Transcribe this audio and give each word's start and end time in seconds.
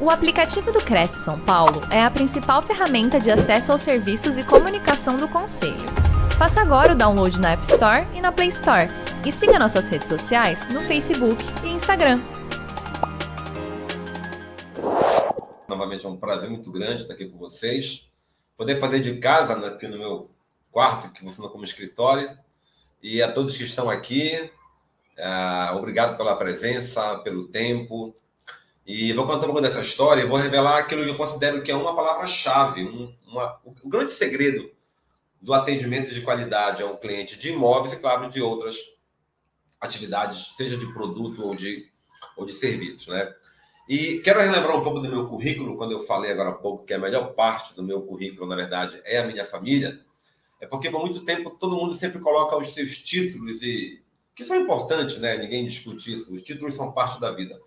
O 0.00 0.10
aplicativo 0.10 0.70
do 0.70 0.78
Cresce 0.78 1.24
São 1.24 1.40
Paulo 1.40 1.80
é 1.90 2.00
a 2.00 2.08
principal 2.08 2.62
ferramenta 2.62 3.18
de 3.18 3.32
acesso 3.32 3.72
aos 3.72 3.80
serviços 3.80 4.38
e 4.38 4.46
comunicação 4.46 5.16
do 5.16 5.26
Conselho. 5.26 5.74
Faça 6.38 6.60
agora 6.60 6.92
o 6.92 6.96
download 6.96 7.40
na 7.40 7.50
App 7.50 7.64
Store 7.64 8.06
e 8.14 8.20
na 8.20 8.30
Play 8.30 8.46
Store. 8.46 8.86
E 9.26 9.32
siga 9.32 9.58
nossas 9.58 9.88
redes 9.88 10.06
sociais 10.06 10.72
no 10.72 10.82
Facebook 10.82 11.42
e 11.64 11.70
Instagram. 11.70 12.20
Novamente 15.66 16.06
é 16.06 16.08
um 16.08 16.16
prazer 16.16 16.48
muito 16.48 16.70
grande 16.70 17.02
estar 17.02 17.14
aqui 17.14 17.28
com 17.28 17.36
vocês. 17.36 18.08
Poder 18.56 18.78
fazer 18.78 19.00
de 19.00 19.16
casa 19.16 19.54
aqui 19.66 19.88
no 19.88 19.98
meu 19.98 20.30
quarto, 20.70 21.12
que 21.12 21.22
funciona 21.22 21.50
como 21.50 21.64
escritório. 21.64 22.38
E 23.02 23.20
a 23.20 23.32
todos 23.32 23.56
que 23.56 23.64
estão 23.64 23.90
aqui, 23.90 24.48
uh, 25.18 25.76
obrigado 25.76 26.16
pela 26.16 26.36
presença, 26.36 27.18
pelo 27.18 27.48
tempo. 27.48 28.14
E 28.88 29.12
vou 29.12 29.26
contar 29.26 29.40
um 29.40 29.52
pouco 29.52 29.60
dessa 29.60 29.82
história 29.82 30.22
e 30.22 30.26
vou 30.26 30.38
revelar 30.38 30.78
aquilo 30.78 31.04
que 31.04 31.10
eu 31.10 31.14
considero 31.14 31.62
que 31.62 31.70
é 31.70 31.76
uma 31.76 31.94
palavra-chave, 31.94 32.84
um, 32.84 33.14
o 33.62 33.86
grande 33.86 34.12
segredo 34.12 34.70
do 35.42 35.52
atendimento 35.52 36.14
de 36.14 36.22
qualidade 36.22 36.82
a 36.82 36.86
um 36.86 36.96
cliente 36.96 37.38
de 37.38 37.50
imóveis 37.50 37.92
e, 37.92 37.98
claro, 37.98 38.30
de 38.30 38.40
outras 38.40 38.76
atividades, 39.78 40.54
seja 40.56 40.78
de 40.78 40.90
produto 40.94 41.44
ou 41.44 41.54
de, 41.54 41.86
ou 42.34 42.46
de 42.46 42.52
serviços, 42.52 43.08
né? 43.08 43.30
E 43.86 44.20
quero 44.20 44.40
relembrar 44.40 44.78
um 44.78 44.82
pouco 44.82 45.00
do 45.00 45.08
meu 45.10 45.28
currículo, 45.28 45.76
quando 45.76 45.92
eu 45.92 46.00
falei 46.00 46.32
agora 46.32 46.48
há 46.48 46.54
pouco 46.54 46.86
que 46.86 46.94
a 46.94 46.98
melhor 46.98 47.34
parte 47.34 47.76
do 47.76 47.82
meu 47.82 48.00
currículo, 48.00 48.48
na 48.48 48.56
verdade, 48.56 49.02
é 49.04 49.18
a 49.18 49.26
minha 49.26 49.44
família. 49.44 50.00
É 50.62 50.66
porque 50.66 50.90
por 50.90 51.02
muito 51.02 51.26
tempo 51.26 51.50
todo 51.50 51.76
mundo 51.76 51.92
sempre 51.92 52.20
coloca 52.20 52.56
os 52.56 52.72
seus 52.72 52.96
títulos 52.96 53.60
e 53.60 54.02
que 54.34 54.46
são 54.46 54.56
importantes, 54.56 55.18
né? 55.18 55.36
Ninguém 55.36 55.66
discute 55.66 56.14
isso. 56.14 56.32
Os 56.32 56.40
títulos 56.40 56.74
são 56.74 56.90
parte 56.90 57.20
da 57.20 57.30
vida. 57.32 57.60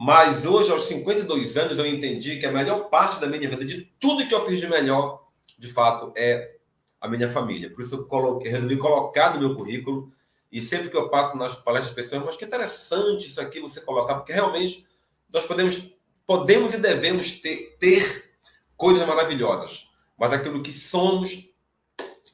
Mas 0.00 0.46
hoje, 0.46 0.70
aos 0.70 0.86
52 0.86 1.56
anos, 1.56 1.76
eu 1.76 1.84
entendi 1.84 2.38
que 2.38 2.46
a 2.46 2.52
melhor 2.52 2.88
parte 2.88 3.20
da 3.20 3.26
minha 3.26 3.50
vida, 3.50 3.64
de 3.64 3.82
tudo 3.98 4.28
que 4.28 4.32
eu 4.32 4.46
fiz 4.46 4.60
de 4.60 4.68
melhor, 4.68 5.26
de 5.58 5.72
fato, 5.72 6.12
é 6.16 6.56
a 7.00 7.08
minha 7.08 7.28
família. 7.28 7.68
Por 7.68 7.82
isso 7.82 7.96
eu 7.96 8.04
coloquei, 8.04 8.48
resolvi 8.48 8.76
colocar 8.76 9.34
no 9.34 9.40
meu 9.40 9.56
currículo. 9.56 10.12
E 10.52 10.62
sempre 10.62 10.88
que 10.88 10.96
eu 10.96 11.08
passo 11.08 11.36
nas 11.36 11.56
palestras, 11.56 11.96
pessoas, 11.96 12.24
mas 12.24 12.36
que 12.36 12.44
interessante 12.44 13.26
isso 13.26 13.40
aqui 13.40 13.60
você 13.60 13.80
colocar, 13.80 14.14
porque 14.14 14.32
realmente 14.32 14.86
nós 15.32 15.44
podemos, 15.44 15.92
podemos 16.24 16.72
e 16.74 16.78
devemos 16.78 17.40
ter, 17.40 17.76
ter 17.80 18.34
coisas 18.76 19.06
maravilhosas, 19.06 19.90
mas 20.16 20.32
aquilo 20.32 20.62
que 20.62 20.72
somos 20.72 21.52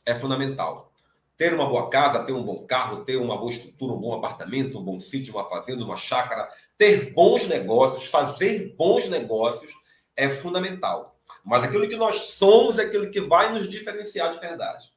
é 0.04 0.14
fundamental. 0.14 0.92
Ter 1.36 1.52
uma 1.52 1.66
boa 1.66 1.88
casa, 1.88 2.22
ter 2.22 2.32
um 2.32 2.44
bom 2.44 2.64
carro, 2.66 3.04
ter 3.04 3.16
uma 3.16 3.36
boa 3.38 3.50
estrutura, 3.50 3.94
um 3.94 4.00
bom 4.00 4.14
apartamento, 4.14 4.78
um 4.78 4.84
bom 4.84 5.00
sítio, 5.00 5.34
uma 5.34 5.48
fazenda, 5.48 5.82
uma 5.82 5.96
chácara, 5.96 6.48
ter 6.76 7.12
bons 7.12 7.46
negócios, 7.46 8.06
fazer 8.06 8.74
bons 8.76 9.08
negócios 9.08 9.72
é 10.16 10.28
fundamental. 10.28 11.18
Mas 11.44 11.64
aquilo 11.64 11.88
que 11.88 11.96
nós 11.96 12.20
somos 12.22 12.78
é 12.78 12.82
aquilo 12.82 13.10
que 13.10 13.20
vai 13.20 13.52
nos 13.52 13.68
diferenciar 13.68 14.32
de 14.32 14.40
verdade. 14.40 14.92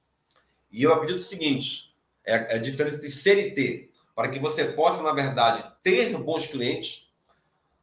E 0.72 0.84
eu 0.84 0.94
acredito 0.94 1.20
o 1.20 1.24
seguinte: 1.24 1.94
é 2.26 2.56
a 2.56 2.58
diferença 2.58 2.98
de 2.98 3.10
ser 3.10 3.48
e 3.48 3.52
ter. 3.52 3.92
Para 4.16 4.30
que 4.30 4.40
você 4.40 4.66
possa, 4.66 5.04
na 5.04 5.14
verdade, 5.14 5.72
ter 5.84 6.18
bons 6.18 6.48
clientes, 6.48 7.12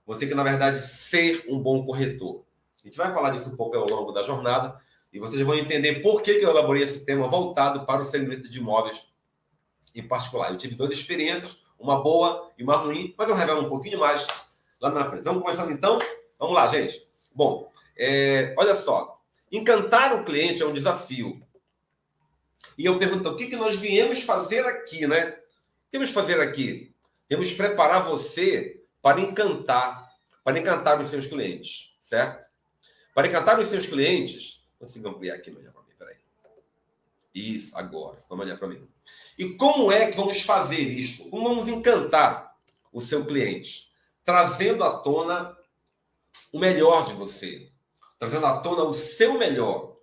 você 0.04 0.20
tem 0.20 0.28
que, 0.28 0.34
na 0.34 0.42
verdade, 0.42 0.82
ser 0.82 1.44
um 1.48 1.58
bom 1.58 1.84
corretor. 1.86 2.44
A 2.82 2.86
gente 2.86 2.98
vai 2.98 3.12
falar 3.14 3.30
disso 3.30 3.48
um 3.48 3.56
pouco 3.56 3.76
ao 3.76 3.88
longo 3.88 4.12
da 4.12 4.22
jornada 4.22 4.78
e 5.12 5.18
vocês 5.18 5.40
vão 5.42 5.54
entender 5.54 6.02
por 6.02 6.22
que, 6.22 6.34
que 6.34 6.44
eu 6.44 6.50
elaborei 6.50 6.82
esse 6.82 7.04
tema 7.04 7.28
voltado 7.28 7.86
para 7.86 8.02
o 8.02 8.04
segmento 8.04 8.48
de 8.50 8.58
imóveis 8.58 9.06
em 9.94 10.06
particular. 10.06 10.50
Eu 10.50 10.58
tive 10.58 10.74
duas 10.74 10.92
experiências 10.92 11.63
uma 11.84 12.02
boa 12.02 12.50
e 12.56 12.64
uma 12.64 12.76
ruim, 12.76 13.14
mas 13.16 13.28
eu 13.28 13.34
revelo 13.34 13.66
um 13.66 13.68
pouquinho 13.68 13.98
mais 13.98 14.26
lá 14.80 14.90
na 14.90 15.08
frente. 15.08 15.22
Vamos 15.22 15.42
começando 15.42 15.70
então? 15.70 15.98
Vamos 16.38 16.54
lá, 16.54 16.66
gente. 16.66 17.06
Bom, 17.34 17.70
é, 17.96 18.54
olha 18.56 18.74
só. 18.74 19.20
Encantar 19.52 20.14
o 20.14 20.24
cliente 20.24 20.62
é 20.62 20.66
um 20.66 20.72
desafio. 20.72 21.46
E 22.76 22.86
eu 22.86 22.98
pergunto, 22.98 23.28
o 23.28 23.36
que, 23.36 23.46
que 23.46 23.56
nós 23.56 23.76
viemos 23.76 24.22
fazer 24.22 24.66
aqui, 24.66 25.06
né? 25.06 25.28
O 25.28 25.90
que 25.90 25.98
vamos 25.98 26.10
fazer 26.10 26.40
aqui? 26.40 26.92
Temos 27.28 27.52
preparar 27.52 28.02
você 28.02 28.82
para 29.00 29.20
encantar, 29.20 30.10
para 30.42 30.58
encantar 30.58 31.00
os 31.00 31.08
seus 31.08 31.26
clientes, 31.26 31.94
certo? 32.00 32.46
Para 33.14 33.28
encantar 33.28 33.60
os 33.60 33.68
seus 33.68 33.86
clientes, 33.86 34.64
consigo 34.78 35.08
ampliar 35.08 35.34
aqui 35.34 35.50
melhor 35.50 35.72
para 35.72 35.82
mim, 35.82 35.92
peraí. 35.96 36.16
Isso, 37.34 37.76
agora. 37.76 38.24
Vamos 38.28 38.46
olhar 38.46 38.58
para 38.58 38.68
mim. 38.68 38.88
E 39.38 39.50
como 39.54 39.90
é 39.90 40.10
que 40.10 40.16
vamos 40.16 40.42
fazer 40.42 40.80
isto? 40.80 41.28
Como 41.28 41.48
vamos 41.48 41.68
encantar 41.68 42.54
o 42.92 43.00
seu 43.00 43.24
cliente? 43.24 43.90
Trazendo 44.24 44.84
à 44.84 44.98
tona 44.98 45.56
o 46.52 46.58
melhor 46.58 47.04
de 47.04 47.12
você, 47.14 47.70
trazendo 48.18 48.46
à 48.46 48.58
tona 48.58 48.84
o 48.84 48.94
seu 48.94 49.38
melhor. 49.38 49.96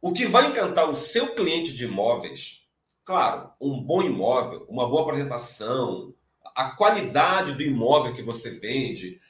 O 0.00 0.12
que 0.12 0.26
vai 0.26 0.46
encantar 0.46 0.88
o 0.88 0.94
seu 0.94 1.34
cliente 1.34 1.74
de 1.74 1.84
imóveis, 1.84 2.66
claro, 3.04 3.50
um 3.60 3.80
bom 3.80 4.02
imóvel, 4.02 4.66
uma 4.68 4.88
boa 4.88 5.02
apresentação, 5.02 6.14
a 6.54 6.70
qualidade 6.70 7.54
do 7.54 7.62
imóvel 7.62 8.14
que 8.14 8.22
você 8.22 8.50
vende, 8.50 9.20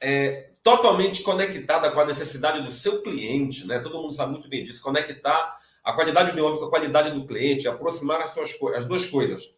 é 0.00 0.50
totalmente 0.62 1.22
conectada 1.22 1.90
com 1.90 2.00
a 2.00 2.06
necessidade 2.06 2.62
do 2.62 2.70
seu 2.70 3.02
cliente, 3.02 3.66
né? 3.66 3.78
Todo 3.78 4.02
mundo 4.02 4.14
sabe 4.14 4.32
muito 4.32 4.48
bem 4.48 4.64
disso, 4.64 4.82
conectar 4.82 5.59
a 5.82 5.92
qualidade 5.92 6.32
do 6.32 6.38
imóvel 6.38 6.58
com 6.58 6.66
a 6.66 6.70
qualidade 6.70 7.12
do 7.12 7.26
cliente, 7.26 7.68
aproximar 7.68 8.20
as, 8.20 8.30
suas, 8.32 8.54
as 8.74 8.84
duas 8.84 9.06
coisas. 9.06 9.54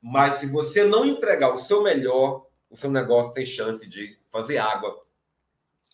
Mas 0.00 0.36
se 0.36 0.46
você 0.46 0.84
não 0.84 1.04
entregar 1.04 1.52
o 1.52 1.58
seu 1.58 1.82
melhor, 1.82 2.46
o 2.70 2.76
seu 2.76 2.90
negócio 2.90 3.32
tem 3.32 3.44
chance 3.44 3.86
de 3.88 4.18
fazer 4.30 4.58
água. 4.58 5.02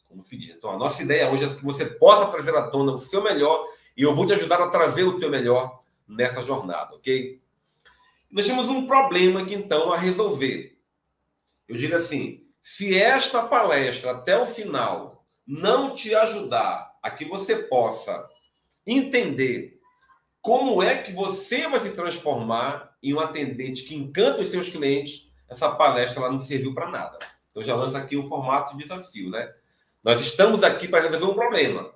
Como 0.09 0.23
se 0.23 0.37
diz. 0.37 0.55
Então, 0.55 0.71
a 0.71 0.79
nossa 0.79 1.03
ideia 1.03 1.31
hoje 1.31 1.45
é 1.45 1.55
que 1.55 1.65
você 1.65 1.87
possa 1.87 2.31
trazer 2.31 2.55
à 2.55 2.69
tona 2.69 2.93
o 2.93 2.99
seu 2.99 3.23
melhor 3.23 3.67
e 3.97 4.03
eu 4.03 4.15
vou 4.15 4.27
te 4.27 4.33
ajudar 4.33 4.61
a 4.61 4.69
trazer 4.69 5.05
o 5.05 5.19
teu 5.19 5.31
melhor 5.31 5.83
nessa 6.07 6.43
jornada, 6.43 6.95
ok? 6.95 7.41
Nós 8.31 8.47
temos 8.47 8.69
um 8.69 8.87
problema 8.87 9.43
aqui, 9.43 9.55
então, 9.55 9.93
a 9.93 9.97
resolver. 9.97 10.77
Eu 11.69 11.77
digo 11.77 11.97
assim: 11.97 12.47
se 12.63 12.99
esta 12.99 13.43
palestra 13.47 14.13
até 14.13 14.37
o 14.37 14.47
final 14.47 15.25
não 15.47 15.95
te 15.95 16.15
ajudar 16.15 16.97
a 17.03 17.11
que 17.11 17.25
você 17.25 17.57
possa 17.57 18.29
entender 18.87 19.81
como 20.41 20.83
é 20.83 20.99
que 20.99 21.13
você 21.13 21.67
vai 21.69 21.81
se 21.81 21.91
transformar 21.91 22.97
em 23.03 23.15
um 23.15 23.21
atendente 23.21 23.85
que 23.85 23.95
encanta 23.95 24.43
os 24.43 24.51
seus 24.51 24.69
clientes, 24.69 25.31
essa 25.49 25.71
palestra 25.71 26.21
lá 26.21 26.31
não 26.31 26.41
serviu 26.41 26.75
para 26.75 26.91
nada. 26.91 27.19
Eu 27.55 27.63
já 27.63 27.75
lanço 27.75 27.97
aqui 27.97 28.17
o 28.17 28.29
formato 28.29 28.77
de 28.77 28.83
desafio, 28.83 29.31
né? 29.31 29.53
Nós 30.03 30.21
estamos 30.21 30.63
aqui 30.63 30.87
para 30.87 31.03
resolver 31.03 31.25
um 31.25 31.35
problema. 31.35 31.95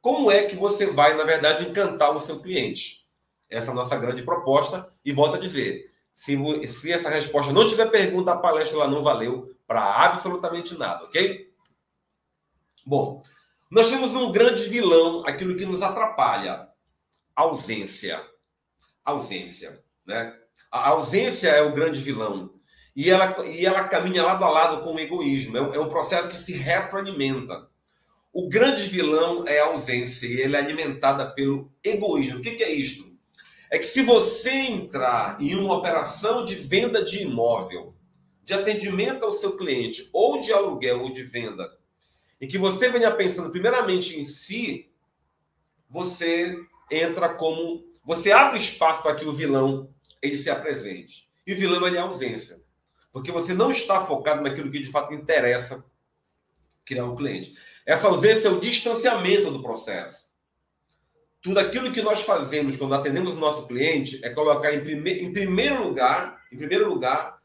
Como 0.00 0.30
é 0.30 0.44
que 0.44 0.56
você 0.56 0.86
vai, 0.86 1.14
na 1.14 1.24
verdade, 1.24 1.68
encantar 1.68 2.10
o 2.10 2.20
seu 2.20 2.40
cliente? 2.40 3.06
Essa 3.50 3.68
é 3.68 3.72
a 3.72 3.74
nossa 3.74 3.96
grande 3.98 4.22
proposta. 4.22 4.90
E 5.04 5.12
volto 5.12 5.34
a 5.34 5.40
dizer: 5.40 5.92
se, 6.14 6.38
se 6.68 6.92
essa 6.92 7.10
resposta 7.10 7.52
não 7.52 7.68
tiver 7.68 7.90
pergunta, 7.90 8.32
a 8.32 8.38
palestra 8.38 8.78
lá 8.78 8.88
não 8.88 9.02
valeu 9.02 9.54
para 9.66 10.04
absolutamente 10.04 10.76
nada, 10.76 11.04
ok? 11.04 11.52
Bom, 12.86 13.22
nós 13.70 13.88
temos 13.88 14.10
um 14.16 14.32
grande 14.32 14.68
vilão, 14.68 15.24
aquilo 15.24 15.56
que 15.56 15.64
nos 15.64 15.80
atrapalha: 15.80 16.66
ausência. 17.36 18.20
Ausência, 19.04 19.80
né? 20.04 20.36
A 20.70 20.88
ausência 20.88 21.48
é 21.48 21.62
o 21.62 21.72
grande 21.72 22.00
vilão. 22.00 22.54
E 22.94 23.08
ela, 23.08 23.46
e 23.46 23.64
ela 23.64 23.84
caminha 23.84 24.24
lado 24.24 24.44
a 24.44 24.48
lado 24.48 24.82
com 24.82 24.94
o 24.94 24.98
egoísmo. 24.98 25.56
É 25.56 25.62
um, 25.62 25.74
é 25.74 25.78
um 25.78 25.88
processo 25.88 26.28
que 26.28 26.38
se 26.38 26.52
retroalimenta. 26.52 27.68
O 28.32 28.48
grande 28.48 28.86
vilão 28.86 29.44
é 29.46 29.60
a 29.60 29.66
ausência 29.66 30.26
e 30.26 30.40
ele 30.40 30.56
é 30.56 30.58
alimentada 30.58 31.30
pelo 31.30 31.72
egoísmo. 31.82 32.38
O 32.38 32.42
que, 32.42 32.52
que 32.52 32.64
é 32.64 32.72
isto? 32.72 33.10
É 33.70 33.78
que 33.78 33.86
se 33.86 34.02
você 34.02 34.50
entrar 34.50 35.40
em 35.40 35.54
uma 35.54 35.74
operação 35.74 36.44
de 36.44 36.56
venda 36.56 37.04
de 37.04 37.22
imóvel, 37.22 37.94
de 38.44 38.52
atendimento 38.52 39.24
ao 39.24 39.32
seu 39.32 39.56
cliente, 39.56 40.08
ou 40.12 40.40
de 40.40 40.52
aluguel 40.52 41.02
ou 41.02 41.12
de 41.12 41.22
venda, 41.22 41.79
e 42.40 42.46
que 42.46 42.56
você 42.56 42.88
venha 42.88 43.10
pensando 43.10 43.50
primeiramente 43.50 44.18
em 44.18 44.24
si, 44.24 44.90
você 45.88 46.56
entra 46.90 47.28
como 47.34 47.84
você 48.02 48.32
abre 48.32 48.58
espaço 48.58 49.02
para 49.02 49.14
que 49.14 49.26
o 49.26 49.32
vilão 49.32 49.92
ele 50.22 50.38
se 50.38 50.48
apresente. 50.48 51.28
E 51.46 51.52
o 51.52 51.56
vilão 51.56 51.86
é 51.86 51.98
a 51.98 52.02
ausência. 52.02 52.60
Porque 53.12 53.30
você 53.30 53.52
não 53.52 53.70
está 53.70 54.04
focado 54.04 54.42
naquilo 54.42 54.70
que 54.70 54.78
de 54.78 54.90
fato 54.90 55.12
interessa 55.12 55.84
criar 56.84 57.04
um 57.04 57.16
cliente. 57.16 57.54
Essa 57.84 58.08
ausência 58.08 58.48
é 58.48 58.50
o 58.50 58.60
distanciamento 58.60 59.50
do 59.50 59.62
processo. 59.62 60.30
Tudo 61.42 61.58
aquilo 61.58 61.92
que 61.92 62.02
nós 62.02 62.22
fazemos 62.22 62.76
quando 62.76 62.94
atendemos 62.94 63.34
o 63.34 63.40
nosso 63.40 63.66
cliente 63.66 64.20
é 64.24 64.30
colocar 64.30 64.74
em, 64.74 64.80
prime 64.80 65.10
em 65.12 65.32
primeiro 65.32 65.82
lugar, 65.82 66.42
em 66.52 66.56
primeiro 66.56 66.88
lugar, 66.88 67.40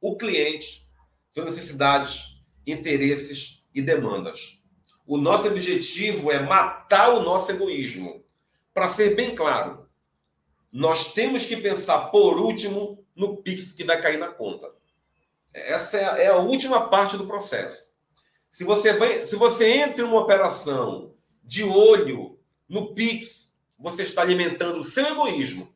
o 0.00 0.16
cliente, 0.16 0.88
suas 1.32 1.46
necessidades, 1.46 2.40
interesses 2.66 3.59
e 3.74 3.82
demandas. 3.82 4.60
O 5.06 5.16
nosso 5.16 5.46
objetivo 5.46 6.30
é 6.30 6.40
matar 6.40 7.10
o 7.10 7.22
nosso 7.22 7.50
egoísmo. 7.50 8.24
Para 8.72 8.88
ser 8.88 9.14
bem 9.16 9.34
claro, 9.34 9.88
nós 10.72 11.12
temos 11.12 11.44
que 11.44 11.56
pensar, 11.56 12.10
por 12.10 12.38
último, 12.38 13.04
no 13.14 13.38
Pix 13.38 13.72
que 13.72 13.84
vai 13.84 14.00
cair 14.00 14.18
na 14.18 14.28
conta. 14.28 14.70
Essa 15.52 15.96
é 15.96 16.04
a, 16.04 16.18
é 16.18 16.26
a 16.28 16.36
última 16.36 16.88
parte 16.88 17.16
do 17.16 17.26
processo. 17.26 17.90
Se 18.52 18.64
você, 18.64 18.92
vai, 18.92 19.26
se 19.26 19.36
você 19.36 19.68
entra 19.68 20.02
em 20.02 20.06
uma 20.06 20.20
operação 20.20 21.14
de 21.42 21.64
olho 21.64 22.38
no 22.68 22.94
Pix, 22.94 23.52
você 23.78 24.02
está 24.02 24.22
alimentando 24.22 24.80
o 24.80 24.84
seu 24.84 25.06
egoísmo 25.06 25.74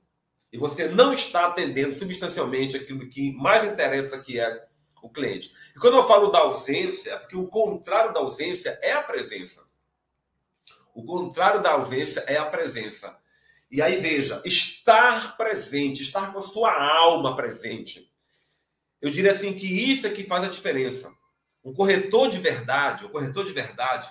e 0.52 0.58
você 0.58 0.86
não 0.86 1.12
está 1.12 1.46
atendendo 1.46 1.94
substancialmente 1.94 2.76
aquilo 2.76 3.08
que 3.08 3.32
mais 3.32 3.64
interessa, 3.64 4.20
que 4.20 4.38
é 4.38 4.64
o 5.04 5.10
cliente. 5.10 5.52
E 5.76 5.78
quando 5.78 5.98
eu 5.98 6.08
falo 6.08 6.30
da 6.30 6.38
ausência, 6.38 7.12
é 7.12 7.18
porque 7.18 7.36
o 7.36 7.46
contrário 7.46 8.14
da 8.14 8.20
ausência 8.20 8.78
é 8.82 8.92
a 8.92 9.02
presença. 9.02 9.62
O 10.94 11.04
contrário 11.04 11.62
da 11.62 11.72
ausência 11.72 12.20
é 12.20 12.38
a 12.38 12.46
presença. 12.46 13.14
E 13.70 13.82
aí 13.82 14.00
veja, 14.00 14.40
estar 14.46 15.36
presente, 15.36 16.02
estar 16.02 16.32
com 16.32 16.38
a 16.38 16.42
sua 16.42 16.72
alma 16.72 17.36
presente. 17.36 18.10
Eu 19.00 19.10
diria 19.10 19.32
assim 19.32 19.52
que 19.52 19.66
isso 19.66 20.06
é 20.06 20.10
que 20.10 20.24
faz 20.24 20.44
a 20.44 20.50
diferença. 20.50 21.12
Um 21.62 21.74
corretor 21.74 22.30
de 22.30 22.38
verdade, 22.38 23.04
o 23.04 23.10
corretor 23.10 23.44
de 23.44 23.52
verdade, 23.52 24.10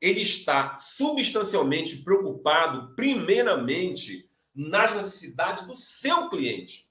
ele 0.00 0.22
está 0.22 0.76
substancialmente 0.78 1.98
preocupado, 1.98 2.94
primeiramente, 2.96 4.28
nas 4.52 4.94
necessidades 4.96 5.66
do 5.66 5.76
seu 5.76 6.28
cliente. 6.30 6.85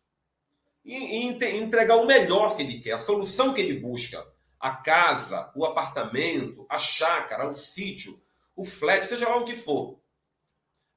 E, 0.85 0.93
e 0.93 1.57
entregar 1.57 1.95
o 1.95 2.05
melhor 2.05 2.55
que 2.55 2.61
ele 2.61 2.79
quer, 2.79 2.91
a 2.91 2.99
solução 2.99 3.53
que 3.53 3.61
ele 3.61 3.79
busca. 3.79 4.23
A 4.59 4.71
casa, 4.71 5.51
o 5.55 5.65
apartamento, 5.65 6.65
a 6.69 6.79
chácara, 6.79 7.49
o 7.49 7.53
sítio, 7.53 8.13
o 8.55 8.63
flat, 8.63 9.07
seja 9.07 9.27
lá 9.27 9.37
o 9.37 9.45
que 9.45 9.55
for. 9.55 9.99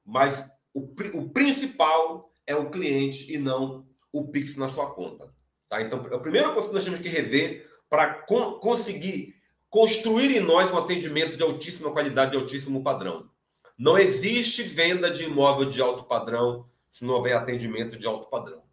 Mas 0.05 0.49
o, 0.73 0.81
o 1.15 1.29
principal 1.29 2.33
é 2.45 2.55
o 2.55 2.69
cliente 2.69 3.31
e 3.33 3.37
não 3.37 3.87
o 4.11 4.27
Pix 4.27 4.55
na 4.55 4.67
sua 4.67 4.91
conta. 4.93 5.33
Tá? 5.67 5.81
Então, 5.81 6.05
é 6.09 6.15
o 6.15 6.21
primeiro 6.21 6.53
que 6.53 6.73
nós 6.73 6.83
temos 6.83 6.99
que 6.99 7.09
rever 7.09 7.69
para 7.89 8.13
con 8.13 8.59
conseguir 8.59 9.35
construir 9.69 10.35
em 10.35 10.39
nós 10.39 10.71
um 10.71 10.77
atendimento 10.77 11.37
de 11.37 11.43
altíssima 11.43 11.91
qualidade, 11.91 12.31
de 12.31 12.37
altíssimo 12.37 12.83
padrão. 12.83 13.29
Não 13.77 13.97
existe 13.97 14.63
venda 14.63 15.11
de 15.11 15.23
imóvel 15.23 15.69
de 15.69 15.81
alto 15.81 16.03
padrão 16.03 16.67
se 16.89 17.05
não 17.05 17.13
houver 17.13 17.33
atendimento 17.33 17.97
de 17.97 18.07
alto 18.07 18.29
padrão. 18.29 18.63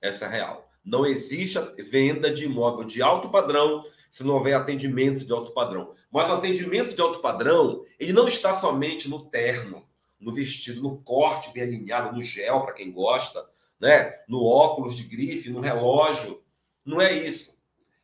Essa 0.00 0.26
é 0.26 0.28
real. 0.28 0.70
Não 0.84 1.04
existe 1.04 1.58
venda 1.90 2.32
de 2.32 2.44
imóvel 2.44 2.84
de 2.84 3.02
alto 3.02 3.28
padrão 3.28 3.84
se 4.10 4.24
não 4.24 4.34
houver 4.34 4.54
atendimento 4.54 5.24
de 5.24 5.32
alto 5.32 5.52
padrão. 5.52 5.94
Mas 6.10 6.28
o 6.28 6.32
atendimento 6.32 6.94
de 6.94 7.00
alto 7.00 7.20
padrão, 7.20 7.84
ele 7.98 8.12
não 8.12 8.26
está 8.26 8.54
somente 8.54 9.08
no 9.08 9.26
terno, 9.26 9.86
no 10.18 10.32
vestido, 10.32 10.82
no 10.82 11.00
corte 11.02 11.52
bem 11.52 11.62
alinhado, 11.62 12.16
no 12.16 12.22
gel, 12.22 12.62
para 12.62 12.74
quem 12.74 12.90
gosta, 12.90 13.44
né? 13.78 14.12
no 14.28 14.44
óculos 14.44 14.96
de 14.96 15.04
grife, 15.04 15.50
no 15.50 15.60
relógio. 15.60 16.42
Não 16.84 17.00
é 17.00 17.12
isso. 17.12 17.56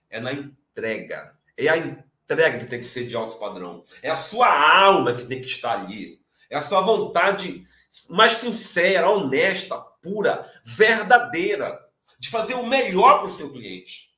É 0.09 0.21
na 0.21 0.33
entrega. 0.33 1.35
É 1.57 1.69
a 1.69 1.77
entrega 1.77 2.59
que 2.59 2.67
tem 2.67 2.81
que 2.81 2.89
ser 2.89 3.07
de 3.07 3.17
alto 3.17 3.39
padrão. 3.39 3.85
É 4.03 4.11
a 4.11 4.17
sua 4.17 4.49
alma 4.81 5.15
que 5.15 5.25
tem 5.25 5.41
que 5.41 5.49
estar 5.49 5.73
ali. 5.73 6.21
É 6.49 6.57
a 6.57 6.63
sua 6.63 6.81
vontade 6.81 7.67
mais 8.09 8.35
sincera, 8.35 9.11
honesta, 9.11 9.77
pura, 10.03 10.51
verdadeira, 10.65 11.86
de 12.27 12.31
fazer 12.31 12.55
o 12.55 12.67
melhor 12.67 13.19
para 13.19 13.29
o 13.29 13.31
seu 13.31 13.53
cliente. 13.53 14.13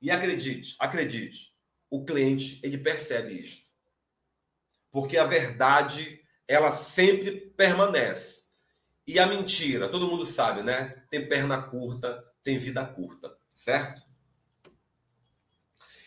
E 0.00 0.12
acredite, 0.12 0.76
acredite, 0.78 1.52
o 1.90 2.04
cliente 2.04 2.60
ele 2.62 2.78
percebe 2.78 3.34
isto. 3.34 3.68
Porque 4.92 5.18
a 5.18 5.24
verdade, 5.24 6.22
ela 6.46 6.70
sempre 6.70 7.50
permanece. 7.50 8.46
E 9.04 9.18
a 9.18 9.26
mentira, 9.26 9.88
todo 9.88 10.06
mundo 10.06 10.24
sabe, 10.24 10.62
né? 10.62 11.04
Tem 11.10 11.28
perna 11.28 11.60
curta, 11.60 12.24
tem 12.44 12.58
vida 12.58 12.86
curta, 12.86 13.36
certo? 13.52 14.00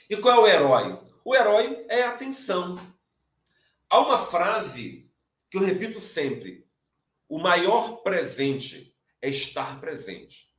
E 0.09 0.15
qual 0.15 0.37
é 0.37 0.39
o 0.39 0.47
herói? 0.47 1.05
O 1.25 1.35
herói 1.35 1.85
é 1.89 2.03
a 2.03 2.11
atenção. 2.11 2.77
Há 3.89 3.99
uma 3.99 4.25
frase 4.25 5.11
que 5.51 5.57
eu 5.57 5.61
repito 5.61 5.99
sempre: 5.99 6.65
o 7.27 7.39
maior 7.39 7.97
presente 8.03 8.95
é 9.21 9.29
estar 9.29 9.79
presente. 9.79 10.49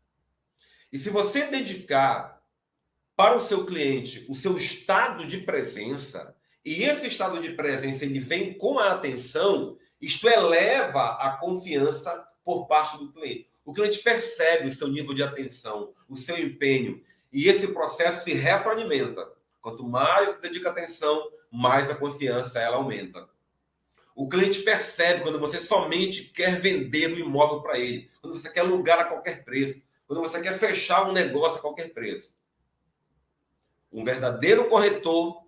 E 0.92 0.98
se 0.98 1.10
você 1.10 1.46
dedicar 1.46 2.42
para 3.16 3.36
o 3.36 3.40
seu 3.40 3.64
cliente 3.64 4.26
o 4.28 4.34
seu 4.34 4.56
estado 4.56 5.26
de 5.26 5.38
presença, 5.38 6.34
e 6.64 6.82
esse 6.82 7.06
estado 7.06 7.40
de 7.40 7.52
presença 7.52 8.04
ele 8.04 8.18
vem 8.18 8.54
com 8.54 8.78
a 8.78 8.92
atenção, 8.92 9.78
isto 10.00 10.28
eleva 10.28 11.16
a 11.16 11.36
confiança 11.36 12.26
por 12.44 12.66
parte 12.66 12.98
do 12.98 13.12
cliente. 13.12 13.48
O 13.64 13.72
cliente 13.72 13.98
percebe 13.98 14.68
o 14.68 14.74
seu 14.74 14.88
nível 14.88 15.14
de 15.14 15.22
atenção, 15.22 15.94
o 16.08 16.16
seu 16.16 16.36
empenho, 16.38 17.02
e 17.32 17.48
esse 17.48 17.68
processo 17.68 18.24
se 18.24 18.32
retroalimenta. 18.32 19.30
Quanto 19.60 19.86
mais 19.86 20.40
dedica 20.40 20.70
atenção, 20.70 21.30
mais 21.52 21.90
a 21.90 21.94
confiança 21.94 22.58
ela 22.58 22.76
aumenta. 22.76 23.28
O 24.14 24.28
cliente 24.28 24.62
percebe 24.62 25.22
quando 25.22 25.38
você 25.38 25.58
somente 25.58 26.24
quer 26.24 26.60
vender 26.60 27.12
o 27.12 27.18
imóvel 27.18 27.62
para 27.62 27.78
ele, 27.78 28.10
quando 28.20 28.38
você 28.38 28.50
quer 28.50 28.60
alugar 28.60 29.00
a 29.00 29.04
qualquer 29.04 29.44
preço, 29.44 29.82
quando 30.06 30.20
você 30.20 30.40
quer 30.40 30.58
fechar 30.58 31.08
um 31.08 31.12
negócio 31.12 31.58
a 31.58 31.62
qualquer 31.62 31.92
preço. 31.92 32.36
Um 33.92 34.04
verdadeiro 34.04 34.68
corretor, 34.68 35.44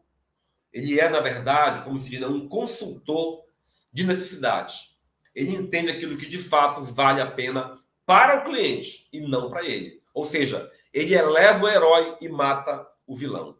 ele 0.72 0.98
é, 0.98 1.08
na 1.08 1.20
verdade, 1.20 1.84
como 1.84 2.00
se 2.00 2.08
diz, 2.08 2.22
um 2.22 2.48
consultor 2.48 3.44
de 3.92 4.04
necessidades. 4.04 4.96
Ele 5.34 5.54
entende 5.54 5.90
aquilo 5.90 6.16
que 6.16 6.28
de 6.28 6.38
fato 6.38 6.82
vale 6.82 7.20
a 7.20 7.30
pena 7.30 7.80
para 8.06 8.40
o 8.40 8.44
cliente 8.44 9.08
e 9.12 9.20
não 9.20 9.50
para 9.50 9.64
ele. 9.64 10.02
Ou 10.14 10.24
seja, 10.24 10.70
ele 10.92 11.14
eleva 11.14 11.64
o 11.64 11.68
herói 11.68 12.16
e 12.20 12.28
mata 12.28 12.86
o 13.06 13.16
vilão. 13.16 13.58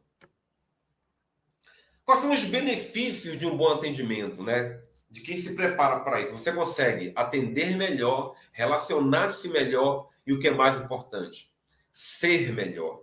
Quais 2.04 2.20
são 2.20 2.32
os 2.32 2.44
benefícios 2.44 3.38
de 3.38 3.46
um 3.46 3.56
bom 3.56 3.72
atendimento, 3.72 4.42
né? 4.42 4.81
De 5.12 5.20
quem 5.20 5.36
se 5.36 5.54
prepara 5.54 6.00
para 6.00 6.22
isso. 6.22 6.32
Você 6.32 6.50
consegue 6.50 7.12
atender 7.14 7.76
melhor, 7.76 8.34
relacionar-se 8.50 9.46
melhor 9.46 10.08
e 10.26 10.32
o 10.32 10.40
que 10.40 10.48
é 10.48 10.50
mais 10.50 10.74
importante, 10.82 11.52
ser 11.92 12.50
melhor. 12.50 13.02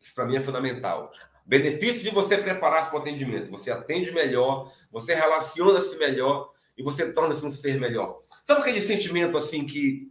Isso 0.00 0.14
para 0.14 0.24
mim 0.24 0.36
é 0.36 0.42
fundamental. 0.42 1.12
Benefício 1.44 2.02
de 2.02 2.10
você 2.10 2.38
preparar 2.38 2.88
para 2.88 2.98
o 2.98 3.02
atendimento. 3.02 3.50
Você 3.50 3.70
atende 3.70 4.10
melhor, 4.12 4.72
você 4.90 5.14
relaciona-se 5.14 5.94
melhor 5.98 6.54
e 6.76 6.82
você 6.82 7.12
torna-se 7.12 7.44
um 7.44 7.52
ser 7.52 7.78
melhor. 7.78 8.20
Sabe 8.46 8.62
aquele 8.62 8.80
sentimento 8.80 9.36
assim 9.36 9.66
que 9.66 10.10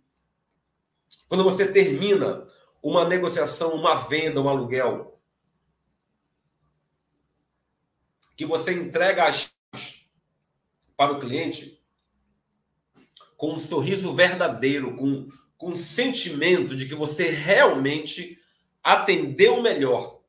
quando 1.28 1.44
você 1.44 1.68
termina 1.68 2.48
uma 2.84 3.04
negociação, 3.04 3.74
uma 3.74 3.96
venda, 3.96 4.40
um 4.40 4.48
aluguel, 4.48 5.20
que 8.38 8.46
você 8.46 8.74
entrega 8.74 9.26
as 9.26 9.52
para 11.00 11.14
o 11.14 11.20
cliente 11.22 11.82
com 13.38 13.54
um 13.54 13.60
sorriso 13.60 14.14
verdadeiro, 14.14 14.98
com, 14.98 15.30
com 15.58 15.70
um 15.70 15.76
sentimento 15.78 16.76
de 16.76 16.90
que 16.90 16.94
você 16.94 17.30
realmente 17.30 18.38
atendeu 18.84 19.60
o 19.60 19.62
melhor, 19.62 20.20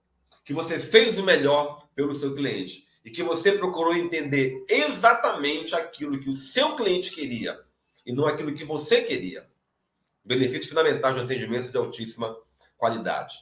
que 0.44 0.54
você 0.54 0.78
fez 0.78 1.18
o 1.18 1.24
melhor 1.24 1.88
pelo 1.92 2.14
seu 2.14 2.36
cliente 2.36 2.86
e 3.04 3.10
que 3.10 3.20
você 3.20 3.50
procurou 3.50 3.96
entender 3.96 4.64
exatamente 4.68 5.74
aquilo 5.74 6.20
que 6.20 6.30
o 6.30 6.36
seu 6.36 6.76
cliente 6.76 7.10
queria 7.10 7.60
e 8.06 8.12
não 8.12 8.24
aquilo 8.24 8.54
que 8.54 8.64
você 8.64 9.02
queria. 9.02 9.50
Benefício 10.24 10.68
fundamental 10.68 11.14
de 11.14 11.20
atendimento 11.20 11.72
de 11.72 11.78
altíssima 11.78 12.36
qualidade. 12.78 13.34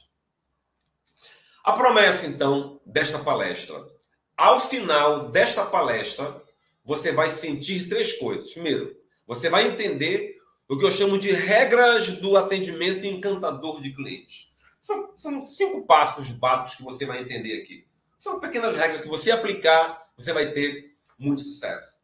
A 1.63 1.73
promessa, 1.73 2.25
então, 2.25 2.81
desta 2.83 3.19
palestra. 3.19 3.87
Ao 4.35 4.59
final 4.61 5.29
desta 5.29 5.63
palestra, 5.63 6.48
você 6.89 7.11
vai 7.11 7.31
sentir 7.31 7.87
três 7.87 8.13
coisas. 8.13 8.51
Primeiro, 8.51 8.97
você 9.27 9.47
vai 9.47 9.67
entender 9.67 10.41
o 10.67 10.75
que 10.75 10.83
eu 10.83 10.91
chamo 10.91 11.19
de 11.19 11.29
regras 11.29 12.09
do 12.17 12.35
atendimento 12.35 13.05
encantador 13.05 13.79
de 13.79 13.93
clientes. 13.93 14.51
São, 14.81 15.13
são 15.15 15.45
cinco 15.45 15.85
passos 15.85 16.31
básicos 16.31 16.77
que 16.77 16.83
você 16.83 17.05
vai 17.05 17.21
entender 17.21 17.61
aqui. 17.61 17.85
São 18.19 18.39
pequenas 18.39 18.75
regras 18.75 19.01
que 19.01 19.07
você 19.07 19.29
aplicar, 19.29 20.09
você 20.17 20.33
vai 20.33 20.51
ter 20.51 20.95
muito 21.19 21.41
sucesso. 21.41 21.99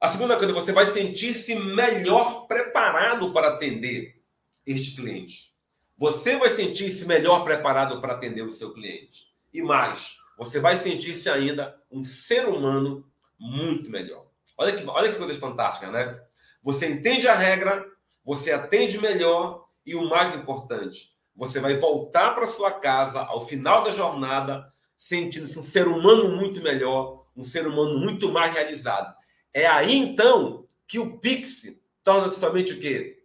A 0.00 0.08
segunda 0.08 0.36
coisa, 0.36 0.52
você 0.52 0.72
vai 0.72 0.86
sentir-se 0.86 1.54
melhor 1.54 2.48
preparado 2.48 3.32
para 3.32 3.50
atender 3.50 4.20
este 4.66 4.96
cliente. 4.96 5.54
Você 5.96 6.36
vai 6.36 6.50
sentir-se 6.50 7.04
melhor 7.06 7.44
preparado 7.44 8.00
para 8.00 8.14
atender 8.14 8.42
o 8.42 8.52
seu 8.52 8.74
cliente. 8.74 9.28
E 9.54 9.62
mais, 9.62 10.16
você 10.36 10.58
vai 10.58 10.76
sentir-se 10.76 11.30
ainda 11.30 11.80
um 11.88 12.02
ser 12.02 12.48
humano 12.48 13.07
muito 13.38 13.90
melhor. 13.90 14.26
Olha 14.56 14.76
que, 14.76 14.84
olha 14.84 15.12
que 15.12 15.18
coisa 15.18 15.38
fantástica, 15.38 15.90
né? 15.90 16.20
Você 16.62 16.88
entende 16.88 17.28
a 17.28 17.34
regra, 17.34 17.84
você 18.24 18.50
atende 18.50 18.98
melhor 18.98 19.66
e 19.86 19.94
o 19.94 20.08
mais 20.08 20.34
importante, 20.34 21.16
você 21.34 21.60
vai 21.60 21.76
voltar 21.76 22.34
para 22.34 22.48
sua 22.48 22.72
casa 22.72 23.20
ao 23.20 23.46
final 23.46 23.84
da 23.84 23.90
jornada 23.90 24.72
sentindo-se 24.96 25.56
um 25.56 25.62
ser 25.62 25.86
humano 25.86 26.36
muito 26.36 26.60
melhor, 26.60 27.26
um 27.36 27.44
ser 27.44 27.66
humano 27.66 27.98
muito 27.98 28.30
mais 28.32 28.52
realizado. 28.52 29.14
É 29.54 29.66
aí 29.66 29.94
então 29.94 30.66
que 30.86 30.98
o 30.98 31.18
Pix 31.20 31.62
torna-se 32.02 32.40
somente 32.40 32.72
o 32.72 32.80
quê? 32.80 33.22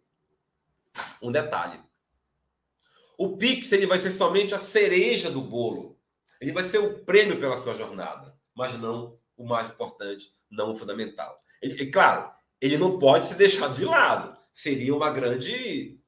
Um 1.22 1.32
detalhe. 1.32 1.82
O 3.18 3.36
Pix 3.38 3.72
ele 3.72 3.88
vai 3.88 4.00
ser 4.00 4.12
somente 4.12 4.54
a 4.54 4.60
cereja 4.60 5.32
do 5.32 5.42
bolo. 5.42 5.98
Ele 6.40 6.52
vai 6.52 6.64
ser 6.64 6.78
o 6.78 7.04
prêmio 7.04 7.40
pela 7.40 7.58
sua 7.58 7.74
jornada, 7.74 8.38
mas 8.56 8.78
não 8.80 9.18
o 9.38 9.46
mais 9.46 9.70
importante, 9.70 10.32
não 10.50 10.72
o 10.72 10.76
fundamental. 10.76 11.42
E, 11.62 11.86
claro, 11.88 12.32
ele 12.60 12.78
não 12.78 13.00
pode 13.00 13.28
ser 13.28 13.36
deixado 13.36 13.76
de 13.76 13.86
lado. 13.86 14.38
Seria 14.54 14.96
uma 14.96 15.12
grande 15.12 16.00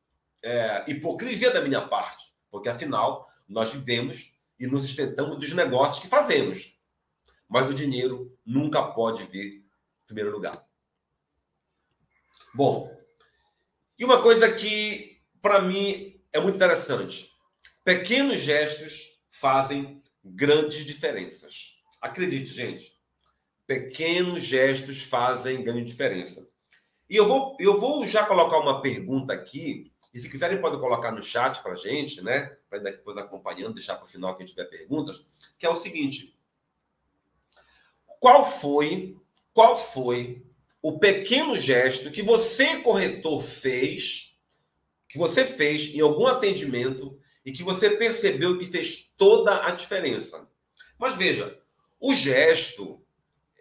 é, 0.44 0.84
hipocrisia 0.88 1.52
da 1.52 1.62
minha 1.62 1.82
parte, 1.82 2.34
porque 2.52 2.70
afinal 2.70 3.28
nós 3.48 3.72
vivemos 3.72 4.34
e 4.60 4.68
nos 4.68 4.82
sustentamos 4.82 5.40
dos 5.40 5.52
negócios 5.52 6.00
que 6.00 6.08
fazemos. 6.08 6.78
Mas 7.48 7.70
o 7.70 7.74
dinheiro 7.74 8.38
nunca 8.46 8.82
pode 8.82 9.24
vir 9.26 9.58
em 9.58 10.06
primeiro 10.06 10.32
lugar. 10.32 10.54
Bom, 12.54 12.96
e 13.98 14.06
uma 14.06 14.22
coisa 14.22 14.52
que 14.54 15.22
para 15.42 15.62
mim 15.62 16.22
é 16.32 16.40
muito 16.40 16.56
interessante: 16.56 17.30
pequenos 17.84 18.42
gestos 18.42 19.20
fazem 19.30 20.02
grandes 20.24 20.86
diferenças. 20.86 21.76
Acredite, 22.02 22.52
gente. 22.52 22.95
Pequenos 23.68 24.44
gestos 24.44 25.04
fazem 25.04 25.64
grande 25.64 25.86
diferença. 25.86 26.48
E 27.10 27.16
eu 27.16 27.28
vou, 27.28 27.56
eu 27.60 27.80
vou 27.80 28.08
já 28.08 28.26
colocar 28.26 28.58
uma 28.58 28.82
pergunta 28.82 29.34
aqui, 29.34 29.92
e 30.14 30.20
se 30.20 30.30
quiserem 30.30 30.62
podem 30.62 30.80
colocar 30.80 31.12
no 31.12 31.22
chat 31.22 31.62
para 31.62 31.74
a 31.74 31.76
gente, 31.76 32.22
né? 32.22 32.58
Para 32.70 32.80
depois 32.80 33.18
acompanhando, 33.18 33.74
deixar 33.76 33.96
para 33.96 34.06
o 34.06 34.10
final 34.10 34.36
quem 34.38 34.46
tiver 34.46 34.66
perguntas, 34.66 35.28
que 35.60 35.66
é 35.66 35.70
o 35.70 35.76
seguinte. 35.76 36.40
Qual 38.20 38.46
foi, 38.46 39.18
qual 39.54 39.78
foi 39.78 40.44
o 40.82 40.98
pequeno 40.98 41.58
gesto 41.58 42.12
que 42.12 42.22
você, 42.22 42.80
corretor, 42.80 43.44
fez, 43.44 44.36
que 45.10 45.18
você 45.18 45.46
fez 45.46 45.94
em 45.94 46.00
algum 46.00 46.28
atendimento 46.28 47.20
e 47.46 47.52
que 47.52 47.62
você 47.62 47.92
percebeu 47.92 48.58
que 48.58 48.66
fez 48.66 49.12
toda 49.18 49.68
a 49.68 49.72
diferença? 49.72 50.50
Mas 50.98 51.16
veja, 51.16 51.60
o 52.00 52.16
gesto 52.16 53.05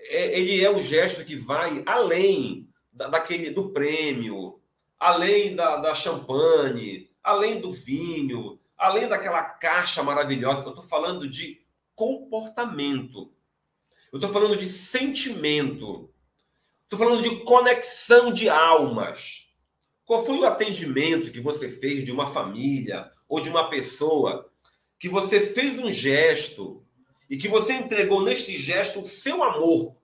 é, 0.07 0.39
ele 0.39 0.65
é 0.65 0.71
o 0.71 0.83
gesto 0.83 1.25
que 1.25 1.37
vai 1.37 1.83
além 1.87 2.69
da, 2.93 3.09
daquele 3.09 3.51
do 3.51 3.71
prêmio, 3.71 4.61
além 4.99 5.55
da, 5.55 5.77
da 5.77 5.95
champanhe, 5.95 7.11
além 7.23 7.61
do 7.61 7.73
vinho, 7.73 8.59
além 8.77 9.09
daquela 9.09 9.43
caixa 9.43 10.03
maravilhosa. 10.03 10.63
Eu 10.63 10.69
estou 10.71 10.85
falando 10.85 11.29
de 11.29 11.63
comportamento. 11.95 13.33
Eu 14.13 14.19
estou 14.19 14.33
falando 14.33 14.57
de 14.57 14.69
sentimento. 14.69 16.11
Estou 16.85 16.99
falando 16.99 17.23
de 17.23 17.45
conexão 17.45 18.33
de 18.33 18.49
almas. 18.49 19.49
Qual 20.05 20.25
foi 20.25 20.39
o 20.39 20.47
atendimento 20.47 21.33
que 21.33 21.41
você 21.41 21.69
fez 21.69 22.05
de 22.05 22.13
uma 22.13 22.31
família 22.31 23.11
ou 23.29 23.41
de 23.41 23.49
uma 23.49 23.71
pessoa 23.71 24.51
que 24.99 25.09
você 25.09 25.41
fez 25.41 25.79
um 25.79 25.91
gesto 25.91 26.84
e 27.29 27.37
que 27.37 27.49
você 27.49 27.73
entregou 27.73 28.23
neste 28.23 28.57
gesto 28.59 29.01
o 29.01 29.09
seu 29.09 29.43
amor 29.43 29.97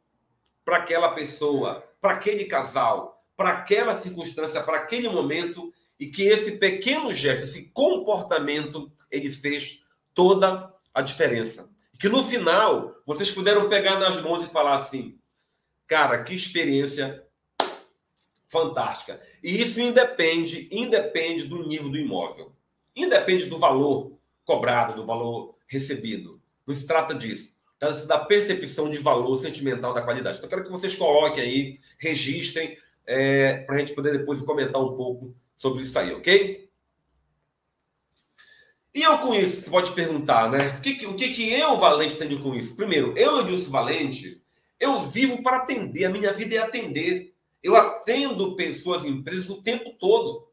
para 0.65 0.79
aquela 0.79 1.13
pessoa, 1.13 1.85
para 2.01 2.13
aquele 2.13 2.45
casal, 2.45 3.25
para 3.37 3.51
aquela 3.51 4.01
circunstância, 4.01 4.63
para 4.63 4.79
aquele 4.79 5.09
momento, 5.09 5.73
e 5.99 6.07
que 6.07 6.23
esse 6.23 6.53
pequeno 6.53 7.13
gesto, 7.13 7.45
esse 7.45 7.71
comportamento, 7.71 8.91
ele 9.11 9.31
fez 9.31 9.81
toda 10.15 10.73
a 10.95 11.03
diferença. 11.03 11.71
Que 11.99 12.09
no 12.09 12.25
final 12.25 12.97
vocês 13.07 13.31
puderam 13.31 13.69
pegar 13.69 13.99
nas 13.99 14.21
mãos 14.23 14.45
e 14.45 14.51
falar 14.51 14.77
assim: 14.77 15.19
cara, 15.87 16.25
que 16.25 16.35
experiência 16.35 17.27
fantástica. 18.49 19.21
E 19.43 19.61
isso 19.61 19.81
independe, 19.81 20.69
independe 20.73 21.45
do 21.45 21.67
nível 21.67 21.89
do 21.89 21.99
imóvel. 21.99 22.53
Independe 22.95 23.47
do 23.47 23.59
valor 23.59 24.19
cobrado, 24.45 24.95
do 24.97 25.07
valor 25.07 25.57
recebido. 25.69 26.40
Não 26.71 26.77
se 26.77 26.87
trata 26.87 27.13
disso. 27.13 27.53
Trata-se 27.81 28.07
da 28.07 28.19
percepção 28.19 28.89
de 28.89 28.99
valor 28.99 29.37
sentimental 29.39 29.93
da 29.93 30.03
qualidade. 30.03 30.39
Então, 30.39 30.47
eu 30.47 30.51
quero 30.51 30.65
que 30.65 30.71
vocês 30.71 30.95
coloquem 30.95 31.43
aí, 31.43 31.81
registrem, 31.99 32.79
é, 33.05 33.65
para 33.65 33.75
a 33.75 33.79
gente 33.81 33.93
poder 33.93 34.17
depois 34.17 34.41
comentar 34.43 34.81
um 34.81 34.97
pouco 34.97 35.35
sobre 35.57 35.83
isso 35.83 35.99
aí, 35.99 36.13
ok? 36.13 36.71
E 38.95 39.03
eu 39.03 39.19
com 39.19 39.35
isso, 39.35 39.63
você 39.63 39.71
pode 39.71 39.91
perguntar, 39.93 40.49
né? 40.49 40.77
O 40.77 40.81
que, 40.81 41.07
o 41.07 41.17
que, 41.17 41.31
que 41.31 41.53
eu, 41.53 41.77
Valente, 41.77 42.17
tenho 42.17 42.41
com 42.41 42.55
isso? 42.55 42.77
Primeiro, 42.77 43.15
eu, 43.17 43.41
Edilson 43.41 43.71
Valente, 43.71 44.41
eu 44.79 45.03
vivo 45.03 45.43
para 45.43 45.57
atender, 45.57 46.05
a 46.05 46.11
minha 46.11 46.33
vida 46.33 46.55
é 46.55 46.59
atender. 46.59 47.35
Eu 47.61 47.75
atendo 47.75 48.55
pessoas 48.55 49.03
e 49.03 49.09
empresas 49.09 49.51
o 49.51 49.61
tempo 49.61 49.97
todo. 49.99 50.49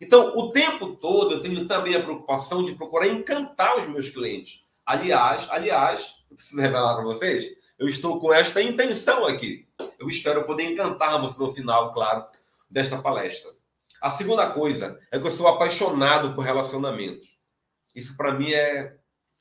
Então, 0.00 0.36
o 0.36 0.52
tempo 0.52 0.96
todo 0.96 1.34
eu 1.34 1.40
tenho 1.40 1.66
também 1.66 1.94
a 1.94 2.02
preocupação 2.02 2.62
de 2.62 2.74
procurar 2.74 3.08
encantar 3.08 3.78
os 3.78 3.88
meus 3.88 4.10
clientes. 4.10 4.65
Aliás, 4.86 5.48
aliás, 5.50 6.14
eu 6.30 6.36
preciso 6.36 6.62
revelar 6.62 6.94
para 6.94 7.04
vocês, 7.04 7.44
eu 7.76 7.88
estou 7.88 8.20
com 8.20 8.32
esta 8.32 8.62
intenção 8.62 9.26
aqui. 9.26 9.68
Eu 9.98 10.08
espero 10.08 10.44
poder 10.44 10.62
encantar 10.62 11.20
você 11.20 11.38
no 11.38 11.52
final, 11.52 11.92
claro, 11.92 12.24
desta 12.70 13.02
palestra. 13.02 13.50
A 14.00 14.10
segunda 14.10 14.48
coisa 14.50 14.98
é 15.10 15.18
que 15.18 15.26
eu 15.26 15.30
sou 15.32 15.48
apaixonado 15.48 16.34
por 16.34 16.44
relacionamentos. 16.44 17.36
Isso 17.94 18.16
para 18.16 18.32
mim 18.32 18.52
é, 18.52 18.96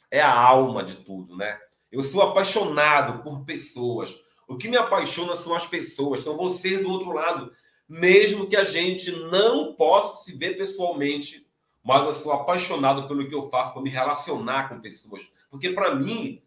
é 0.10 0.20
a 0.20 0.34
alma 0.34 0.84
de 0.84 0.96
tudo, 0.96 1.38
né? 1.38 1.60
Eu 1.92 2.02
sou 2.02 2.24
apaixonado 2.24 3.22
por 3.22 3.46
pessoas. 3.46 4.10
O 4.48 4.58
que 4.58 4.68
me 4.68 4.78
apaixona 4.78 5.36
são 5.36 5.54
as 5.54 5.68
pessoas, 5.68 6.24
são 6.24 6.38
vocês 6.38 6.82
do 6.82 6.90
outro 6.90 7.12
lado. 7.12 7.52
Mesmo 7.88 8.48
que 8.48 8.58
a 8.58 8.64
gente 8.64 9.12
não 9.12 9.76
possa 9.76 10.24
se 10.24 10.36
ver 10.36 10.58
pessoalmente, 10.58 11.48
mas 11.84 12.04
eu 12.04 12.16
sou 12.16 12.32
apaixonado 12.32 13.08
pelo 13.08 13.30
que 13.30 13.36
eu 13.36 13.48
faço, 13.50 13.74
por 13.74 13.84
me 13.84 13.92
relacionar 13.92 14.70
com 14.70 14.82
pessoas. 14.82 15.22
Porque, 15.56 15.70
para 15.70 15.96
mim, 15.96 16.44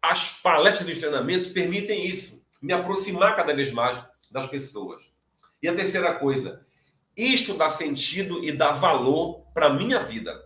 as 0.00 0.30
palestras 0.40 0.88
dos 0.88 0.98
treinamentos 0.98 1.48
permitem 1.48 2.06
isso, 2.06 2.42
me 2.62 2.72
aproximar 2.72 3.36
cada 3.36 3.54
vez 3.54 3.70
mais 3.70 4.02
das 4.30 4.46
pessoas. 4.46 5.12
E 5.62 5.68
a 5.68 5.76
terceira 5.76 6.14
coisa, 6.14 6.66
isto 7.14 7.52
dá 7.52 7.68
sentido 7.68 8.42
e 8.42 8.50
dá 8.50 8.72
valor 8.72 9.42
para 9.52 9.66
a 9.66 9.74
minha 9.74 9.98
vida. 9.98 10.42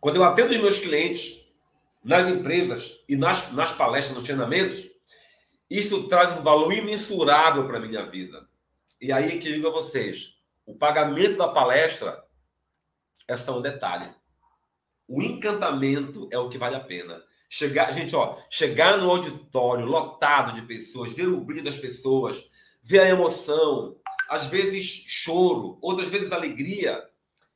Quando 0.00 0.16
eu 0.16 0.24
atendo 0.24 0.52
os 0.52 0.60
meus 0.62 0.78
clientes 0.78 1.46
nas 2.02 2.26
empresas 2.26 2.98
e 3.06 3.16
nas, 3.16 3.52
nas 3.52 3.72
palestras, 3.72 4.16
nos 4.16 4.24
treinamentos, 4.24 4.90
isso 5.68 6.08
traz 6.08 6.38
um 6.38 6.42
valor 6.42 6.72
imensurável 6.72 7.66
para 7.66 7.76
a 7.76 7.82
minha 7.82 8.06
vida. 8.06 8.48
E 8.98 9.12
aí 9.12 9.38
que 9.40 9.52
digo 9.52 9.68
a 9.68 9.72
vocês, 9.72 10.38
o 10.64 10.74
pagamento 10.74 11.36
da 11.36 11.48
palestra 11.48 12.25
é 13.28 13.36
só 13.36 13.58
um 13.58 13.62
detalhe. 13.62 14.08
O 15.08 15.22
encantamento 15.22 16.28
é 16.32 16.38
o 16.38 16.48
que 16.48 16.58
vale 16.58 16.76
a 16.76 16.80
pena. 16.80 17.22
Chegar, 17.48 17.92
gente, 17.92 18.14
ó, 18.14 18.38
chegar 18.50 18.98
no 18.98 19.10
auditório 19.10 19.86
lotado 19.86 20.52
de 20.52 20.62
pessoas, 20.62 21.12
ver 21.12 21.28
o 21.28 21.40
brilho 21.40 21.64
das 21.64 21.76
pessoas, 21.76 22.44
ver 22.82 23.00
a 23.00 23.08
emoção, 23.08 23.96
às 24.28 24.46
vezes 24.46 24.84
choro, 25.06 25.78
outras 25.80 26.10
vezes 26.10 26.32
alegria. 26.32 27.02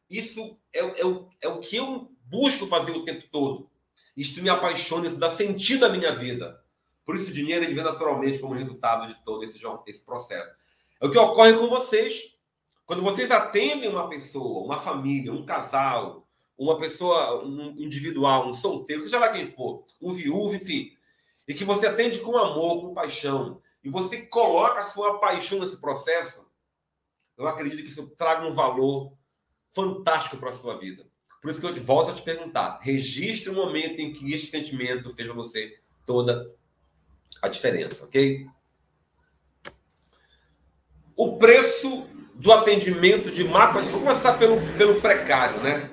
Isso 0.09 0.59
é, 0.73 1.01
é, 1.01 1.07
o, 1.07 1.29
é 1.41 1.49
o 1.49 1.59
que 1.59 1.77
eu 1.77 2.11
busco 2.25 2.67
fazer 2.67 2.93
o 2.93 3.05
tempo 3.05 3.25
todo. 3.31 3.69
Isto 4.17 4.43
me 4.43 4.49
apaixona, 4.49 5.09
isso 5.09 5.17
dá 5.17 5.31
sentido 5.31 5.87
à 5.87 5.89
minha 5.89 6.13
vida. 6.13 6.61
Por 7.05 7.17
isso, 7.17 7.31
o 7.31 7.35
dinheiro 7.35 7.65
ele 7.65 7.75
vem 7.75 7.83
naturalmente 7.83 8.39
como 8.39 8.55
resultado 8.55 9.09
de 9.09 9.25
todo 9.25 9.43
esse, 9.43 9.59
esse 9.87 10.05
processo. 10.05 10.55
É 11.01 11.07
o 11.07 11.11
que 11.11 11.19
ocorre 11.19 11.55
com 11.55 11.69
vocês. 11.69 12.37
Quando 12.91 13.05
vocês 13.05 13.31
atendem 13.31 13.89
uma 13.89 14.09
pessoa, 14.09 14.65
uma 14.65 14.81
família, 14.81 15.33
um 15.33 15.47
casal, 15.47 16.27
uma 16.59 16.77
pessoa 16.77 17.45
um 17.45 17.77
individual, 17.79 18.49
um 18.49 18.53
solteiro, 18.53 19.05
seja 19.05 19.21
lá 19.21 19.29
quem 19.29 19.47
for, 19.47 19.85
um 20.03 20.13
viúvo, 20.13 20.57
enfim, 20.57 20.91
e 21.47 21.55
que 21.55 21.65
você 21.65 21.87
atende 21.87 22.19
com 22.19 22.37
amor, 22.37 22.81
com 22.81 22.93
paixão, 22.93 23.63
e 23.85 23.89
você 23.89 24.23
coloca 24.23 24.81
a 24.81 24.85
sua 24.87 25.21
paixão 25.21 25.61
nesse 25.61 25.81
processo, 25.81 26.51
eu 27.39 27.47
acredito 27.47 27.81
que 27.81 27.91
isso 27.91 28.09
traga 28.19 28.45
um 28.45 28.55
valor 28.55 29.13
fantástico 29.73 30.39
para 30.39 30.49
a 30.49 30.53
sua 30.53 30.77
vida. 30.77 31.07
Por 31.41 31.53
isso 31.53 31.61
que 31.61 31.67
eu 31.69 31.85
volto 31.85 32.11
a 32.11 32.15
te 32.15 32.23
perguntar: 32.23 32.81
registre 32.83 33.51
o 33.51 33.55
momento 33.55 34.01
em 34.01 34.13
que 34.13 34.35
este 34.35 34.51
sentimento 34.51 35.15
fez 35.15 35.31
a 35.31 35.33
você 35.33 35.79
toda 36.05 36.53
a 37.41 37.47
diferença, 37.47 38.05
ok? 38.05 38.49
O 41.15 41.39
preço 41.39 42.11
do 42.41 42.53
atendimento 42.53 43.31
de 43.31 43.45
má 43.45 43.71
qualidade. 43.71 43.93
Vou 43.93 44.01
começar 44.01 44.37
pelo, 44.39 44.57
pelo 44.79 45.01
precário, 45.01 45.63
né? 45.63 45.91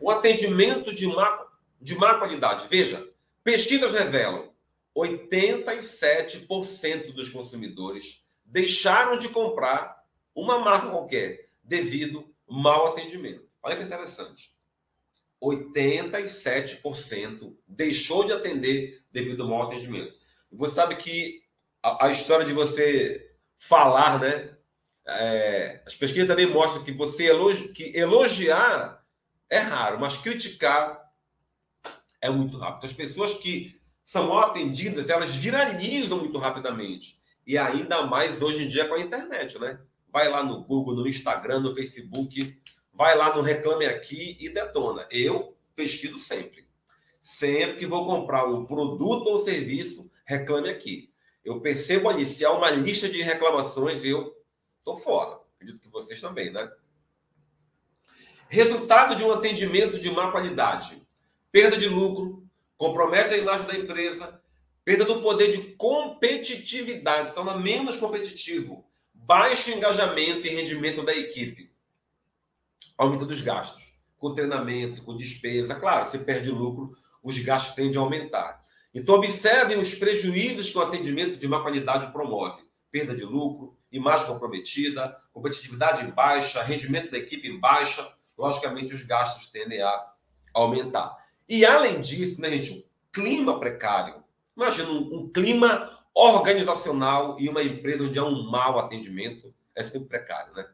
O 0.00 0.10
atendimento 0.10 0.92
de 0.94 1.06
má, 1.06 1.46
de 1.80 1.94
má 1.94 2.14
qualidade. 2.14 2.66
Veja, 2.70 3.06
pesquisas 3.42 3.92
revelam 3.92 4.50
87% 4.96 7.12
dos 7.12 7.28
consumidores 7.28 8.24
deixaram 8.46 9.18
de 9.18 9.28
comprar 9.28 10.02
uma 10.34 10.58
marca 10.58 10.88
qualquer 10.88 11.50
devido 11.62 12.34
mau 12.48 12.86
atendimento. 12.86 13.46
Olha 13.62 13.76
que 13.76 13.82
interessante. 13.82 14.54
87% 15.42 17.54
deixou 17.68 18.24
de 18.24 18.32
atender 18.32 19.04
devido 19.12 19.42
ao 19.42 19.50
mau 19.50 19.64
atendimento. 19.64 20.14
Você 20.50 20.76
sabe 20.76 20.96
que 20.96 21.42
a, 21.82 22.06
a 22.06 22.10
história 22.10 22.46
de 22.46 22.54
você 22.54 23.36
falar, 23.58 24.18
né? 24.18 24.54
É, 25.06 25.82
as 25.86 25.94
pesquisas 25.94 26.28
também 26.28 26.46
mostram 26.46 26.82
que 26.82 26.92
você 26.92 27.24
elogi, 27.24 27.68
que 27.68 27.96
elogiar 27.96 29.04
é 29.50 29.58
raro, 29.58 30.00
mas 30.00 30.16
criticar 30.16 31.02
é 32.20 32.30
muito 32.30 32.56
rápido. 32.56 32.86
As 32.86 32.92
pessoas 32.92 33.34
que 33.34 33.78
são 34.04 34.28
mal 34.28 34.50
atendidas, 34.50 35.08
elas 35.08 35.34
viralizam 35.34 36.18
muito 36.18 36.38
rapidamente. 36.38 37.16
E 37.46 37.58
ainda 37.58 38.06
mais 38.06 38.40
hoje 38.40 38.64
em 38.64 38.68
dia 38.68 38.88
com 38.88 38.94
a 38.94 39.00
internet, 39.00 39.58
né? 39.58 39.78
Vai 40.10 40.28
lá 40.28 40.42
no 40.42 40.62
Google, 40.64 40.94
no 40.94 41.06
Instagram, 41.06 41.60
no 41.60 41.74
Facebook, 41.74 42.58
vai 42.92 43.16
lá 43.16 43.34
no 43.34 43.42
Reclame 43.42 43.86
Aqui 43.86 44.36
e 44.40 44.48
detona. 44.48 45.06
Eu 45.10 45.56
pesquiso 45.74 46.18
sempre. 46.18 46.66
Sempre 47.22 47.78
que 47.78 47.86
vou 47.86 48.06
comprar 48.06 48.46
um 48.46 48.64
produto 48.64 49.26
ou 49.26 49.40
serviço, 49.40 50.10
reclame 50.24 50.70
aqui. 50.70 51.10
Eu 51.44 51.60
percebo 51.60 52.08
ali, 52.08 52.24
se 52.24 52.44
há 52.44 52.52
uma 52.52 52.70
lista 52.70 53.08
de 53.08 53.20
reclamações, 53.20 54.02
eu 54.04 54.33
tô 54.84 54.94
fora. 54.96 55.40
Acredito 55.56 55.80
que 55.80 55.88
vocês 55.88 56.20
também, 56.20 56.52
né? 56.52 56.70
Resultado 58.48 59.16
de 59.16 59.24
um 59.24 59.32
atendimento 59.32 59.98
de 59.98 60.10
má 60.10 60.30
qualidade: 60.30 61.02
perda 61.50 61.76
de 61.76 61.88
lucro, 61.88 62.46
compromete 62.76 63.34
a 63.34 63.38
imagem 63.38 63.66
da 63.66 63.76
empresa, 63.76 64.40
perda 64.84 65.04
do 65.04 65.22
poder 65.22 65.56
de 65.56 65.74
competitividade, 65.74 67.30
se 67.30 67.34
torna 67.34 67.56
menos 67.56 67.96
competitivo, 67.96 68.84
baixo 69.12 69.70
engajamento 69.70 70.46
e 70.46 70.50
rendimento 70.50 71.02
da 71.02 71.14
equipe, 71.16 71.72
aumento 72.98 73.24
dos 73.24 73.40
gastos, 73.40 73.94
com 74.18 74.34
treinamento, 74.34 75.02
com 75.02 75.16
despesa. 75.16 75.74
Claro, 75.74 76.06
você 76.06 76.18
perde 76.18 76.50
lucro, 76.50 76.96
os 77.22 77.38
gastos 77.38 77.74
tendem 77.74 77.96
a 77.96 78.00
aumentar. 78.00 78.62
Então, 78.92 79.16
observem 79.16 79.78
os 79.78 79.94
prejuízos 79.94 80.70
que 80.70 80.78
o 80.78 80.82
atendimento 80.82 81.38
de 81.38 81.48
má 81.48 81.62
qualidade 81.62 82.12
promove: 82.12 82.62
perda 82.90 83.16
de 83.16 83.24
lucro, 83.24 83.76
imagem 83.96 84.26
comprometida, 84.26 85.16
competitividade 85.32 86.06
baixa, 86.12 86.62
rendimento 86.62 87.10
da 87.10 87.18
equipe 87.18 87.50
baixa. 87.58 88.12
Logicamente, 88.36 88.94
os 88.94 89.04
gastos 89.06 89.48
tendem 89.48 89.80
a 89.80 90.12
aumentar. 90.52 91.16
E, 91.48 91.64
além 91.64 92.00
disso, 92.00 92.40
né, 92.40 92.50
gente, 92.50 92.72
um 92.72 92.84
clima 93.12 93.60
precário. 93.60 94.24
Imagina 94.56 94.90
um, 94.90 95.14
um 95.14 95.32
clima 95.32 95.90
organizacional 96.14 97.38
e 97.40 97.48
uma 97.48 97.62
empresa 97.62 98.04
onde 98.04 98.18
há 98.18 98.24
um 98.24 98.50
mau 98.50 98.78
atendimento 98.78 99.54
é 99.74 99.82
sempre 99.82 100.08
precário, 100.08 100.52
né? 100.54 100.68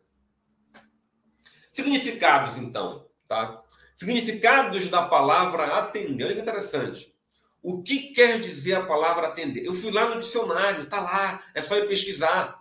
Significados, 1.72 2.56
então, 2.58 3.08
tá? 3.26 3.62
Significados 3.96 4.88
da 4.88 5.06
palavra 5.06 5.78
atender. 5.78 6.24
Olha 6.24 6.34
que 6.34 6.40
interessante. 6.40 7.14
O 7.62 7.82
que 7.82 8.12
quer 8.14 8.40
dizer 8.40 8.74
a 8.74 8.86
palavra 8.86 9.28
atender? 9.28 9.64
Eu 9.64 9.74
fui 9.74 9.90
lá 9.90 10.08
no 10.08 10.20
dicionário, 10.20 10.88
tá 10.88 11.00
lá, 11.00 11.42
é 11.54 11.60
só 11.60 11.76
ir 11.76 11.88
pesquisar. 11.88 12.59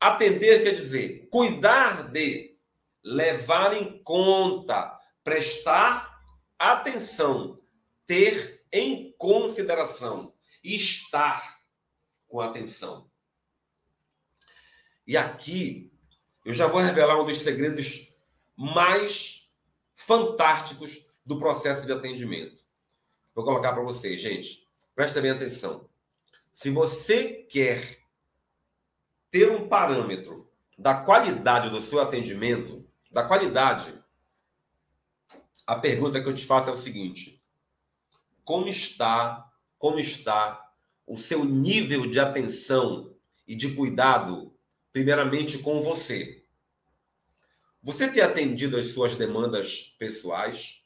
Atender 0.00 0.62
quer 0.62 0.74
dizer 0.74 1.28
cuidar 1.30 2.10
de, 2.10 2.56
levar 3.02 3.72
em 3.74 4.02
conta, 4.02 4.98
prestar 5.22 6.20
atenção, 6.58 7.60
ter 8.06 8.64
em 8.72 9.14
consideração, 9.16 10.34
estar 10.62 11.60
com 12.26 12.40
atenção. 12.40 13.10
E 15.06 15.16
aqui 15.16 15.92
eu 16.44 16.52
já 16.52 16.66
vou 16.66 16.80
revelar 16.80 17.20
um 17.20 17.26
dos 17.26 17.42
segredos 17.42 18.12
mais 18.56 19.48
fantásticos 19.94 21.06
do 21.24 21.38
processo 21.38 21.86
de 21.86 21.92
atendimento. 21.92 22.64
Vou 23.34 23.44
colocar 23.44 23.72
para 23.72 23.82
vocês, 23.82 24.20
gente. 24.20 24.66
Presta 24.94 25.20
bem 25.20 25.30
atenção. 25.30 25.88
Se 26.52 26.70
você 26.70 27.46
quer 27.50 27.98
ter 29.30 29.50
um 29.50 29.68
parâmetro 29.68 30.50
da 30.78 30.94
qualidade 30.94 31.70
do 31.70 31.82
seu 31.82 32.00
atendimento, 32.00 32.86
da 33.10 33.24
qualidade, 33.24 33.94
a 35.66 35.76
pergunta 35.76 36.20
que 36.22 36.28
eu 36.28 36.34
te 36.34 36.46
faço 36.46 36.70
é 36.70 36.72
o 36.72 36.78
seguinte: 36.78 37.42
como 38.44 38.68
está, 38.68 39.50
como 39.78 39.98
está 39.98 40.66
o 41.06 41.16
seu 41.16 41.44
nível 41.44 42.10
de 42.10 42.18
atenção 42.18 43.14
e 43.46 43.54
de 43.54 43.74
cuidado 43.74 44.52
primeiramente 44.92 45.58
com 45.58 45.80
você. 45.80 46.42
Você 47.82 48.08
tem 48.08 48.22
atendido 48.22 48.78
às 48.78 48.86
suas 48.86 49.14
demandas 49.14 49.94
pessoais? 49.98 50.82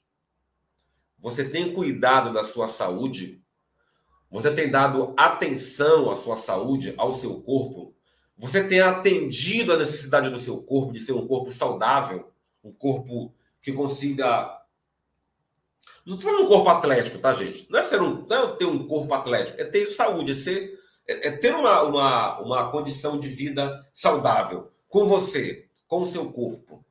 Você 1.18 1.48
tem 1.48 1.72
cuidado 1.72 2.33
da 2.33 2.44
sua 2.44 2.68
saúde? 2.68 3.42
Você 4.31 4.55
tem 4.55 4.70
dado 4.70 5.14
atenção 5.16 6.11
à 6.11 6.16
sua 6.16 6.37
saúde, 6.37 6.92
ao 6.98 7.12
seu 7.12 7.40
corpo? 7.40 7.94
Você 8.40 8.66
tem 8.66 8.81
atendido 8.81 9.72
a 9.72 9.76
necessidade 9.76 10.31
do 10.31 10.40
seu 10.40 10.62
corpo 10.62 10.92
de 10.92 11.00
ser 11.00 11.12
um 11.12 11.26
corpo 11.26 11.50
saudável, 11.50 12.33
um 12.64 12.72
corpo 12.72 13.35
que 13.62 13.70
consiga. 13.72 14.59
Não 16.07 16.16
estou 16.16 16.31
falando 16.31 16.46
um 16.46 16.48
corpo 16.48 16.70
atlético, 16.70 17.18
tá, 17.18 17.35
gente? 17.35 17.70
Não 17.70 17.79
é, 17.79 17.83
ser 17.83 18.00
um, 18.00 18.26
não 18.26 18.48
é 18.48 18.57
ter 18.57 18.64
um 18.64 18.87
corpo 18.87 19.12
atlético, 19.12 19.61
é 19.61 19.64
ter 19.64 19.90
saúde, 19.90 20.33
é 20.33 20.35
ser 20.35 20.81
é, 21.07 21.29
é 21.29 21.31
ter 21.33 21.55
uma, 21.55 21.83
uma, 21.83 22.40
uma 22.40 22.70
condição 22.70 23.18
de 23.18 23.29
vida 23.29 23.87
saudável 23.92 24.72
com 24.88 25.07
você, 25.07 25.68
com 25.87 26.03
o 26.03 26.07
seu 26.07 26.33
corpo. 26.33 26.85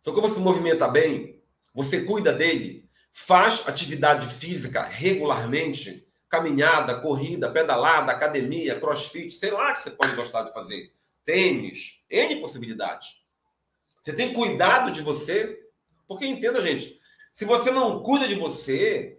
Então, 0.00 0.14
como 0.14 0.28
você 0.28 0.40
movimenta 0.40 0.88
bem, 0.88 1.42
você 1.74 2.02
cuida 2.02 2.32
dele, 2.32 2.88
faz 3.12 3.62
atividade 3.66 4.32
física 4.32 4.82
regularmente, 4.82 6.05
caminhada, 6.36 7.00
corrida, 7.00 7.50
pedalada, 7.50 8.12
academia, 8.12 8.78
crossfit, 8.78 9.30
sei 9.32 9.50
lá 9.50 9.74
que 9.74 9.82
você 9.82 9.90
pode 9.90 10.14
gostar 10.14 10.42
de 10.42 10.52
fazer. 10.52 10.92
Tênis, 11.24 12.02
N 12.08 12.40
possibilidades. 12.40 13.24
Você 14.02 14.12
tem 14.12 14.32
cuidado 14.32 14.92
de 14.92 15.02
você, 15.02 15.58
porque 16.06 16.26
entenda, 16.26 16.60
gente, 16.62 17.00
se 17.34 17.44
você 17.44 17.70
não 17.70 18.02
cuida 18.02 18.28
de 18.28 18.34
você, 18.34 19.18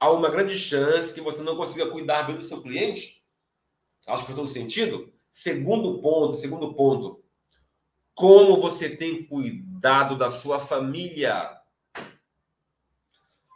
há 0.00 0.10
uma 0.10 0.30
grande 0.30 0.56
chance 0.56 1.12
que 1.12 1.20
você 1.20 1.42
não 1.42 1.56
consiga 1.56 1.90
cuidar 1.90 2.22
bem 2.22 2.36
do 2.36 2.44
seu 2.44 2.62
cliente 2.62 3.16
Acho 4.06 4.20
que 4.20 4.26
faz 4.26 4.36
todo 4.36 4.48
sentido. 4.48 5.12
Segundo 5.32 6.00
ponto, 6.00 6.36
segundo 6.36 6.74
ponto. 6.74 7.22
Como 8.14 8.60
você 8.60 8.88
tem 8.88 9.26
cuidado 9.26 10.16
da 10.16 10.30
sua 10.30 10.60
família? 10.60 11.60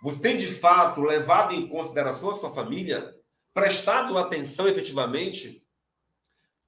Você 0.03 0.21
tem 0.21 0.37
de 0.37 0.47
fato 0.47 1.01
levado 1.03 1.55
em 1.55 1.69
consideração 1.69 2.31
a 2.31 2.35
sua 2.35 2.53
família? 2.53 3.15
Prestado 3.53 4.17
atenção 4.17 4.69
efetivamente? 4.69 5.65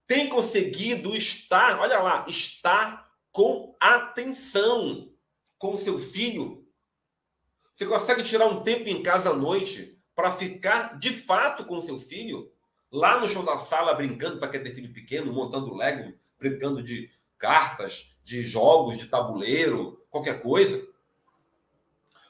Tem 0.06 0.28
conseguido 0.28 1.16
estar, 1.16 1.78
olha 1.78 2.00
lá, 2.00 2.26
estar 2.28 3.10
com 3.30 3.74
atenção 3.80 5.10
com 5.58 5.74
o 5.74 5.78
seu 5.78 5.98
filho? 5.98 6.66
Você 7.74 7.86
consegue 7.86 8.22
tirar 8.22 8.46
um 8.46 8.62
tempo 8.62 8.88
em 8.88 9.02
casa 9.02 9.30
à 9.30 9.34
noite 9.34 9.98
para 10.14 10.32
ficar 10.32 10.98
de 10.98 11.12
fato 11.12 11.64
com 11.64 11.78
o 11.78 11.82
seu 11.82 11.98
filho? 11.98 12.52
lá 12.92 13.18
no 13.18 13.28
show 13.28 13.42
da 13.42 13.56
sala 13.56 13.94
brincando 13.94 14.38
para 14.38 14.50
tem 14.50 14.74
filho 14.74 14.92
pequeno, 14.92 15.32
montando 15.32 15.74
Lego, 15.74 16.12
brincando 16.38 16.82
de 16.82 17.10
cartas, 17.38 18.14
de 18.22 18.42
jogos, 18.42 18.98
de 18.98 19.06
tabuleiro, 19.06 20.04
qualquer 20.10 20.42
coisa. 20.42 20.86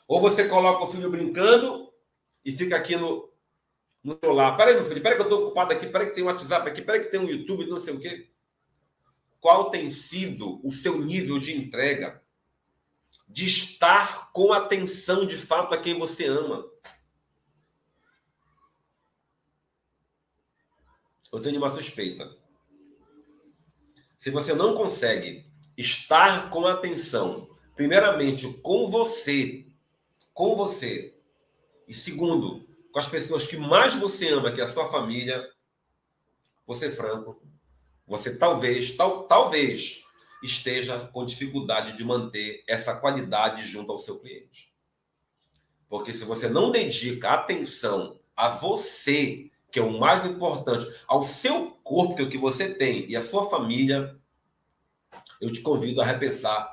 Ou 0.07 0.21
você 0.21 0.49
coloca 0.49 0.85
o 0.85 0.93
filho 0.93 1.11
brincando 1.11 1.93
e 2.45 2.57
fica 2.57 2.77
aqui 2.77 2.97
no, 2.97 3.33
no 4.03 4.19
celular. 4.19 4.57
Peraí, 4.57 4.75
meu 4.75 4.87
filho, 4.87 5.03
peraí 5.03 5.17
que 5.17 5.23
eu 5.23 5.29
estou 5.29 5.47
ocupado 5.47 5.73
aqui, 5.73 5.87
peraí 5.87 6.09
que 6.09 6.15
tem 6.15 6.25
um 6.25 6.27
WhatsApp 6.27 6.69
aqui, 6.69 6.83
peraí 6.83 7.01
que 7.01 7.11
tem 7.11 7.21
um 7.21 7.29
YouTube, 7.29 7.67
não 7.67 7.81
sei 7.81 7.95
o 7.95 8.01
quê. 8.01 8.31
Qual 9.41 9.71
tem 9.71 9.91
sido 9.91 10.61
o 10.67 10.71
seu 10.71 10.99
nível 11.01 11.39
de 11.39 11.57
entrega? 11.57 12.23
De 13.29 13.47
estar 13.47 14.31
com 14.33 14.53
atenção 14.53 15.27
de 15.27 15.37
fato 15.37 15.75
a 15.75 15.79
quem 15.79 15.99
você 15.99 16.27
ama. 16.27 16.71
eu 21.33 21.41
tenho 21.41 21.57
uma 21.57 21.71
suspeita. 21.71 22.31
Se 24.19 24.31
você 24.31 24.55
não 24.55 24.75
consegue 24.75 25.51
estar 25.77 26.51
com 26.51 26.67
atenção, 26.67 27.57
primeiramente 27.75 28.53
com 28.59 28.89
você, 28.89 29.67
com 30.33 30.57
você, 30.57 31.15
e 31.87 31.95
segundo, 31.95 32.67
com 32.91 32.99
as 32.99 33.09
pessoas 33.09 33.47
que 33.47 33.57
mais 33.57 33.95
você 33.95 34.29
ama, 34.29 34.53
que 34.53 34.61
é 34.61 34.65
a 34.65 34.73
sua 34.73 34.91
família, 34.91 35.47
você 36.67 36.91
franco, 36.91 37.43
você 38.07 38.37
talvez, 38.37 38.93
tal, 38.97 39.25
talvez 39.25 40.03
esteja 40.43 41.09
com 41.13 41.25
dificuldade 41.25 41.97
de 41.97 42.05
manter 42.05 42.65
essa 42.67 42.97
qualidade 42.97 43.65
junto 43.65 43.93
ao 43.93 43.99
seu 43.99 44.19
cliente. 44.19 44.73
Porque 45.89 46.13
se 46.13 46.25
você 46.25 46.49
não 46.49 46.71
dedica 46.71 47.31
atenção 47.31 48.19
a 48.37 48.49
você 48.49 49.51
que 49.71 49.79
é 49.79 49.83
o 49.83 49.99
mais 49.99 50.27
importante, 50.27 50.87
ao 51.09 51.23
seu 51.23 51.71
corpo, 51.83 52.15
que 52.15 52.23
é 52.23 52.25
o 52.27 52.31
que 52.31 52.37
você 52.37 52.75
tem, 52.75 53.09
e 53.09 53.17
a 53.17 53.23
sua 53.23 53.49
família, 53.49 54.21
eu 55.41 55.51
te 55.51 55.63
convido 55.63 56.03
a 56.03 56.05
repensar 56.05 56.72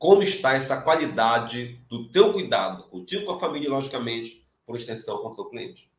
como 0.00 0.22
está 0.22 0.54
essa 0.54 0.80
qualidade 0.80 1.74
do 1.86 2.10
teu 2.10 2.32
cuidado 2.32 2.84
contigo, 2.84 3.26
com 3.26 3.32
a 3.32 3.38
família, 3.38 3.68
logicamente, 3.68 4.48
por 4.64 4.74
extensão 4.74 5.18
com 5.18 5.28
o 5.28 5.34
teu 5.34 5.44
cliente. 5.44 5.92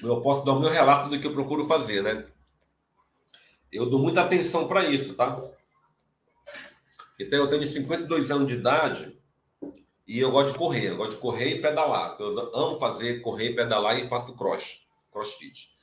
Eu 0.00 0.20
posso 0.20 0.44
dar 0.44 0.52
o 0.52 0.60
meu 0.60 0.70
relato 0.70 1.08
do 1.08 1.20
que 1.20 1.26
eu 1.26 1.32
procuro 1.32 1.66
fazer, 1.66 2.04
né? 2.04 2.24
Eu 3.72 3.90
dou 3.90 3.98
muita 3.98 4.22
atenção 4.22 4.68
para 4.68 4.88
isso, 4.88 5.14
tá? 5.16 5.42
Então, 7.18 7.40
eu 7.40 7.50
tenho 7.50 7.66
52 7.66 8.30
anos 8.30 8.46
de 8.46 8.54
idade 8.54 9.18
e 10.06 10.20
eu 10.20 10.30
gosto 10.30 10.52
de 10.52 10.58
correr. 10.58 10.90
Eu 10.90 10.96
gosto 10.98 11.16
de 11.16 11.20
correr 11.20 11.56
e 11.56 11.60
pedalar. 11.60 12.16
Eu 12.20 12.54
amo 12.54 12.78
fazer 12.78 13.22
correr, 13.22 13.56
pedalar 13.56 13.98
e 13.98 14.08
faço 14.08 14.36
cross, 14.36 14.86
crossfit. 15.10 15.75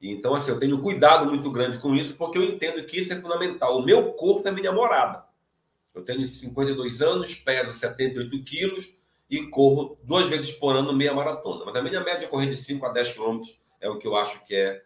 Então, 0.00 0.34
assim, 0.34 0.50
eu 0.50 0.60
tenho 0.60 0.80
cuidado 0.80 1.26
muito 1.26 1.50
grande 1.50 1.78
com 1.78 1.94
isso, 1.94 2.14
porque 2.14 2.38
eu 2.38 2.44
entendo 2.44 2.84
que 2.84 3.00
isso 3.00 3.12
é 3.12 3.20
fundamental. 3.20 3.78
O 3.78 3.84
meu 3.84 4.12
corpo 4.12 4.46
é 4.46 4.52
minha 4.52 4.70
morada. 4.70 5.24
Eu 5.94 6.02
tenho 6.02 6.26
52 6.26 7.02
anos, 7.02 7.34
peso 7.34 7.72
78 7.72 8.44
quilos 8.44 8.96
e 9.28 9.46
corro 9.48 9.98
duas 10.04 10.28
vezes 10.28 10.52
por 10.52 10.76
ano 10.76 10.92
meia 10.92 11.12
maratona. 11.12 11.64
Mas 11.64 11.74
a 11.74 11.82
minha 11.82 12.00
média 12.00 12.26
é 12.26 12.28
correr 12.28 12.46
de 12.46 12.56
5 12.56 12.86
a 12.86 12.90
10 12.90 13.12
quilômetros 13.12 13.60
é 13.80 13.88
o 13.88 13.98
que 13.98 14.06
eu 14.06 14.16
acho 14.16 14.44
que 14.44 14.54
é 14.54 14.82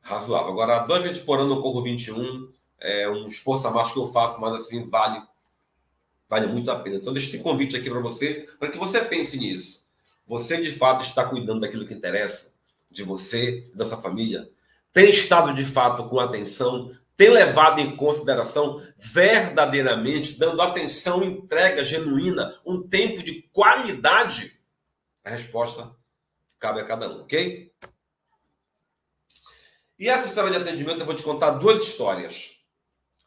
razoável. 0.00 0.50
Agora, 0.50 0.80
duas 0.80 1.02
vezes 1.02 1.22
por 1.22 1.38
ano 1.38 1.54
eu 1.54 1.62
corro 1.62 1.82
21, 1.82 2.50
é 2.80 3.08
um 3.08 3.28
esforço 3.28 3.66
a 3.66 3.70
mais 3.70 3.92
que 3.92 3.98
eu 3.98 4.06
faço, 4.06 4.40
mas 4.40 4.54
assim, 4.54 4.88
vale, 4.88 5.22
vale 6.28 6.46
muito 6.46 6.70
a 6.70 6.78
pena. 6.78 6.96
Então, 6.96 7.12
deixo 7.12 7.28
esse 7.28 7.42
convite 7.42 7.76
aqui 7.76 7.88
para 7.88 8.00
você, 8.00 8.48
para 8.58 8.70
que 8.70 8.78
você 8.78 9.00
pense 9.02 9.36
nisso. 9.36 9.86
Você, 10.26 10.60
de 10.60 10.72
fato, 10.76 11.04
está 11.04 11.24
cuidando 11.24 11.60
daquilo 11.60 11.86
que 11.86 11.94
interessa, 11.94 12.51
de 12.92 13.02
você, 13.02 13.70
da 13.74 13.84
sua 13.84 14.00
família? 14.00 14.48
Tem 14.92 15.10
estado, 15.10 15.54
de 15.54 15.64
fato, 15.64 16.08
com 16.08 16.20
atenção? 16.20 16.94
Tem 17.16 17.30
levado 17.30 17.80
em 17.80 17.96
consideração 17.96 18.82
verdadeiramente, 18.98 20.38
dando 20.38 20.60
atenção, 20.60 21.22
entrega 21.24 21.84
genuína, 21.84 22.60
um 22.64 22.82
tempo 22.82 23.22
de 23.22 23.42
qualidade? 23.52 24.60
A 25.24 25.30
resposta 25.30 25.94
cabe 26.58 26.80
a 26.80 26.84
cada 26.84 27.08
um, 27.08 27.22
ok? 27.22 27.72
E 29.98 30.08
essa 30.08 30.26
história 30.26 30.50
de 30.50 30.56
atendimento, 30.56 31.00
eu 31.00 31.06
vou 31.06 31.14
te 31.14 31.22
contar 31.22 31.52
duas 31.52 31.82
histórias. 31.82 32.60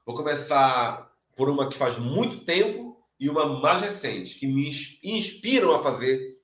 Vou 0.06 0.15
começar 0.15 1.12
por 1.36 1.49
uma 1.49 1.69
que 1.69 1.78
faz 1.78 1.97
muito 1.97 2.43
tempo 2.45 3.01
e 3.19 3.30
uma 3.30 3.60
mais 3.60 3.82
recente, 3.82 4.38
que 4.38 4.45
me 4.45 4.69
inspiram 5.04 5.73
a 5.73 5.82
fazer 5.82 6.38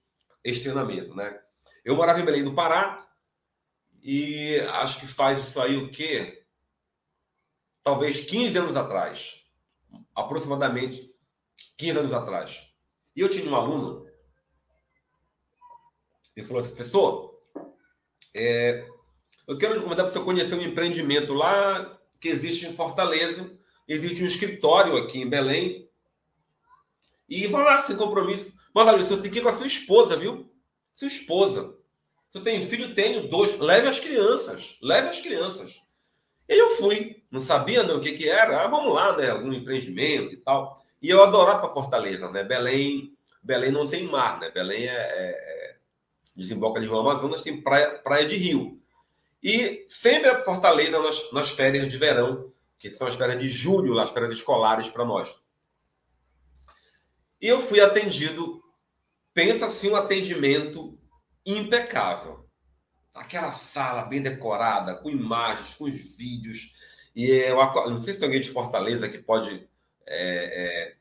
este 0.44 0.64
treinamento, 0.64 1.14
né? 1.16 1.38
Eu 1.84 1.96
morava 1.96 2.20
em 2.20 2.26
Belém 2.26 2.44
do 2.44 2.54
Pará 2.54 3.08
e 4.02 4.60
acho 4.60 5.00
que 5.00 5.08
faz 5.08 5.40
isso 5.40 5.62
aí 5.62 5.78
o 5.78 5.92
quê? 5.92 6.44
Talvez 7.84 8.22
15 8.22 8.58
anos 8.58 8.76
atrás. 8.76 9.44
Aproximadamente 10.16 11.14
15 11.78 12.00
anos 12.00 12.14
atrás. 12.14 12.68
E 13.16 13.22
eu 13.22 13.30
tinha 13.30 13.50
um 13.50 13.56
aluno, 13.56 14.08
ele 16.36 16.46
falou 16.46 16.62
assim, 16.62 16.74
professor, 16.74 17.40
é, 18.34 18.88
eu 19.48 19.58
quero 19.58 19.74
lhe 19.74 19.82
convidar 19.82 20.04
para 20.04 20.14
você 20.14 20.20
conhecer 20.20 20.56
um 20.56 20.62
empreendimento 20.62 21.34
lá 21.34 22.00
que 22.20 22.30
existe 22.30 22.66
em 22.66 22.76
Fortaleza. 22.76 23.52
Existe 23.88 24.24
um 24.24 24.28
escritório 24.28 24.96
aqui 24.96 25.20
em 25.20 25.30
Belém. 25.30 25.90
E 27.28 27.48
vá 27.48 27.62
lá 27.62 27.82
sem 27.82 27.98
compromisso. 27.98 28.54
Mas 28.74 28.88
olha, 28.88 29.04
você 29.04 29.22
tem 29.22 29.32
que 29.32 29.40
ir 29.40 29.42
com 29.42 29.50
a 29.50 29.54
sua 29.54 29.68
esposa, 29.68 30.16
viu? 30.16 30.50
Sua 30.96 31.08
esposa. 31.08 31.76
Eu 32.34 32.44
tenho 32.44 32.66
filho, 32.66 32.96
tenho 32.96 33.28
dois. 33.28 33.60
Leve 33.60 33.88
as 33.88 34.00
crianças. 34.00 34.78
Leve 34.82 35.10
as 35.10 35.20
crianças. 35.20 35.82
E 36.48 36.54
eu 36.58 36.72
fui. 36.72 37.24
Não 37.30 37.40
sabia 37.40 37.84
né, 37.84 37.94
o 37.94 38.02
que, 38.02 38.14
que 38.14 38.30
era. 38.30 38.64
Ah, 38.64 38.68
vamos 38.68 38.94
lá, 38.94 39.16
né? 39.18 39.30
Algum 39.30 39.52
empreendimento 39.52 40.34
e 40.34 40.38
tal. 40.38 40.82
E 41.02 41.10
eu 41.10 41.24
adorava 41.24 41.60
para 41.60 41.74
Fortaleza, 41.74 42.30
né? 42.32 42.44
Belém, 42.44 43.18
Belém 43.42 43.72
não 43.72 43.88
tem 43.88 44.08
mar, 44.08 44.40
né? 44.40 44.50
Belém 44.52 44.88
é, 44.88 44.92
é, 44.92 45.30
é 45.30 45.78
desemboca 46.36 46.80
de 46.80 46.86
Rio 46.86 47.00
Amazonas, 47.00 47.42
tem 47.42 47.62
praia, 47.62 48.00
praia 48.00 48.28
de 48.28 48.38
rio. 48.38 48.80
E 49.44 49.86
sempre 49.90 50.30
a 50.30 50.44
Fortaleza 50.44 51.00
nas, 51.00 51.32
nas 51.32 51.50
férias 51.50 51.90
de 51.90 51.98
verão, 51.98 52.54
que 52.78 52.90
são 52.90 53.08
as 53.08 53.16
férias 53.16 53.40
de 53.40 53.48
julho, 53.48 53.98
as 54.00 54.12
férias 54.12 54.38
escolares 54.38 54.88
para 54.90 55.04
nós. 55.04 55.36
E 57.42 57.48
eu 57.48 57.60
fui 57.62 57.82
atendido, 57.82 58.64
pensa 59.34 59.66
assim, 59.66 59.90
um 59.90 59.96
atendimento 59.96 60.98
impecável. 61.46 62.46
Aquela 63.14 63.52
sala 63.52 64.04
bem 64.04 64.22
decorada, 64.22 64.96
com 64.96 65.10
imagens, 65.10 65.74
com 65.74 65.86
os 65.86 66.00
vídeos. 66.00 66.74
E 67.16 67.26
eu 67.26 67.56
não 67.90 68.02
sei 68.02 68.14
se 68.14 68.20
tem 68.20 68.28
alguém 68.28 68.42
de 68.42 68.52
Fortaleza 68.52 69.10
que 69.10 69.18
pode 69.18 69.68
é, 70.08 70.88
é, 70.88 70.96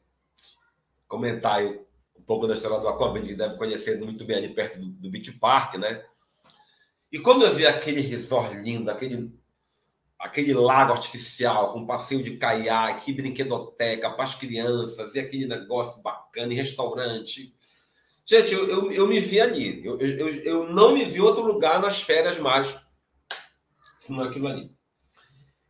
comentar 1.07 1.63
um 1.65 2.23
pouco 2.27 2.47
da 2.47 2.55
história 2.55 2.79
do 2.79 2.89
Aquavit, 2.89 3.27
que 3.27 3.35
deve 3.35 3.57
conhecer 3.57 3.99
muito 4.01 4.25
bem 4.25 4.37
ali 4.37 4.55
perto 4.55 4.79
do, 4.79 4.87
do 4.87 5.11
Beach 5.11 5.33
Park, 5.33 5.75
né? 5.75 6.05
E 7.13 7.19
quando 7.19 7.45
eu 7.45 7.55
vi 7.55 7.67
aquele 7.67 8.01
resort 8.01 8.55
lindo, 8.55 8.91
aquele, 8.91 9.33
aquele 10.19 10.55
lago 10.55 10.93
artificial 10.93 11.73
com 11.73 11.87
passeio 11.87 12.23
de 12.23 12.37
caiaque, 12.37 13.13
brinquedoteca 13.13 14.11
para 14.11 14.25
as 14.25 14.35
crianças, 14.37 15.15
e 15.15 15.19
aquele 15.19 15.47
negócio 15.47 16.01
bacana, 16.03 16.53
e 16.53 16.57
restaurante. 16.57 17.53
Gente, 18.31 18.55
eu, 18.55 18.69
eu, 18.69 18.93
eu 18.93 19.09
me 19.09 19.19
vi 19.19 19.41
ali. 19.41 19.85
Eu, 19.85 19.99
eu, 19.99 20.29
eu 20.45 20.73
não 20.73 20.93
me 20.93 21.05
vi 21.05 21.19
em 21.19 21.21
outro 21.21 21.43
lugar 21.43 21.81
nas 21.81 22.01
férias 22.01 22.39
mais, 22.39 22.81
senão 23.99 24.23
aquilo 24.23 24.47
ali. 24.47 24.71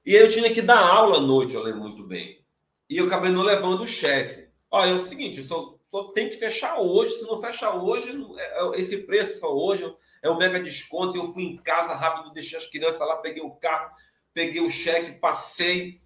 E 0.05 0.15
eu 0.15 0.29
tinha 0.29 0.53
que 0.53 0.61
dar 0.61 0.79
aula 0.79 1.17
à 1.17 1.21
noite, 1.23 1.55
eu 1.55 1.63
lembro 1.63 1.81
muito 1.81 2.07
bem. 2.07 2.45
E 2.87 2.99
eu 2.99 3.07
acabei 3.07 3.33
não 3.33 3.41
levando 3.41 3.81
o 3.81 3.87
cheque. 3.87 4.51
Olha, 4.71 4.91
é 4.91 4.93
o 4.93 5.01
seguinte, 5.01 5.43
só 5.43 5.79
tem 6.13 6.29
que 6.29 6.37
fechar 6.37 6.79
hoje. 6.79 7.15
Se 7.15 7.23
não 7.23 7.41
fechar 7.41 7.77
hoje, 7.77 8.11
é, 8.37 8.63
é, 8.63 8.79
esse 8.79 8.99
preço 8.99 9.41
só 9.41 9.51
hoje 9.51 9.91
é 10.23 10.29
o 10.29 10.37
mega 10.37 10.63
desconto. 10.63 11.17
Eu 11.17 11.33
fui 11.33 11.45
em 11.45 11.57
casa 11.57 11.95
rápido, 11.95 12.35
deixei 12.35 12.59
as 12.59 12.67
crianças 12.67 13.01
lá, 13.01 13.17
peguei 13.17 13.43
o 13.43 13.53
carro, 13.53 13.91
peguei 14.35 14.61
o 14.61 14.69
cheque, 14.69 15.19
passei 15.19 15.99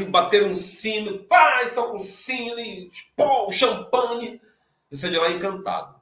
e 0.00 0.04
bateram 0.04 0.52
um 0.52 0.56
sino, 0.56 1.18
pá, 1.24 1.64
e 1.64 1.72
toca 1.72 1.96
um 1.96 1.98
sino, 1.98 2.58
e 2.58 2.90
pô, 3.14 3.52
champanhe. 3.52 4.40
Eu 4.90 4.96
saí 4.96 5.10
de 5.10 5.18
lá 5.18 5.30
encantado. 5.30 5.97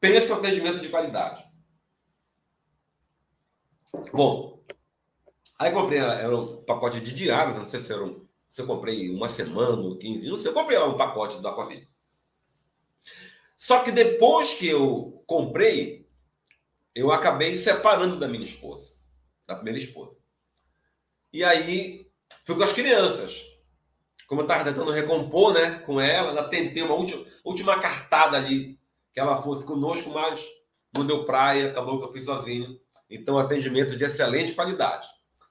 Pensa 0.00 0.34
o 0.34 0.38
atendimento 0.38 0.80
de 0.80 0.88
qualidade. 0.88 1.44
Bom, 4.12 4.62
aí 5.58 5.72
comprei 5.72 5.98
era 5.98 6.36
um 6.36 6.62
pacote 6.64 7.00
de 7.00 7.14
diários, 7.14 7.56
não 7.56 7.66
sei 7.66 7.80
se 7.80 7.92
era 7.92 8.04
um, 8.04 8.26
se 8.50 8.60
eu 8.60 8.66
comprei 8.66 9.10
uma 9.10 9.28
semana 9.28 9.82
ou 9.82 9.98
15, 9.98 10.28
não 10.28 10.38
sei, 10.38 10.50
eu 10.50 10.54
comprei 10.54 10.78
lá 10.78 10.86
um 10.86 10.96
pacote 10.96 11.40
do 11.40 11.48
Aquavit. 11.48 11.88
Só 13.56 13.82
que 13.82 13.90
depois 13.90 14.52
que 14.54 14.68
eu 14.68 15.24
comprei, 15.26 16.06
eu 16.94 17.10
acabei 17.10 17.56
separando 17.56 18.18
da 18.18 18.28
minha 18.28 18.44
esposa, 18.44 18.92
da 19.46 19.54
primeira 19.54 19.78
esposa. 19.78 20.16
E 21.32 21.42
aí 21.42 22.10
fui 22.44 22.56
com 22.56 22.62
as 22.62 22.72
crianças. 22.72 23.44
Como 24.28 24.40
eu 24.40 24.44
estava 24.44 24.64
tentando 24.64 24.90
recompor 24.90 25.54
né, 25.54 25.78
com 25.80 26.00
ela, 26.00 26.30
ainda 26.30 26.48
tentei 26.48 26.82
uma 26.82 26.94
última, 26.94 27.24
última 27.44 27.80
cartada 27.80 28.36
ali, 28.36 28.75
que 29.16 29.20
ela 29.20 29.40
fosse 29.40 29.64
conosco, 29.64 30.10
mas 30.10 30.46
não 30.94 31.06
deu 31.06 31.24
praia, 31.24 31.70
acabou 31.70 31.98
que 31.98 32.04
eu 32.04 32.12
fui 32.12 32.20
sozinho. 32.20 32.78
Então, 33.08 33.38
atendimento 33.38 33.96
de 33.96 34.04
excelente 34.04 34.52
qualidade. 34.52 35.08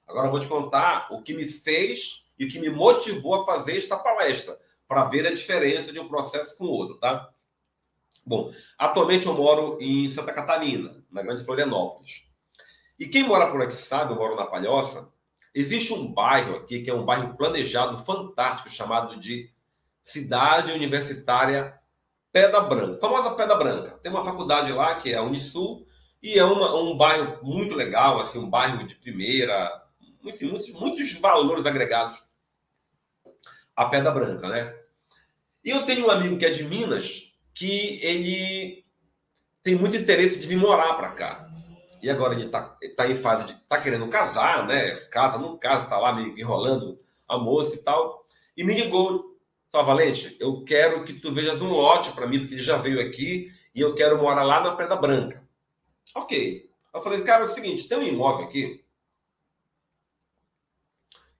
Agora 0.07 0.27
eu 0.27 0.31
vou 0.31 0.39
te 0.39 0.47
contar 0.47 1.07
o 1.09 1.23
que 1.23 1.33
me 1.33 1.47
fez 1.47 2.27
e 2.37 2.45
o 2.45 2.47
que 2.47 2.59
me 2.59 2.69
motivou 2.69 3.41
a 3.41 3.43
fazer 3.43 3.75
esta 3.75 3.97
palestra, 3.97 4.55
para 4.87 5.05
ver 5.05 5.25
a 5.25 5.33
diferença 5.33 5.91
de 5.91 5.99
um 5.99 6.07
processo 6.07 6.55
com 6.55 6.65
o 6.65 6.69
outro, 6.69 6.99
tá? 6.99 7.27
Bom, 8.23 8.53
atualmente 8.77 9.25
eu 9.25 9.33
moro 9.33 9.79
em 9.81 10.11
Santa 10.11 10.31
Catarina, 10.31 11.03
na 11.09 11.23
Grande 11.23 11.43
Florianópolis. 11.43 12.29
E 12.99 13.07
quem 13.07 13.23
mora 13.23 13.49
por 13.49 13.63
aqui 13.63 13.77
sabe, 13.77 14.13
eu 14.13 14.15
moro 14.15 14.35
na 14.35 14.45
Palhoça, 14.45 15.11
existe 15.55 15.91
um 15.91 16.13
bairro 16.13 16.57
aqui 16.57 16.83
que 16.83 16.91
é 16.91 16.93
um 16.93 17.03
bairro 17.03 17.35
planejado 17.35 17.97
fantástico 18.05 18.69
chamado 18.69 19.19
de 19.19 19.49
Cidade 20.03 20.71
Universitária 20.71 21.73
Pedra 22.35 22.59
Branca, 22.59 22.99
famosa 22.99 23.33
Pedra 23.33 23.55
Branca. 23.55 23.91
Tem 24.03 24.11
uma 24.11 24.25
faculdade 24.25 24.69
lá 24.73 24.95
que 24.95 25.13
é 25.13 25.15
a 25.15 25.21
Unisul 25.21 25.87
e 26.21 26.37
é 26.37 26.43
uma, 26.43 26.75
um 26.75 26.97
bairro 26.97 27.39
muito 27.41 27.73
legal, 27.73 28.19
assim, 28.19 28.37
um 28.37 28.49
bairro 28.49 28.85
de 28.85 28.93
primeira, 28.95 29.71
enfim, 30.21 30.47
muitos, 30.47 30.69
muitos 30.73 31.13
valores 31.13 31.65
agregados 31.65 32.21
à 33.73 33.85
Pedra 33.85 34.11
Branca, 34.11 34.49
né? 34.49 34.75
E 35.63 35.69
eu 35.69 35.85
tenho 35.85 36.07
um 36.07 36.11
amigo 36.11 36.37
que 36.37 36.45
é 36.45 36.49
de 36.49 36.65
Minas 36.65 37.33
que 37.53 38.01
ele 38.03 38.83
tem 39.63 39.75
muito 39.75 39.95
interesse 39.95 40.37
de 40.37 40.45
vir 40.45 40.57
morar 40.57 40.95
para 40.95 41.11
cá. 41.11 41.49
E 42.03 42.09
agora 42.09 42.33
ele 42.33 42.47
está 42.47 42.77
tá 42.97 43.07
em 43.07 43.15
fase 43.15 43.45
de. 43.45 43.53
está 43.53 43.79
querendo 43.79 44.09
casar, 44.09 44.67
né? 44.67 44.97
Casa, 45.09 45.37
não 45.37 45.57
casa, 45.57 45.83
está 45.83 45.97
lá 45.97 46.11
meio 46.11 46.37
enrolando 46.37 46.99
a 47.29 47.37
moça 47.37 47.75
e 47.75 47.79
tal. 47.79 48.25
E 48.57 48.63
me 48.65 48.73
ligou. 48.73 49.34
Falou, 49.75 49.87
Valente, 49.87 50.37
eu 50.39 50.63
quero 50.63 51.03
que 51.03 51.11
tu 51.11 51.33
vejas 51.33 51.61
um 51.61 51.67
lote 51.67 52.13
para 52.13 52.25
mim, 52.25 52.39
porque 52.39 52.53
ele 52.53 52.63
já 52.63 52.77
veio 52.77 52.97
aqui 53.01 53.51
e 53.75 53.81
eu 53.81 53.93
quero 53.93 54.17
morar 54.17 54.43
lá 54.43 54.61
na 54.61 54.73
Pedra 54.73 54.95
Branca. 54.95 55.45
Ok. 56.15 56.69
Eu 56.93 57.01
falei, 57.01 57.21
cara, 57.23 57.43
é 57.43 57.45
o 57.45 57.49
seguinte: 57.49 57.85
tem 57.85 57.97
um 57.97 58.03
imóvel 58.03 58.45
aqui 58.45 58.85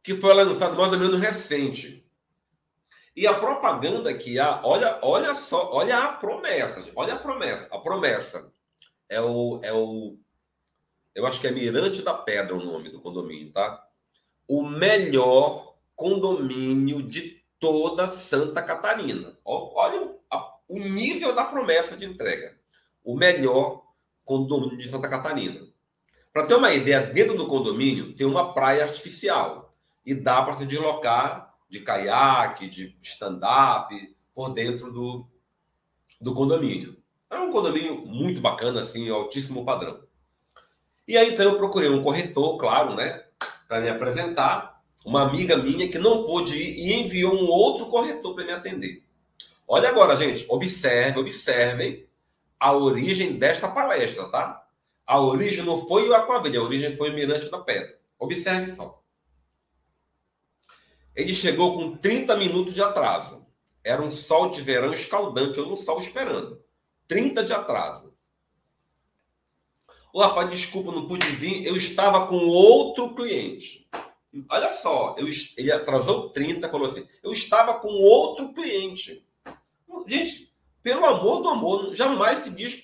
que 0.04 0.16
foi 0.16 0.34
lançado 0.34 0.76
mais 0.76 0.92
ou 0.92 1.00
menos 1.00 1.18
recente. 1.18 2.06
E 3.16 3.26
a 3.26 3.40
propaganda 3.40 4.14
que 4.14 4.38
há, 4.38 4.60
olha, 4.66 5.00
olha 5.02 5.34
só, 5.36 5.72
olha 5.72 5.98
a 5.98 6.12
promessa, 6.12 6.92
olha 6.94 7.14
a 7.14 7.20
promessa. 7.20 7.70
A 7.72 7.80
promessa 7.80 8.52
é 9.08 9.22
o, 9.22 9.62
é 9.64 9.72
o, 9.72 10.18
eu 11.16 11.26
acho 11.26 11.40
que 11.40 11.48
é 11.48 11.52
Mirante 11.52 12.02
da 12.02 12.14
Pedra 12.14 12.54
o 12.54 12.66
nome 12.66 12.90
do 12.90 13.00
condomínio, 13.00 13.54
tá? 13.54 13.88
O 14.46 14.62
melhor 14.62 15.78
condomínio 15.96 17.02
de 17.02 17.45
toda 17.60 18.10
Santa 18.10 18.62
Catarina. 18.62 19.38
Olha 19.44 20.16
o 20.68 20.80
nível 20.80 21.34
da 21.34 21.46
promessa 21.46 21.96
de 21.96 22.06
entrega. 22.06 22.58
O 23.04 23.16
melhor 23.16 23.84
condomínio 24.24 24.78
de 24.78 24.90
Santa 24.90 25.08
Catarina. 25.08 25.62
Para 26.34 26.48
ter 26.48 26.56
uma 26.56 26.74
ideia, 26.74 27.02
dentro 27.02 27.38
do 27.38 27.48
condomínio 27.48 28.16
tem 28.16 28.26
uma 28.26 28.54
praia 28.54 28.84
artificial 28.84 29.74
e 30.06 30.14
dá 30.14 30.42
para 30.42 30.56
se 30.56 30.66
deslocar 30.66 31.56
de 31.70 31.80
caiaque, 31.80 32.70
de 32.70 32.98
stand-up 33.02 34.16
por 34.34 34.54
dentro 34.54 34.92
do, 34.92 35.28
do 36.20 36.34
condomínio. 36.34 36.98
É 37.30 37.38
um 37.38 37.52
condomínio 37.52 38.06
muito 38.06 38.42
bacana, 38.42 38.82
assim, 38.82 39.10
altíssimo 39.10 39.64
padrão. 39.64 40.04
E 41.08 41.18
aí 41.18 41.34
então 41.34 41.46
eu 41.46 41.58
procurei 41.58 41.90
um 41.90 42.04
corretor, 42.04 42.58
claro, 42.58 42.96
né, 42.96 43.24
para 43.68 43.80
me 43.80 43.90
apresentar, 43.90 44.75
uma 45.06 45.22
amiga 45.22 45.56
minha 45.56 45.88
que 45.88 46.00
não 46.00 46.26
pôde 46.26 46.58
ir 46.58 46.80
e 46.80 46.94
enviou 46.94 47.36
um 47.36 47.48
outro 47.48 47.86
corretor 47.86 48.34
para 48.34 48.44
me 48.44 48.52
atender. 48.52 49.04
Olha 49.68 49.88
agora, 49.88 50.16
gente, 50.18 50.46
observe, 50.50 51.20
observem 51.20 52.08
a 52.60 52.74
origem 52.74 53.38
desta 53.38 53.68
palestra, 53.68 54.28
tá? 54.30 54.68
A 55.06 55.20
origem 55.20 55.64
não 55.64 55.86
foi 55.86 56.10
o 56.10 56.16
Aquaville, 56.16 56.58
a 56.58 56.64
origem 56.64 56.98
foi 56.98 57.12
o 57.12 57.14
Mirante 57.14 57.52
da 57.52 57.60
Pedra. 57.60 58.00
Observe 58.18 58.72
só. 58.72 59.00
Ele 61.16 61.34
chegou 61.34 61.78
com 61.78 61.96
30 61.98 62.36
minutos 62.36 62.74
de 62.74 62.82
atraso. 62.82 63.46
Era 63.84 64.02
um 64.02 64.12
sol 64.12 64.50
de 64.50 64.62
verão 64.62 64.92
escaldante, 64.92 65.60
eu 65.60 65.68
não 65.68 65.76
estava 65.76 66.00
esperando. 66.00 66.60
30 67.08 67.44
de 67.44 67.54
atraso. 67.54 68.16
Ô, 70.12 70.22
rapaz, 70.22 70.50
desculpa, 70.50 70.92
não 70.92 71.08
pude 71.08 71.28
vir. 71.28 71.66
Eu 71.66 71.76
estava 71.76 72.26
com 72.26 72.48
outro 72.48 73.14
cliente. 73.14 73.88
Olha 74.50 74.70
só, 74.72 75.16
eu, 75.18 75.28
ele 75.58 75.72
atrasou 75.72 76.30
30, 76.30 76.70
falou 76.70 76.88
assim: 76.88 77.08
eu 77.24 77.32
estava 77.32 77.80
com 77.80 77.88
outro 77.88 78.54
cliente. 78.54 79.26
Gente, 80.08 80.54
pelo 80.84 81.06
amor 81.06 81.42
do 81.42 81.50
amor, 81.50 81.96
jamais 81.96 82.40
se 82.40 82.50
diz. 82.50 82.84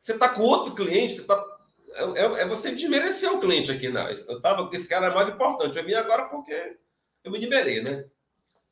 Você 0.00 0.12
está 0.12 0.28
com 0.28 0.42
outro 0.42 0.74
cliente, 0.74 1.14
você 1.14 1.24
tá, 1.24 1.42
é, 1.94 2.02
é, 2.02 2.40
é 2.42 2.46
você 2.46 2.74
desmerecer 2.74 3.32
o 3.32 3.38
cliente 3.38 3.70
aqui. 3.70 3.88
Não. 3.88 4.08
Eu 4.08 4.36
estava 4.36 4.68
esse 4.72 4.88
cara 4.88 5.06
é 5.06 5.14
mais 5.14 5.28
importante. 5.28 5.78
Eu 5.78 5.84
vim 5.84 5.94
agora 5.94 6.24
porque 6.24 6.76
eu 7.22 7.30
me 7.30 7.38
liberei, 7.38 7.80
né? 7.82 8.06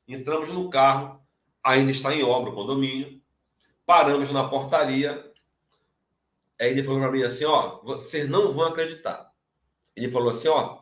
Entramos 0.08 0.48
no 0.48 0.68
carro, 0.68 1.24
ainda 1.62 1.92
está 1.92 2.12
em 2.12 2.24
obra 2.24 2.50
o 2.50 2.54
condomínio, 2.54 3.22
paramos 3.86 4.32
na 4.32 4.48
portaria. 4.48 5.32
Aí 6.60 6.70
ele 6.70 6.82
falou 6.82 7.00
para 7.00 7.12
mim 7.12 7.22
assim: 7.22 7.44
ó, 7.44 7.80
vocês 7.84 8.28
não 8.28 8.52
vão 8.52 8.66
acreditar. 8.66 9.32
Ele 9.94 10.10
falou 10.10 10.30
assim: 10.30 10.48
ó, 10.48 10.79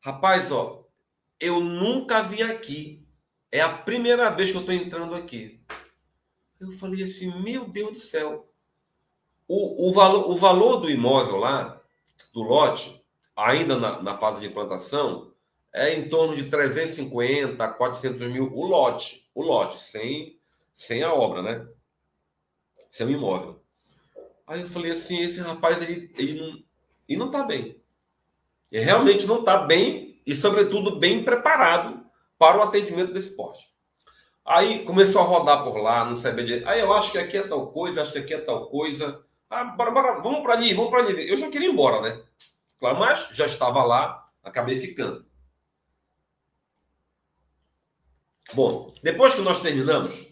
rapaz, 0.00 0.50
ó, 0.50 0.84
eu 1.38 1.60
nunca 1.60 2.22
vim 2.22 2.42
aqui. 2.42 3.06
É 3.50 3.60
a 3.60 3.68
primeira 3.68 4.30
vez 4.30 4.50
que 4.50 4.56
eu 4.56 4.60
estou 4.60 4.74
entrando 4.74 5.14
aqui. 5.14 5.60
Eu 6.60 6.70
falei 6.72 7.02
assim: 7.02 7.42
meu 7.42 7.68
Deus 7.68 7.92
do 7.92 8.00
céu. 8.00 8.48
O, 9.48 9.88
o, 9.88 9.92
valor, 9.92 10.30
o 10.30 10.36
valor 10.36 10.80
do 10.80 10.90
imóvel 10.90 11.36
lá, 11.36 11.82
do 12.32 12.42
lote, 12.42 13.04
ainda 13.34 13.76
na, 13.76 14.00
na 14.00 14.16
fase 14.16 14.40
de 14.40 14.46
implantação, 14.46 15.32
é 15.72 15.94
em 15.94 16.08
torno 16.08 16.36
de 16.36 16.48
350 16.48 17.64
a 17.64 17.72
400 17.72 18.28
mil 18.28 18.52
o 18.52 18.66
lote, 18.66 19.28
o 19.34 19.42
lote, 19.42 19.80
sem, 19.80 20.38
sem 20.76 21.02
a 21.02 21.12
obra, 21.12 21.42
né? 21.42 21.68
Sem 22.90 23.06
o 23.06 23.10
imóvel. 23.10 23.60
Aí 24.46 24.60
eu 24.60 24.68
falei 24.68 24.92
assim, 24.92 25.20
esse 25.20 25.40
rapaz, 25.40 25.80
ele, 25.80 26.12
ele, 26.16 26.40
não, 26.40 26.64
ele 27.08 27.18
não 27.18 27.30
tá 27.30 27.42
bem. 27.42 27.79
Ele 28.70 28.84
realmente 28.84 29.26
não 29.26 29.40
está 29.40 29.58
bem 29.58 30.20
e, 30.26 30.36
sobretudo, 30.36 30.98
bem 30.98 31.24
preparado 31.24 32.04
para 32.38 32.58
o 32.58 32.62
atendimento 32.62 33.12
desse 33.12 33.34
porte. 33.36 33.70
Aí 34.44 34.84
começou 34.84 35.20
a 35.20 35.24
rodar 35.24 35.62
por 35.62 35.76
lá, 35.76 36.04
não 36.04 36.16
sabia 36.16 36.44
direito. 36.44 36.68
Aí 36.68 36.80
eu 36.80 36.92
acho 36.92 37.12
que 37.12 37.18
aqui 37.18 37.36
é 37.36 37.46
tal 37.46 37.70
coisa, 37.72 38.02
acho 38.02 38.12
que 38.12 38.18
aqui 38.18 38.34
é 38.34 38.40
tal 38.40 38.68
coisa. 38.68 39.24
Ah, 39.48 39.64
bora, 39.64 39.90
bora, 39.90 40.20
vamos 40.20 40.42
para 40.42 40.54
ali, 40.54 40.72
vamos 40.74 40.90
para 40.90 41.00
ali. 41.00 41.28
Eu 41.28 41.36
já 41.36 41.50
queria 41.50 41.68
ir 41.68 41.72
embora, 41.72 42.00
né? 42.00 42.22
Claro, 42.78 42.98
mas 42.98 43.28
já 43.32 43.46
estava 43.46 43.84
lá, 43.84 44.28
acabei 44.42 44.80
ficando. 44.80 45.26
Bom, 48.52 48.92
depois 49.02 49.34
que 49.34 49.42
nós 49.42 49.60
terminamos, 49.60 50.26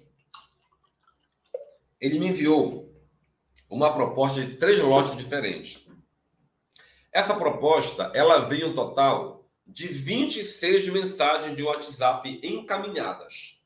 ele 2.00 2.18
me 2.18 2.28
enviou 2.28 2.92
uma 3.68 3.92
proposta 3.92 4.40
de 4.40 4.56
três 4.56 4.82
lotes 4.82 5.16
diferentes. 5.16 5.86
Essa 7.12 7.34
proposta, 7.34 8.12
ela 8.14 8.40
veio 8.40 8.68
um 8.68 8.74
total 8.74 9.48
de 9.66 9.88
26 9.88 10.88
mensagens 10.88 11.56
de 11.56 11.62
WhatsApp 11.62 12.40
encaminhadas. 12.42 13.58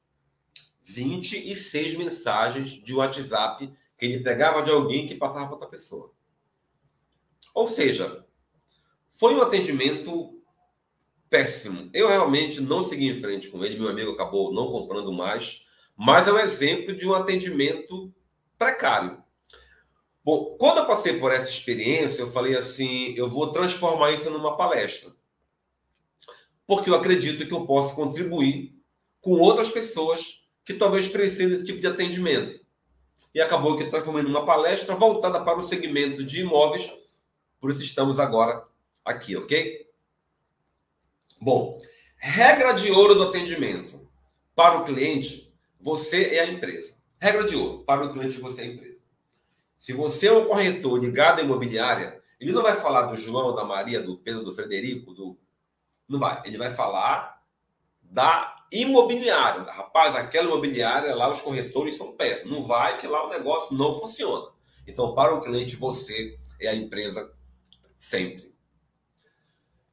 26 0.83 1.97
mensagens 1.97 2.71
de 2.83 2.95
WhatsApp 2.95 3.73
que 3.97 4.07
ele 4.07 4.23
pegava 4.23 4.63
de 4.63 4.71
alguém 4.71 5.07
que 5.07 5.15
passava 5.15 5.47
para 5.47 5.55
outra 5.55 5.69
pessoa. 5.69 6.13
Ou 7.55 7.69
seja, 7.69 8.27
foi 9.13 9.35
um 9.35 9.43
atendimento 9.43 10.43
péssimo. 11.31 11.89
Eu 11.95 12.09
realmente 12.09 12.61
não 12.61 12.83
segui 12.83 13.09
em 13.09 13.21
frente 13.21 13.49
com 13.49 13.65
ele, 13.65 13.79
meu 13.79 13.89
amigo 13.89 14.13
acabou 14.13 14.53
não 14.53 14.71
comprando 14.71 15.13
mais, 15.13 15.65
mas 15.97 16.27
é 16.27 16.33
um 16.33 16.39
exemplo 16.39 16.95
de 16.95 17.07
um 17.07 17.15
atendimento 17.15 18.13
precário. 18.59 19.22
Bom, 20.25 20.57
quando 20.59 20.79
eu 20.79 20.87
passei 20.87 21.19
por 21.19 21.33
essa 21.33 21.49
experiência, 21.49 22.23
eu 22.23 22.31
falei 22.31 22.57
assim: 22.57 23.15
eu 23.17 23.29
vou 23.29 23.53
transformar 23.53 24.13
isso 24.13 24.31
numa 24.31 24.57
palestra. 24.57 25.13
Porque 26.67 26.89
eu 26.89 26.95
acredito 26.95 27.47
que 27.47 27.53
eu 27.53 27.67
posso 27.67 27.95
contribuir 27.95 28.73
com 29.21 29.33
outras 29.33 29.71
pessoas 29.71 30.43
que 30.65 30.75
talvez 30.75 31.09
precisem 31.09 31.49
desse 31.49 31.65
tipo 31.65 31.81
de 31.81 31.87
atendimento. 31.87 32.61
E 33.35 33.41
acabou 33.41 33.77
que 33.77 33.91
transformei 33.91 34.23
numa 34.23 34.45
palestra 34.45 34.95
voltada 34.95 35.43
para 35.43 35.59
o 35.59 35.63
segmento 35.63 36.23
de 36.25 36.41
imóveis, 36.41 36.91
por 37.61 37.71
isso 37.71 37.83
estamos 37.83 38.21
agora 38.21 38.67
aqui, 39.05 39.35
ok? 39.37 39.89
Bom, 41.41 41.81
regra 42.17 42.73
de 42.73 42.91
ouro 42.91 43.15
do 43.15 43.25
atendimento. 43.25 44.01
Para 44.55 44.79
o 44.79 44.85
cliente, 44.85 45.53
você 45.81 46.37
é 46.37 46.41
a 46.41 46.47
empresa. 46.47 46.95
Regra 47.19 47.45
de 47.45 47.57
ouro. 47.57 47.85
Para 47.85 48.05
o 48.05 48.13
cliente, 48.13 48.39
você 48.39 48.61
é 48.61 48.65
a 48.65 48.67
empresa. 48.69 48.92
Se 49.83 49.93
você 49.93 50.29
é 50.29 50.33
um 50.33 50.47
corretor 50.47 50.97
ligado 50.97 51.41
à 51.41 51.43
imobiliária, 51.43 52.23
ele 52.39 52.53
não 52.53 52.63
vai 52.63 52.77
falar 52.77 53.07
do 53.07 53.17
João, 53.17 53.53
da 53.53 53.65
Maria, 53.65 54.01
do 54.01 54.17
Pedro, 54.17 54.45
do 54.45 54.55
Frederico, 54.55 55.13
do. 55.13 55.37
Não 56.09 56.21
vai. 56.21 56.41
Ele 56.45 56.57
vai 56.57 56.73
falar 56.73 57.43
da 58.01 58.65
imobiliária. 58.71 59.65
Rapaz, 59.65 60.15
aquela 60.15 60.47
imobiliária 60.47 61.13
lá, 61.17 61.29
os 61.33 61.41
corretores 61.41 61.97
são 61.97 62.17
péssimos. 62.17 62.53
Não 62.53 62.65
vai, 62.65 62.97
que 62.99 63.09
lá 63.09 63.27
o 63.27 63.31
negócio 63.31 63.77
não 63.77 63.99
funciona. 63.99 64.53
Então, 64.87 65.17
para 65.17 65.35
o 65.35 65.41
cliente, 65.41 65.75
você 65.75 66.39
é 66.61 66.69
a 66.69 66.77
empresa 66.77 67.35
sempre. 67.99 68.55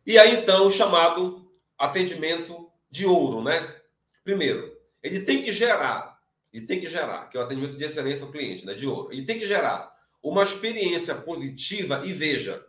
E 0.05 0.19
aí, 0.19 0.35
então, 0.35 0.67
o 0.67 0.71
chamado 0.71 1.51
atendimento 1.75 2.71
de 2.91 3.07
ouro, 3.07 3.41
né? 3.41 3.75
Primeiro, 4.23 4.71
ele 5.01 5.21
tem 5.21 5.41
que 5.41 5.51
gerar, 5.51 6.08
ele 6.51 6.65
tem 6.65 6.79
que 6.79 6.87
gerar, 6.87 7.29
que 7.29 7.37
é 7.37 7.39
o 7.39 7.43
atendimento 7.43 7.77
de 7.77 7.83
excelência 7.83 8.25
ao 8.25 8.31
cliente, 8.31 8.65
né? 8.65 8.73
De 8.73 8.87
ouro. 8.87 9.11
Ele 9.11 9.25
tem 9.25 9.39
que 9.39 9.47
gerar 9.47 9.91
uma 10.21 10.43
experiência 10.43 11.15
positiva 11.15 12.05
e 12.05 12.11
veja, 12.11 12.65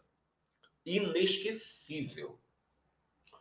inesquecível. 0.85 2.39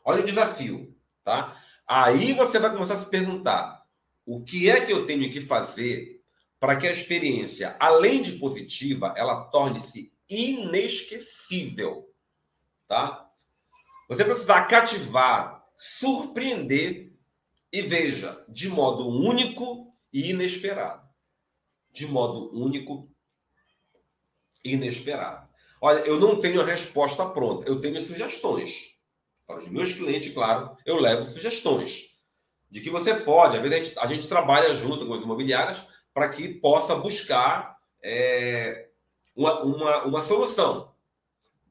Olha 0.04 0.23
o 0.23 0.25
desafio, 0.25 0.95
tá? 1.23 1.62
Aí 1.88 2.34
você 2.34 2.60
vai 2.60 2.71
começar 2.71 2.95
a 2.95 2.99
se 2.99 3.10
perguntar: 3.10 3.86
o 4.25 4.43
que 4.43 4.69
é 4.69 4.86
que 4.86 4.93
eu 4.93 5.06
tenho 5.06 5.32
que 5.32 5.41
fazer 5.41 6.21
para 6.60 6.75
que 6.75 6.88
a 6.88 6.91
experiência, 6.91 7.75
além 7.80 8.21
de 8.21 8.34
positiva, 8.34 9.13
ela 9.15 9.45
torne-se 9.45 10.12
inesquecível, 10.28 12.10
tá? 12.88 13.30
Você 14.08 14.25
precisa 14.25 14.62
cativar, 14.63 15.65
surpreender 15.78 17.13
e 17.71 17.82
veja, 17.82 18.43
de 18.49 18.67
modo 18.67 19.08
único 19.08 19.88
e 20.12 20.30
inesperado. 20.30 21.08
De 21.91 22.06
modo 22.08 22.56
único 22.56 23.10
e 24.63 24.74
inesperado. 24.74 25.48
Olha, 25.82 26.00
eu 26.00 26.19
não 26.19 26.39
tenho 26.39 26.62
a 26.62 26.65
resposta 26.65 27.26
pronta, 27.26 27.67
eu 27.67 27.80
tenho 27.80 28.02
sugestões. 28.02 28.74
Para 29.48 29.60
os 29.60 29.69
meus 29.69 29.93
clientes, 29.93 30.34
claro, 30.34 30.78
eu 30.86 31.00
levo 31.00 31.24
sugestões. 31.24 32.10
De 32.69 32.82
que 32.82 32.89
você 32.89 33.15
pode, 33.15 33.58
a 33.58 33.67
gente, 33.67 33.98
a 33.98 34.06
gente 34.06 34.28
trabalha 34.28 34.76
junto 34.76 35.08
com 35.08 35.13
as 35.13 35.24
imobiliárias 35.24 35.82
para 36.13 36.30
que 36.30 36.50
possa 36.56 36.95
buscar 36.95 37.78
é, 38.04 38.89
uma, 39.36 39.63
uma, 39.63 40.04
uma 40.04 40.22
solução 40.22 40.93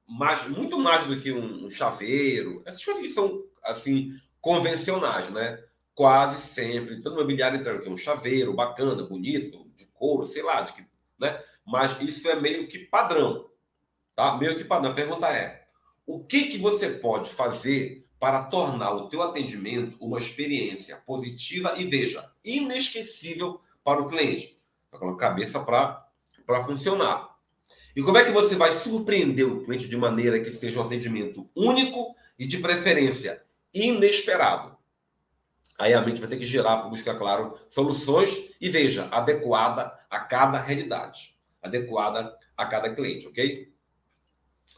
mais, 0.07 0.49
muito 0.49 0.79
mais 0.79 1.05
do 1.05 1.21
que 1.21 1.31
um, 1.31 1.67
um 1.67 1.71
chaveiro, 1.71 2.63
essas 2.65 2.83
coisas 2.83 3.03
que 3.03 3.11
são 3.11 3.45
assim 3.63 4.19
convencionais, 4.41 5.31
né? 5.31 5.63
Quase 5.99 6.41
sempre, 6.41 7.03
todo 7.03 7.17
mobiliário 7.17 7.59
aqui 7.59 7.89
um 7.89 7.97
chaveiro 7.97 8.55
bacana, 8.55 9.03
bonito, 9.03 9.67
de 9.75 9.85
couro, 9.87 10.29
sei 10.29 10.45
lá, 10.45 10.61
de 10.61 10.73
que, 10.73 10.87
né? 11.19 11.43
Mas 11.67 12.01
isso 12.01 12.29
é 12.29 12.41
meio 12.41 12.69
que 12.69 12.79
padrão, 12.79 13.51
tá? 14.15 14.37
Meio 14.37 14.57
que 14.57 14.63
padrão. 14.63 14.93
A 14.93 14.95
pergunta 14.95 15.27
é: 15.27 15.67
o 16.07 16.23
que 16.23 16.51
que 16.51 16.59
você 16.59 16.89
pode 16.89 17.31
fazer 17.31 18.07
para 18.21 18.45
tornar 18.45 18.93
o 18.93 19.09
teu 19.09 19.21
atendimento 19.23 19.97
uma 20.01 20.21
experiência 20.21 20.95
positiva 20.99 21.75
e 21.77 21.87
veja, 21.87 22.31
inesquecível 22.45 23.61
para 23.83 24.01
o 24.01 24.09
cliente. 24.09 24.57
A 24.93 25.17
cabeça 25.17 25.59
para 25.65 26.65
funcionar. 26.65 27.29
E 27.97 28.05
como 28.05 28.19
é 28.19 28.25
que 28.25 28.31
você 28.31 28.55
vai 28.55 28.71
surpreender 28.71 29.53
o 29.53 29.65
cliente 29.65 29.89
de 29.89 29.97
maneira 29.97 30.39
que 30.39 30.53
seja 30.53 30.81
um 30.81 30.85
atendimento 30.85 31.51
único 31.57 32.15
e 32.39 32.47
de 32.47 32.59
preferência 32.59 33.43
inesperado? 33.75 34.78
Aí 35.79 35.95
a 35.95 36.01
mente 36.01 36.21
vai 36.21 36.29
ter 36.29 36.37
que 36.37 36.45
girar 36.45 36.81
para 36.81 36.91
buscar, 36.91 37.15
claro, 37.17 37.57
soluções 37.69 38.31
e 38.61 38.69
veja, 38.69 39.09
adequada 39.13 39.97
a 40.11 40.19
cada 40.19 40.59
realidade, 40.61 41.37
adequada 41.63 42.37
a 42.57 42.67
cada 42.67 42.93
cliente, 42.95 43.29
ok? 43.29 43.73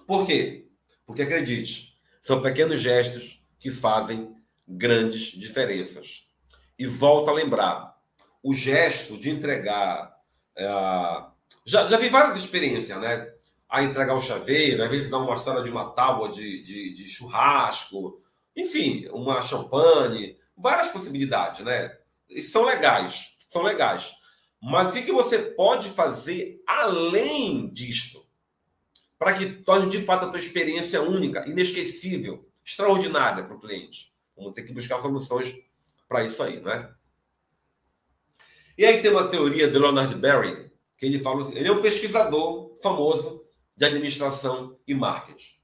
Por 0.07 0.27
quê? 0.27 0.69
Porque 1.07 1.23
acredite, 1.23 1.99
são 2.21 2.43
pequenos 2.43 2.81
gestos 2.81 3.43
que 3.59 3.71
fazem 3.71 4.37
grandes 4.69 5.33
diferenças. 5.33 6.27
E 6.79 6.87
volto 6.87 7.31
a 7.31 7.33
lembrar, 7.33 7.97
o 8.43 8.55
gesto 8.55 9.19
de 9.19 9.31
entregar. 9.31 10.15
É, 10.57 10.67
já, 11.65 11.87
já 11.89 11.97
vi 11.97 12.09
várias 12.09 12.43
experiências, 12.43 13.01
né? 13.01 13.33
A 13.69 13.83
entregar 13.83 14.15
o 14.15 14.21
chaveiro, 14.21 14.83
às 14.83 14.91
vezes 14.91 15.11
dar 15.11 15.19
uma 15.19 15.35
história 15.35 15.63
de 15.63 15.71
uma 15.71 15.93
tábua 15.93 16.29
de, 16.29 16.63
de, 16.63 16.93
de 16.93 17.09
churrasco, 17.09 18.21
enfim, 18.57 19.07
uma 19.13 19.43
champanhe, 19.43 20.37
várias 20.61 20.93
possibilidades, 20.93 21.65
né? 21.65 21.97
E 22.29 22.43
são 22.43 22.65
legais, 22.65 23.37
são 23.49 23.63
legais. 23.63 24.13
Mas 24.63 24.91
o 24.91 24.93
que, 24.93 25.11
você 25.11 25.39
pode 25.39 25.89
fazer 25.91 26.63
além 26.67 27.73
disto? 27.73 28.25
Para 29.19 29.37
que 29.37 29.63
torne 29.63 29.91
de 29.91 30.03
fato 30.05 30.27
a 30.27 30.31
tua 30.31 30.39
experiência 30.39 31.03
única, 31.03 31.49
inesquecível, 31.49 32.49
extraordinária 32.65 33.45
para 33.45 33.57
o 33.57 33.61
cliente. 33.61 34.13
Vamos 34.37 34.55
ter 34.55 34.63
que 34.63 34.73
buscar 34.73 35.01
soluções 35.01 35.55
para 36.09 36.25
isso 36.25 36.43
aí, 36.43 36.61
né? 36.61 36.95
E 38.77 38.85
aí 38.85 39.03
tem 39.03 39.11
uma 39.11 39.29
teoria 39.29 39.69
de 39.69 39.79
Leonard 39.79 40.15
Berry, 40.15 40.71
que 40.97 41.07
ele 41.07 41.21
fala 41.21 41.43
assim, 41.43 41.57
ele 41.57 41.69
é 41.69 41.73
um 41.73 41.83
pesquisador 41.83 42.79
famoso 42.83 43.45
de 43.77 43.87
administração 43.87 44.79
e 44.87 44.95
marketing. 44.95 45.61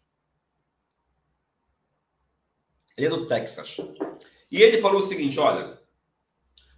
Ele 2.96 3.06
é 3.06 3.11
do 3.11 3.26
Texas. 3.26 3.76
E 4.50 4.62
ele 4.62 4.80
falou 4.80 5.02
o 5.02 5.06
seguinte, 5.06 5.38
olha, 5.38 5.80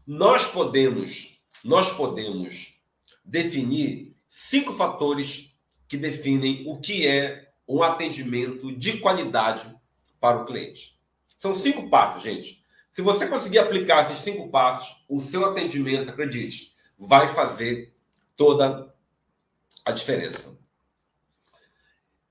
nós 0.06 0.46
podemos, 0.50 1.38
nós 1.62 1.90
podemos 1.90 2.74
definir 3.24 4.16
cinco 4.28 4.72
fatores 4.72 5.54
que 5.86 5.96
definem 5.96 6.64
o 6.66 6.80
que 6.80 7.06
é 7.06 7.52
um 7.66 7.82
atendimento 7.82 8.72
de 8.72 8.98
qualidade 8.98 9.74
para 10.18 10.38
o 10.38 10.44
cliente. 10.46 10.98
São 11.36 11.54
cinco 11.54 11.88
passos, 11.90 12.22
gente. 12.22 12.64
Se 12.92 13.02
você 13.02 13.28
conseguir 13.28 13.58
aplicar 13.58 14.02
esses 14.02 14.24
cinco 14.24 14.50
passos, 14.50 15.04
o 15.08 15.20
seu 15.20 15.44
atendimento, 15.44 16.10
acredite, 16.10 16.74
vai 16.98 17.32
fazer 17.34 17.94
toda 18.36 18.92
a 19.84 19.92
diferença. 19.92 20.58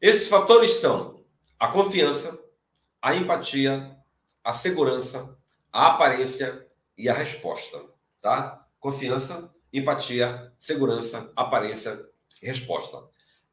Esses 0.02 0.28
fatores 0.28 0.72
são 0.74 1.24
a 1.60 1.68
confiança, 1.68 2.38
a 3.02 3.16
empatia, 3.16 3.97
a 4.48 4.54
segurança, 4.54 5.38
a 5.74 5.88
aparência 5.88 6.66
e 6.98 7.10
a 7.10 7.14
resposta, 7.14 7.84
tá? 8.22 8.66
Confiança, 8.80 9.54
empatia, 9.74 10.54
segurança, 10.58 11.30
aparência 11.36 12.08
resposta. 12.42 13.04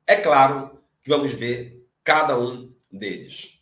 É 0.07 0.15
claro 0.15 0.81
que 1.03 1.11
vamos 1.11 1.33
ver 1.33 1.85
cada 2.05 2.39
um 2.39 2.73
deles. 2.93 3.61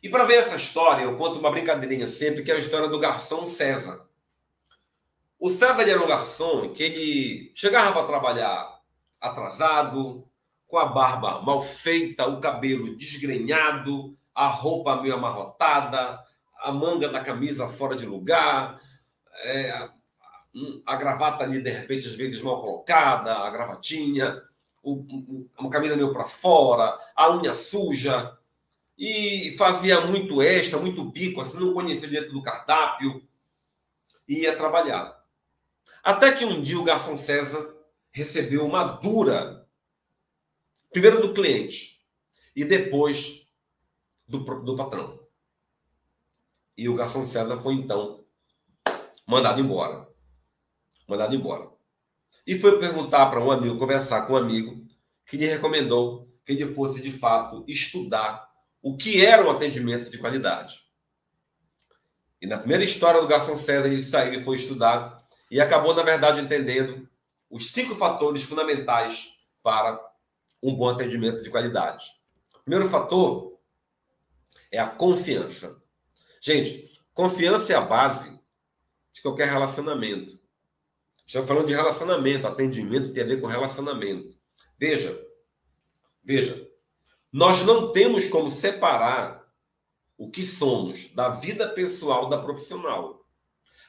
E 0.00 0.08
para 0.08 0.26
ver 0.26 0.34
essa 0.34 0.54
história, 0.54 1.02
eu 1.02 1.18
conto 1.18 1.40
uma 1.40 1.50
brincadeirinha 1.50 2.08
sempre, 2.08 2.44
que 2.44 2.52
é 2.52 2.54
a 2.54 2.60
história 2.60 2.86
do 2.86 3.00
garçom 3.00 3.44
César. 3.44 4.08
O 5.40 5.50
César 5.50 5.82
era 5.82 6.00
um 6.00 6.06
garçom 6.06 6.72
que 6.72 6.84
ele 6.84 7.52
chegava 7.56 7.94
para 7.94 8.06
trabalhar 8.06 8.80
atrasado, 9.20 10.24
com 10.68 10.78
a 10.78 10.86
barba 10.86 11.42
mal 11.42 11.64
feita, 11.64 12.28
o 12.28 12.40
cabelo 12.40 12.96
desgrenhado, 12.96 14.16
a 14.40 14.46
roupa 14.46 15.02
meio 15.02 15.16
amarrotada, 15.16 16.18
a 16.62 16.72
manga 16.72 17.10
da 17.10 17.22
camisa 17.22 17.68
fora 17.68 17.94
de 17.94 18.06
lugar, 18.06 18.80
é, 19.44 19.90
a 20.86 20.96
gravata 20.96 21.44
ali, 21.44 21.62
de 21.62 21.68
repente, 21.68 22.08
às 22.08 22.14
vezes 22.14 22.40
mal 22.40 22.58
colocada, 22.58 23.36
a 23.36 23.50
gravatinha, 23.50 24.42
o, 24.82 25.46
uma 25.58 25.68
camisa 25.68 25.94
meio 25.94 26.10
para 26.14 26.24
fora, 26.24 26.98
a 27.14 27.30
unha 27.36 27.52
suja, 27.52 28.34
e 28.96 29.54
fazia 29.58 30.00
muito 30.00 30.40
extra, 30.40 30.78
muito 30.78 31.04
bico, 31.04 31.42
assim, 31.42 31.60
não 31.60 31.74
conhecia 31.74 32.08
dentro 32.08 32.32
do 32.32 32.42
cardápio, 32.42 33.22
e 34.26 34.44
ia 34.44 34.56
trabalhar. 34.56 35.22
Até 36.02 36.32
que 36.32 36.46
um 36.46 36.62
dia 36.62 36.80
o 36.80 36.84
garçom 36.84 37.18
César 37.18 37.74
recebeu 38.10 38.64
uma 38.64 38.84
dura, 38.84 39.68
primeiro 40.90 41.20
do 41.20 41.34
cliente, 41.34 42.00
e 42.56 42.64
depois 42.64 43.49
do, 44.30 44.38
do 44.62 44.76
patrão. 44.76 45.18
E 46.76 46.88
o 46.88 46.94
garçom 46.94 47.26
César 47.26 47.60
foi 47.60 47.74
então 47.74 48.24
mandado 49.26 49.60
embora. 49.60 50.08
Mandado 51.06 51.34
embora. 51.34 51.68
E 52.46 52.58
foi 52.58 52.78
perguntar 52.78 53.26
para 53.26 53.42
um 53.42 53.50
amigo, 53.50 53.78
conversar 53.78 54.22
com 54.22 54.34
um 54.34 54.36
amigo, 54.36 54.82
que 55.26 55.36
lhe 55.36 55.46
recomendou 55.46 56.28
que 56.44 56.52
ele 56.52 56.74
fosse 56.74 57.00
de 57.00 57.12
fato 57.12 57.64
estudar 57.68 58.48
o 58.82 58.96
que 58.96 59.24
era 59.24 59.44
um 59.44 59.50
atendimento 59.50 60.10
de 60.10 60.18
qualidade. 60.18 60.80
E 62.40 62.46
na 62.46 62.56
primeira 62.56 62.84
história 62.84 63.20
do 63.20 63.28
Garçom 63.28 63.56
César, 63.58 63.88
ele 63.88 64.02
saiu 64.02 64.40
e 64.40 64.44
foi 64.44 64.56
estudar 64.56 65.22
e 65.50 65.60
acabou, 65.60 65.94
na 65.94 66.02
verdade, 66.02 66.40
entendendo 66.40 67.06
os 67.50 67.72
cinco 67.72 67.94
fatores 67.94 68.42
fundamentais 68.44 69.34
para 69.62 70.00
um 70.62 70.74
bom 70.74 70.88
atendimento 70.88 71.42
de 71.42 71.50
qualidade. 71.50 72.06
O 72.54 72.62
primeiro 72.62 72.88
fator 72.88 73.59
é 74.70 74.78
a 74.78 74.86
confiança. 74.86 75.82
Gente, 76.40 76.90
confiança 77.12 77.72
é 77.72 77.76
a 77.76 77.80
base 77.80 78.38
de 79.12 79.22
qualquer 79.22 79.48
relacionamento. 79.48 80.38
Estamos 81.26 81.48
falando 81.48 81.66
de 81.66 81.74
relacionamento, 81.74 82.46
atendimento 82.46 83.12
tem 83.12 83.22
a 83.22 83.26
ver 83.26 83.40
com 83.40 83.46
relacionamento. 83.46 84.36
Veja, 84.78 85.20
veja, 86.24 86.68
nós 87.32 87.64
não 87.64 87.92
temos 87.92 88.26
como 88.26 88.50
separar 88.50 89.48
o 90.18 90.30
que 90.30 90.44
somos 90.44 91.14
da 91.14 91.28
vida 91.30 91.68
pessoal 91.68 92.28
da 92.28 92.38
profissional. 92.38 93.24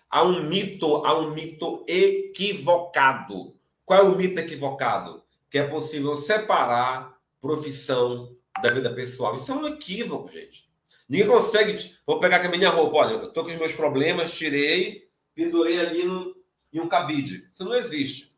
Há 0.09 0.23
um 0.23 0.43
mito, 0.43 1.05
há 1.05 1.17
um 1.17 1.33
mito 1.33 1.85
equivocado. 1.87 3.57
Qual 3.85 3.99
é 3.99 4.03
o 4.03 4.15
mito 4.15 4.39
equivocado? 4.39 5.23
Que 5.49 5.57
é 5.57 5.67
possível 5.67 6.15
separar 6.15 7.17
profissão 7.41 8.35
da 8.61 8.69
vida 8.69 8.93
pessoal. 8.93 9.35
Isso 9.35 9.51
é 9.51 9.55
um 9.55 9.67
equívoco, 9.67 10.29
gente. 10.29 10.70
Ninguém 11.11 11.27
consegue. 11.27 11.93
Vou 12.07 12.21
pegar 12.21 12.37
aqui 12.37 12.47
a 12.47 12.49
minha 12.49 12.69
roupa. 12.69 12.99
Olha, 12.99 13.15
eu 13.15 13.27
estou 13.27 13.43
com 13.43 13.51
os 13.51 13.57
meus 13.57 13.73
problemas, 13.73 14.31
tirei, 14.31 15.09
pendurei 15.35 15.77
ali 15.77 16.05
no, 16.05 16.33
em 16.71 16.79
um 16.79 16.87
cabide. 16.87 17.49
Isso 17.53 17.65
não 17.65 17.73
existe. 17.73 18.33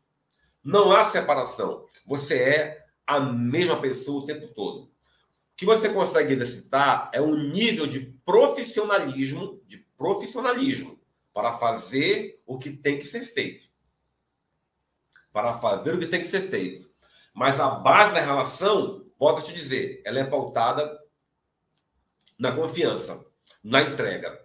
Não 0.60 0.90
há 0.90 1.04
separação. 1.04 1.86
Você 2.04 2.34
é 2.34 2.84
a 3.06 3.20
mesma 3.20 3.80
pessoa 3.80 4.24
o 4.24 4.26
tempo 4.26 4.48
todo. 4.48 4.86
O 4.86 4.90
que 5.56 5.64
você 5.64 5.88
consegue 5.88 6.32
exercitar 6.32 7.10
é 7.14 7.20
um 7.20 7.36
nível 7.36 7.86
de 7.86 8.00
profissionalismo, 8.24 9.62
de 9.68 9.78
profissionalismo, 9.96 10.98
para 11.32 11.56
fazer 11.58 12.42
o 12.44 12.58
que 12.58 12.70
tem 12.70 12.98
que 12.98 13.06
ser 13.06 13.22
feito. 13.22 13.66
Para 15.32 15.60
fazer 15.60 15.94
o 15.94 15.98
que 16.00 16.08
tem 16.08 16.22
que 16.22 16.28
ser 16.28 16.50
feito. 16.50 16.90
Mas 17.32 17.60
a 17.60 17.70
base 17.70 18.14
da 18.14 18.20
relação, 18.20 19.06
volto 19.16 19.42
a 19.42 19.44
te 19.44 19.54
dizer, 19.54 20.02
ela 20.04 20.18
é 20.18 20.24
pautada 20.24 21.03
na 22.38 22.52
confiança, 22.52 23.24
na 23.62 23.82
entrega. 23.82 24.40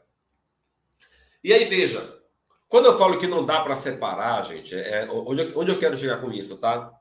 E 1.43 1.53
aí, 1.53 1.65
veja, 1.65 2.19
quando 2.67 2.85
eu 2.85 2.97
falo 2.97 3.19
que 3.19 3.27
não 3.27 3.45
dá 3.45 3.61
para 3.61 3.75
separar, 3.75 4.45
gente, 4.45 4.75
é, 4.75 5.09
onde, 5.09 5.41
eu, 5.41 5.59
onde 5.59 5.71
eu 5.71 5.79
quero 5.79 5.97
chegar 5.97 6.21
com 6.21 6.31
isso, 6.31 6.57
tá? 6.57 6.93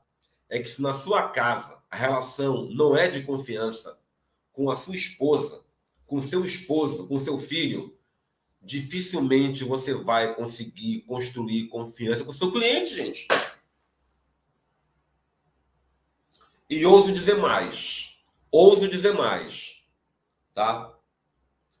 É 0.49 0.59
que 0.59 0.69
se 0.69 0.81
na 0.81 0.93
sua 0.93 1.29
casa 1.29 1.77
a 1.89 1.95
relação 1.95 2.65
não 2.71 2.97
é 2.97 3.07
de 3.07 3.23
confiança, 3.23 3.99
com 4.51 4.69
a 4.69 4.75
sua 4.75 4.95
esposa, 4.95 5.63
com 6.05 6.21
seu 6.21 6.43
esposo, 6.43 7.07
com 7.07 7.19
seu 7.19 7.37
filho, 7.39 7.97
dificilmente 8.61 9.63
você 9.63 9.93
vai 9.93 10.35
conseguir 10.35 11.01
construir 11.01 11.67
confiança 11.67 12.23
com 12.23 12.31
o 12.31 12.33
seu 12.33 12.51
cliente, 12.51 12.93
gente. 12.93 13.27
E 16.69 16.85
ouso 16.85 17.11
dizer 17.11 17.35
mais. 17.35 18.17
Ouso 18.51 18.87
dizer 18.87 19.13
mais. 19.13 19.78
Tá? 20.59 20.93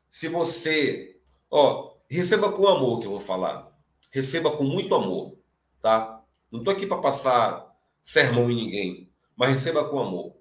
Se 0.09 0.29
você. 0.29 1.19
Ó, 1.51 1.97
receba 2.09 2.49
com 2.49 2.65
amor 2.65 3.01
que 3.01 3.07
eu 3.07 3.11
vou 3.11 3.19
falar. 3.19 3.77
Receba 4.09 4.55
com 4.55 4.63
muito 4.63 4.95
amor. 4.95 5.37
Tá? 5.81 6.23
Não 6.49 6.59
estou 6.59 6.73
aqui 6.73 6.87
para 6.87 7.01
passar 7.01 7.75
sermão 7.99 8.49
em 8.49 8.55
ninguém, 8.55 9.11
mas 9.35 9.53
receba 9.53 9.83
com 9.83 9.99
amor. 9.99 10.33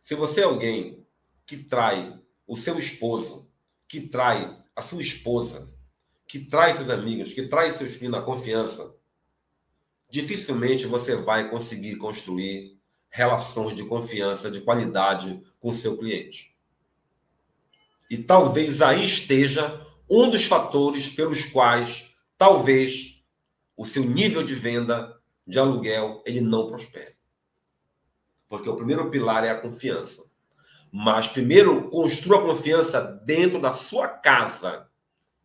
Se 0.00 0.14
você 0.14 0.42
é 0.42 0.44
alguém 0.44 1.04
que 1.44 1.56
trai 1.56 2.16
o 2.46 2.54
seu 2.54 2.78
esposo, 2.78 3.50
que 3.88 4.02
trai 4.02 4.56
a 4.76 4.80
sua 4.80 5.02
esposa, 5.02 5.68
que 6.24 6.38
trai 6.38 6.76
seus 6.76 6.88
amigos, 6.88 7.34
que 7.34 7.48
trai 7.48 7.72
seus 7.72 7.94
filhos 7.94 8.12
na 8.12 8.22
confiança, 8.22 8.94
dificilmente 10.08 10.86
você 10.86 11.16
vai 11.16 11.50
conseguir 11.50 11.96
construir 11.96 12.80
relações 13.08 13.74
de 13.74 13.84
confiança, 13.86 14.48
de 14.48 14.60
qualidade 14.60 15.42
com 15.58 15.72
seu 15.72 15.98
cliente. 15.98 16.49
E 18.10 18.18
talvez 18.18 18.82
aí 18.82 19.06
esteja 19.06 19.80
um 20.08 20.28
dos 20.28 20.44
fatores 20.44 21.08
pelos 21.08 21.44
quais 21.44 22.10
talvez 22.36 23.22
o 23.76 23.86
seu 23.86 24.02
nível 24.02 24.42
de 24.42 24.54
venda 24.54 25.16
de 25.46 25.58
aluguel 25.60 26.20
ele 26.26 26.40
não 26.40 26.66
prospere. 26.66 27.14
Porque 28.48 28.68
o 28.68 28.74
primeiro 28.74 29.08
pilar 29.10 29.44
é 29.44 29.50
a 29.50 29.60
confiança. 29.60 30.24
Mas 30.90 31.28
primeiro 31.28 31.88
construa 31.88 32.42
confiança 32.42 33.00
dentro 33.00 33.60
da 33.60 33.70
sua 33.70 34.08
casa, 34.08 34.88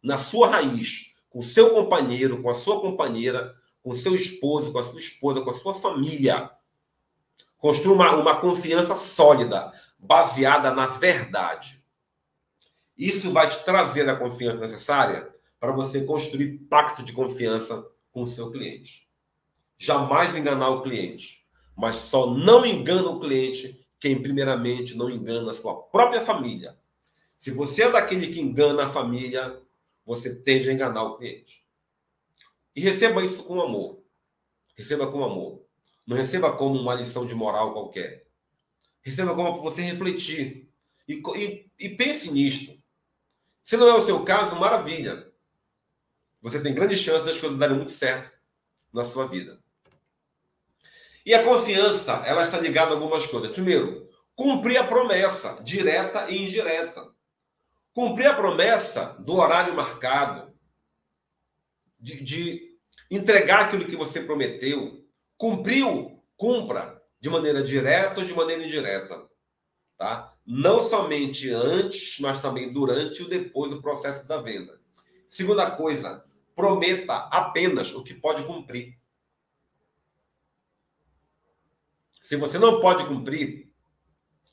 na 0.02 0.18
sua 0.18 0.48
raiz, 0.48 1.14
com 1.30 1.44
seu 1.44 1.70
companheiro, 1.70 2.42
com 2.42 2.50
a 2.50 2.56
sua 2.56 2.82
companheira, 2.82 3.56
com 3.84 3.96
seu 3.96 4.16
esposo, 4.16 4.72
com 4.72 4.80
a 4.80 4.84
sua 4.84 5.00
esposa, 5.00 5.42
com 5.42 5.52
a 5.52 5.58
sua 5.58 5.76
família. 5.76 6.50
Construa 7.60 7.94
uma, 7.94 8.16
uma 8.16 8.42
confiança 8.42 8.96
sólida, 8.98 9.72
baseada 10.00 10.72
na 10.72 10.88
verdade. 10.88 11.85
Isso 12.98 13.32
vai 13.32 13.50
te 13.50 13.64
trazer 13.66 14.08
a 14.10 14.16
confiança 14.16 14.60
necessária 14.60 15.34
para 15.60 15.72
você 15.72 16.04
construir 16.04 16.60
pacto 16.70 17.04
de 17.04 17.12
confiança 17.12 17.86
com 18.12 18.24
o 18.24 18.28
seu 18.28 18.52
cliente. 18.52 19.08
Jamais 19.78 20.36
enganar 20.36 20.70
o 20.70 20.82
cliente, 20.82 21.46
mas 21.76 21.98
só 21.98 22.34
não 22.34 22.66
engana 22.66 23.10
o 23.10 23.20
cliente 23.20 23.86
quem 24.00 24.22
primeiramente 24.22 24.96
não 24.96 25.10
engana 25.10 25.52
a 25.52 25.56
sua 25.56 25.76
própria 25.76 26.22
família. 26.22 26.78
Se 27.40 27.52
você 27.52 27.84
é 27.84 27.92
daquele 27.92 28.34
que 28.34 28.40
engana 28.40 28.86
a 28.86 28.90
família, 28.90 29.60
você 30.06 30.34
tende 30.34 30.70
a 30.70 30.74
enganar 30.74 31.04
o 31.04 31.18
cliente. 31.18 31.66
E 32.76 32.82
receba 32.82 33.24
isso 33.24 33.44
com 33.44 33.62
amor. 33.62 34.04
Receba 34.76 35.12
com 35.12 35.24
amor. 35.24 35.62
Não 36.06 36.16
receba 36.16 36.56
como 36.56 36.80
uma 36.80 36.94
lição 36.94 37.26
de 37.26 37.34
moral 37.34 37.74
qualquer. 37.74 38.28
Receba 39.02 39.34
como 39.34 39.62
você 39.62 39.82
refletir. 39.82 40.70
E, 41.08 41.22
e, 41.36 41.72
e 41.80 41.90
pense 41.90 42.32
nisto. 42.32 42.75
Se 43.66 43.76
não 43.76 43.90
é 43.90 43.96
o 43.96 44.02
seu 44.02 44.24
caso, 44.24 44.56
maravilha. 44.58 45.28
Você 46.40 46.62
tem 46.62 46.76
grandes 46.76 47.00
chances 47.00 47.26
das 47.26 47.38
coisas 47.40 47.58
darem 47.58 47.76
muito 47.76 47.92
certo 47.92 48.32
na 48.94 49.04
sua 49.04 49.28
vida. 49.28 49.60
E 51.26 51.34
a 51.34 51.44
confiança, 51.44 52.22
ela 52.28 52.44
está 52.44 52.60
ligada 52.60 52.92
a 52.92 52.94
algumas 52.94 53.26
coisas. 53.26 53.52
Primeiro, 53.52 54.08
cumprir 54.36 54.78
a 54.78 54.86
promessa, 54.86 55.60
direta 55.64 56.30
e 56.30 56.38
indireta. 56.38 57.10
Cumprir 57.92 58.28
a 58.28 58.36
promessa 58.36 59.16
do 59.20 59.34
horário 59.34 59.76
marcado, 59.76 60.54
de, 62.00 62.24
de 62.24 62.78
entregar 63.10 63.62
aquilo 63.62 63.88
que 63.88 63.96
você 63.96 64.22
prometeu. 64.22 65.04
Cumpriu, 65.40 66.24
cumpra 66.38 67.02
de 67.20 67.32
maneira 67.32 67.64
direta 67.64 68.20
ou 68.20 68.28
de 68.28 68.34
maneira 68.36 68.64
indireta. 68.64 69.28
Tá? 69.98 70.34
Não 70.46 70.84
somente 70.84 71.50
antes, 71.50 72.20
mas 72.20 72.42
também 72.42 72.72
durante 72.72 73.24
e 73.24 73.30
depois 73.30 73.72
do 73.72 73.82
processo 73.82 74.28
da 74.28 74.42
venda. 74.42 74.80
Segunda 75.30 75.72
coisa, 75.72 76.26
prometa 76.56 77.14
apenas 77.32 77.94
o 77.94 78.04
que 78.04 78.14
pode 78.14 78.46
cumprir. 78.46 78.98
Se 82.22 82.36
você 82.36 82.58
não 82.58 82.82
pode 82.82 83.08
cumprir, 83.08 83.72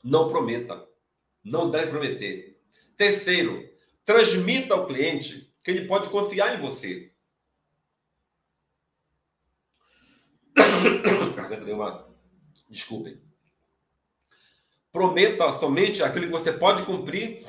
não 0.02 0.28
prometa. 0.28 0.86
Não 1.42 1.70
deve 1.70 1.90
prometer. 1.90 2.60
Terceiro, 2.96 3.68
transmita 4.04 4.74
ao 4.74 4.86
cliente 4.86 5.52
que 5.62 5.70
ele 5.70 5.88
pode 5.88 6.10
confiar 6.10 6.56
em 6.56 6.60
você. 6.60 7.12
Desculpem. 12.68 13.31
Prometa 14.92 15.50
somente 15.52 16.02
aquilo 16.02 16.26
que 16.26 16.32
você 16.32 16.52
pode 16.52 16.84
cumprir 16.84 17.46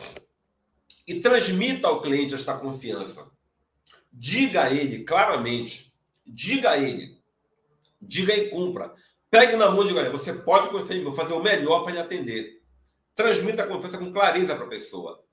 e 1.05 1.19
transmita 1.19 1.87
ao 1.87 2.01
cliente 2.01 2.33
esta 2.33 2.57
confiança. 2.57 3.29
Diga 4.11 4.63
a 4.63 4.71
ele 4.71 5.03
claramente, 5.03 5.93
diga 6.25 6.71
a 6.71 6.77
ele, 6.77 7.21
diga 8.01 8.33
e 8.33 8.49
cumpra. 8.49 8.95
Pegue 9.29 9.55
na 9.57 9.69
mão 9.69 9.85
de 9.85 9.93
galera, 9.93 10.11
você 10.11 10.31
pode 10.31 10.69
confiar 10.69 10.95
em 10.95 10.99
mim, 10.99 11.05
vou 11.05 11.15
fazer 11.15 11.33
o 11.33 11.43
melhor 11.43 11.83
para 11.83 11.93
lhe 11.93 11.99
atender. 11.99 12.61
Transmita 13.15 13.63
a 13.63 13.67
confiança 13.67 13.97
com 13.97 14.13
clareza 14.13 14.55
para 14.55 14.65
a 14.65 14.69
pessoa. 14.69 15.23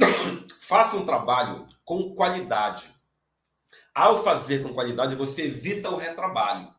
Faça 0.62 0.96
um 0.96 1.06
trabalho 1.06 1.68
com 1.84 2.14
qualidade. 2.14 2.92
Ao 3.94 4.22
fazer 4.24 4.62
com 4.62 4.74
qualidade, 4.74 5.14
você 5.14 5.42
evita 5.42 5.90
o 5.90 5.96
retrabalho. 5.96 6.74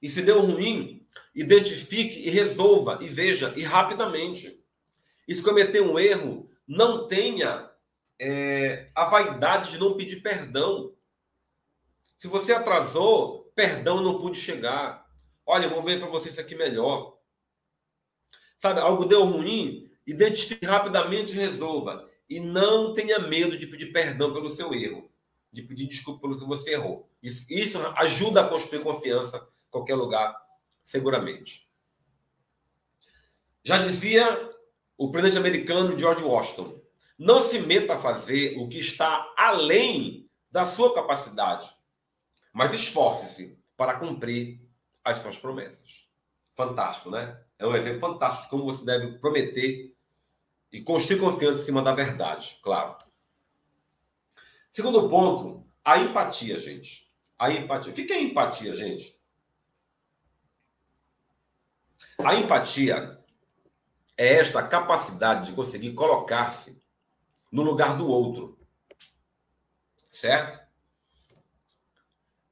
E 0.00 0.08
se 0.08 0.22
deu 0.22 0.40
ruim, 0.40 1.06
identifique 1.34 2.20
e 2.20 2.30
resolva, 2.30 2.98
e 3.00 3.08
veja, 3.08 3.52
e 3.56 3.62
rapidamente. 3.62 4.62
E 5.26 5.34
se 5.34 5.42
cometer 5.42 5.80
um 5.80 5.98
erro, 5.98 6.50
não 6.66 7.06
tenha 7.06 7.70
é, 8.18 8.90
a 8.94 9.04
vaidade 9.04 9.72
de 9.72 9.78
não 9.78 9.96
pedir 9.96 10.22
perdão. 10.22 10.94
Se 12.16 12.26
você 12.26 12.52
atrasou, 12.52 13.38
Perdão, 13.58 14.00
não 14.00 14.20
pude 14.20 14.38
chegar. 14.38 15.04
Olha, 15.44 15.64
eu 15.64 15.70
vou 15.70 15.82
ver 15.82 15.98
para 15.98 16.08
você 16.08 16.28
isso 16.28 16.40
aqui 16.40 16.54
melhor. 16.54 17.18
Sabe, 18.56 18.78
algo 18.78 19.04
deu 19.04 19.24
ruim, 19.24 19.90
identifique 20.06 20.64
rapidamente 20.64 21.32
e 21.32 21.36
resolva. 21.36 22.08
E 22.30 22.38
não 22.38 22.94
tenha 22.94 23.18
medo 23.18 23.58
de 23.58 23.66
pedir 23.66 23.86
perdão 23.86 24.32
pelo 24.32 24.48
seu 24.48 24.72
erro, 24.72 25.10
de 25.52 25.60
pedir 25.64 25.88
desculpa 25.88 26.20
pelo 26.20 26.38
que 26.38 26.46
você 26.46 26.70
errou. 26.70 27.10
Isso, 27.20 27.44
isso 27.50 27.78
ajuda 27.96 28.42
a 28.42 28.48
construir 28.48 28.84
confiança 28.84 29.38
em 29.38 29.70
qualquer 29.72 29.96
lugar, 29.96 30.40
seguramente. 30.88 31.68
Já 33.62 33.78
dizia 33.78 34.50
o 34.96 35.10
presidente 35.10 35.38
americano 35.38 35.98
George 35.98 36.24
Washington: 36.24 36.80
não 37.18 37.42
se 37.42 37.58
meta 37.58 37.94
a 37.94 38.00
fazer 38.00 38.58
o 38.58 38.68
que 38.68 38.78
está 38.78 39.32
além 39.36 40.28
da 40.50 40.64
sua 40.64 40.94
capacidade 40.94 41.76
mas 42.52 42.72
esforce-se 42.72 43.56
para 43.76 43.98
cumprir 43.98 44.60
as 45.04 45.18
suas 45.18 45.36
promessas. 45.36 46.08
Fantástico, 46.56 47.10
né? 47.10 47.40
É 47.58 47.66
um 47.66 47.76
exemplo 47.76 48.00
fantástico 48.00 48.44
de 48.44 48.50
como 48.50 48.64
você 48.64 48.84
deve 48.84 49.18
prometer 49.18 49.94
e 50.72 50.82
construir 50.82 51.20
confiança 51.20 51.62
em 51.62 51.64
cima 51.64 51.82
da 51.82 51.94
verdade, 51.94 52.58
claro. 52.62 52.96
Segundo 54.72 55.08
ponto, 55.08 55.66
a 55.84 55.98
empatia, 55.98 56.58
gente. 56.58 57.08
A 57.38 57.52
empatia. 57.52 57.92
O 57.92 57.94
que 57.94 58.12
é 58.12 58.20
empatia, 58.20 58.74
gente? 58.74 59.17
A 62.24 62.34
empatia 62.34 63.18
é 64.16 64.34
esta 64.34 64.66
capacidade 64.66 65.46
de 65.46 65.52
conseguir 65.52 65.94
colocar-se 65.94 66.82
no 67.50 67.62
lugar 67.62 67.96
do 67.96 68.08
outro. 68.08 68.58
Certo? 70.10 70.68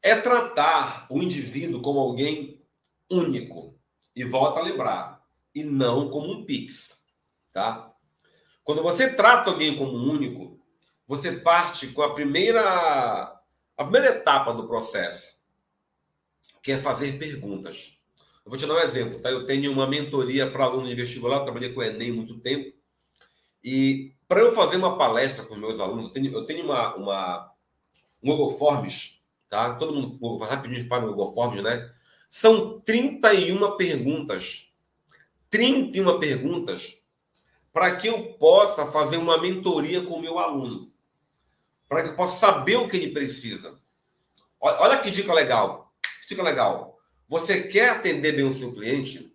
é 0.06 0.14
tratar 0.14 1.04
o 1.10 1.20
indivíduo 1.20 1.82
como 1.82 1.98
alguém 1.98 2.64
único. 3.10 3.76
E 4.14 4.22
volta 4.22 4.60
a 4.60 4.62
lembrar, 4.62 5.20
e 5.52 5.64
não 5.64 6.08
como 6.10 6.32
um 6.32 6.44
pix, 6.44 7.02
tá? 7.52 7.92
Quando 8.62 8.84
você 8.84 9.12
trata 9.12 9.50
alguém 9.50 9.76
como 9.76 9.96
único, 9.96 10.60
você 11.08 11.32
parte 11.32 11.88
com 11.88 12.02
a 12.02 12.14
primeira 12.14 12.62
a 13.76 13.82
primeira 13.82 14.16
etapa 14.16 14.54
do 14.54 14.68
processo, 14.68 15.42
que 16.62 16.70
é 16.70 16.78
fazer 16.78 17.18
perguntas. 17.18 17.95
Eu 18.46 18.50
vou 18.50 18.56
te 18.56 18.64
dar 18.64 18.74
um 18.74 18.80
exemplo, 18.80 19.20
tá? 19.20 19.28
Eu 19.30 19.44
tenho 19.44 19.70
uma 19.70 19.86
mentoria 19.86 20.50
para 20.50 20.64
aluno 20.64 20.88
de 20.88 20.94
vestibular, 20.94 21.40
trabalhei 21.40 21.74
com 21.74 21.80
o 21.80 21.82
Enem 21.82 22.12
muito 22.12 22.38
tempo. 22.38 22.74
E 23.62 24.14
para 24.26 24.40
eu 24.40 24.54
fazer 24.54 24.76
uma 24.76 24.96
palestra 24.96 25.44
com 25.44 25.56
meus 25.56 25.78
alunos, 25.78 26.06
eu 26.06 26.10
tenho, 26.10 26.32
eu 26.32 26.46
tenho 26.46 26.64
uma, 26.64 26.94
uma, 26.94 27.52
um 28.22 28.30
Google 28.30 28.56
Forms 28.56 29.16
tá? 29.48 29.74
Todo 29.74 29.94
mundo, 29.94 30.18
vou 30.18 30.38
rapidinho 30.38 30.88
para 30.88 31.04
o 31.04 31.08
Google 31.08 31.32
Forms, 31.32 31.62
né? 31.62 31.92
São 32.28 32.80
31 32.80 33.76
perguntas. 33.76 34.72
31 35.50 36.18
perguntas 36.18 36.96
para 37.72 37.94
que 37.96 38.08
eu 38.08 38.34
possa 38.34 38.86
fazer 38.86 39.16
uma 39.16 39.40
mentoria 39.40 40.02
com 40.02 40.14
o 40.14 40.20
meu 40.20 40.38
aluno. 40.38 40.90
Para 41.88 42.02
que 42.02 42.08
eu 42.10 42.16
possa 42.16 42.38
saber 42.38 42.76
o 42.76 42.88
que 42.88 42.96
ele 42.96 43.12
precisa. 43.12 43.78
Olha 44.60 44.98
que 44.98 45.10
dica 45.10 45.32
legal. 45.32 45.92
Dica 46.28 46.42
legal. 46.42 46.95
Você 47.28 47.64
quer 47.64 47.90
atender 47.90 48.32
bem 48.32 48.44
o 48.44 48.54
seu 48.54 48.72
cliente? 48.72 49.34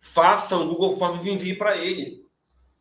Faça 0.00 0.56
um 0.56 0.68
Google 0.68 0.96
Forms 0.96 1.24
e 1.26 1.30
envie 1.30 1.54
para 1.54 1.76
ele. 1.76 2.26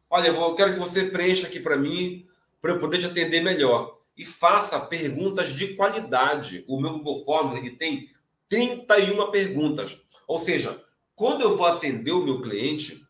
Olha, 0.09 0.27
eu 0.27 0.55
quero 0.55 0.73
que 0.73 0.79
você 0.79 1.05
preencha 1.05 1.47
aqui 1.47 1.59
para 1.59 1.77
mim, 1.77 2.27
para 2.61 2.73
eu 2.73 2.79
poder 2.79 2.99
te 2.99 3.05
atender 3.05 3.41
melhor 3.41 3.99
e 4.17 4.25
faça 4.25 4.79
perguntas 4.79 5.53
de 5.55 5.75
qualidade. 5.75 6.63
O 6.67 6.79
meu 6.79 6.99
Google 6.99 7.23
Forms 7.25 7.57
ele 7.57 7.71
tem 7.71 8.09
31 8.49 9.31
perguntas. 9.31 9.99
Ou 10.27 10.39
seja, 10.39 10.83
quando 11.15 11.41
eu 11.41 11.55
vou 11.55 11.65
atender 11.65 12.11
o 12.11 12.23
meu 12.23 12.41
cliente, 12.41 13.01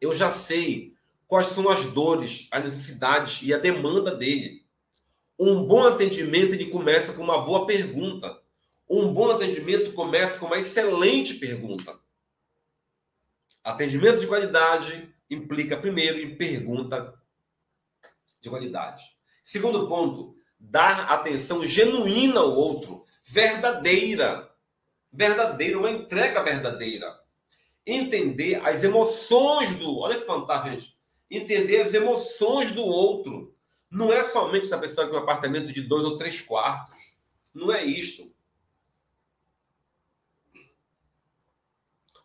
eu 0.00 0.14
já 0.14 0.30
sei 0.30 0.94
quais 1.26 1.46
são 1.46 1.68
as 1.68 1.86
dores, 1.86 2.46
as 2.50 2.64
necessidades 2.64 3.40
e 3.42 3.54
a 3.54 3.58
demanda 3.58 4.14
dele. 4.14 4.62
Um 5.38 5.64
bom 5.64 5.86
atendimento 5.86 6.52
ele 6.52 6.66
começa 6.66 7.12
com 7.14 7.22
uma 7.22 7.42
boa 7.44 7.66
pergunta. 7.66 8.41
Um 8.94 9.10
bom 9.10 9.30
atendimento 9.30 9.94
começa 9.94 10.38
com 10.38 10.44
uma 10.44 10.58
excelente 10.58 11.36
pergunta. 11.36 11.98
Atendimento 13.64 14.20
de 14.20 14.26
qualidade 14.26 15.08
implica, 15.30 15.78
primeiro, 15.78 16.20
em 16.20 16.36
pergunta 16.36 17.18
de 18.38 18.50
qualidade. 18.50 19.02
Segundo 19.46 19.88
ponto, 19.88 20.36
dar 20.60 21.10
atenção 21.10 21.64
genuína 21.64 22.40
ao 22.40 22.54
outro, 22.54 23.06
verdadeira. 23.24 24.52
Verdadeira, 25.10 25.78
uma 25.78 25.90
entrega 25.90 26.42
verdadeira. 26.42 27.18
Entender 27.86 28.56
as 28.56 28.82
emoções 28.82 29.74
do. 29.74 30.00
Olha 30.00 30.18
que 30.18 30.26
fantástico, 30.26 30.70
gente. 30.70 30.98
Entender 31.30 31.80
as 31.80 31.94
emoções 31.94 32.72
do 32.72 32.84
outro. 32.84 33.56
Não 33.90 34.12
é 34.12 34.22
somente 34.24 34.66
essa 34.66 34.76
pessoa 34.76 35.06
que 35.06 35.12
tem 35.12 35.18
um 35.18 35.22
apartamento 35.22 35.72
de 35.72 35.80
dois 35.80 36.04
ou 36.04 36.18
três 36.18 36.42
quartos. 36.42 36.98
Não 37.54 37.72
é 37.72 37.82
isto. 37.82 38.30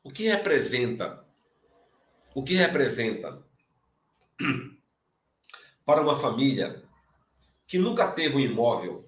O 0.08 0.10
que 0.10 0.30
representa 0.30 1.28
o 2.34 2.42
que 2.42 2.54
representa 2.54 3.44
para 5.86 6.02
uma 6.02 6.18
família 6.18 6.82
que 7.68 7.78
nunca 7.78 8.10
teve 8.12 8.38
um 8.38 8.40
imóvel, 8.40 9.06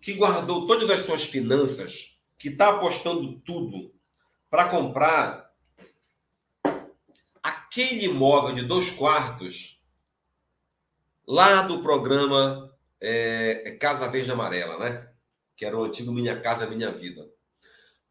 que 0.00 0.14
guardou 0.14 0.66
todas 0.66 0.90
as 0.90 1.06
suas 1.06 1.22
finanças, 1.22 2.18
que 2.36 2.48
está 2.48 2.70
apostando 2.70 3.38
tudo 3.42 3.94
para 4.50 4.70
comprar 4.70 5.52
aquele 7.40 8.06
imóvel 8.06 8.56
de 8.56 8.62
dois 8.62 8.90
quartos 8.90 9.80
lá 11.28 11.62
do 11.62 11.80
programa 11.80 12.74
é, 13.00 13.76
Casa 13.80 14.08
Verde 14.08 14.32
Amarela, 14.32 14.80
né? 14.80 15.12
Que 15.56 15.64
era 15.64 15.78
o 15.78 15.84
antigo 15.84 16.10
Minha 16.10 16.40
Casa 16.40 16.66
Minha 16.66 16.90
Vida. 16.90 17.24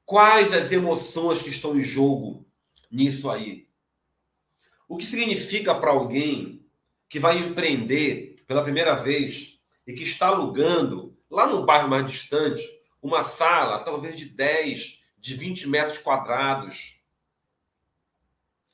Quais 0.06 0.54
as 0.54 0.72
emoções 0.72 1.42
que 1.42 1.50
estão 1.50 1.78
em 1.78 1.84
jogo 1.84 2.46
nisso 2.92 3.30
aí? 3.30 3.68
O 4.88 4.98
que 4.98 5.06
significa 5.06 5.74
para 5.74 5.92
alguém 5.92 6.66
que 7.10 7.20
vai 7.20 7.38
empreender 7.38 8.44
pela 8.46 8.64
primeira 8.64 8.96
vez 8.96 9.60
e 9.88 9.94
que 9.94 10.04
está 10.04 10.28
alugando 10.28 11.18
lá 11.30 11.48
no 11.48 11.66
bairro 11.66 11.90
mais 11.90 12.10
distante 12.10 12.62
uma 13.02 13.24
sala, 13.24 13.84
talvez 13.84 14.16
de 14.16 14.26
10, 14.26 15.02
de 15.18 15.36
20 15.36 15.68
metros 15.68 15.98
quadrados, 15.98 17.02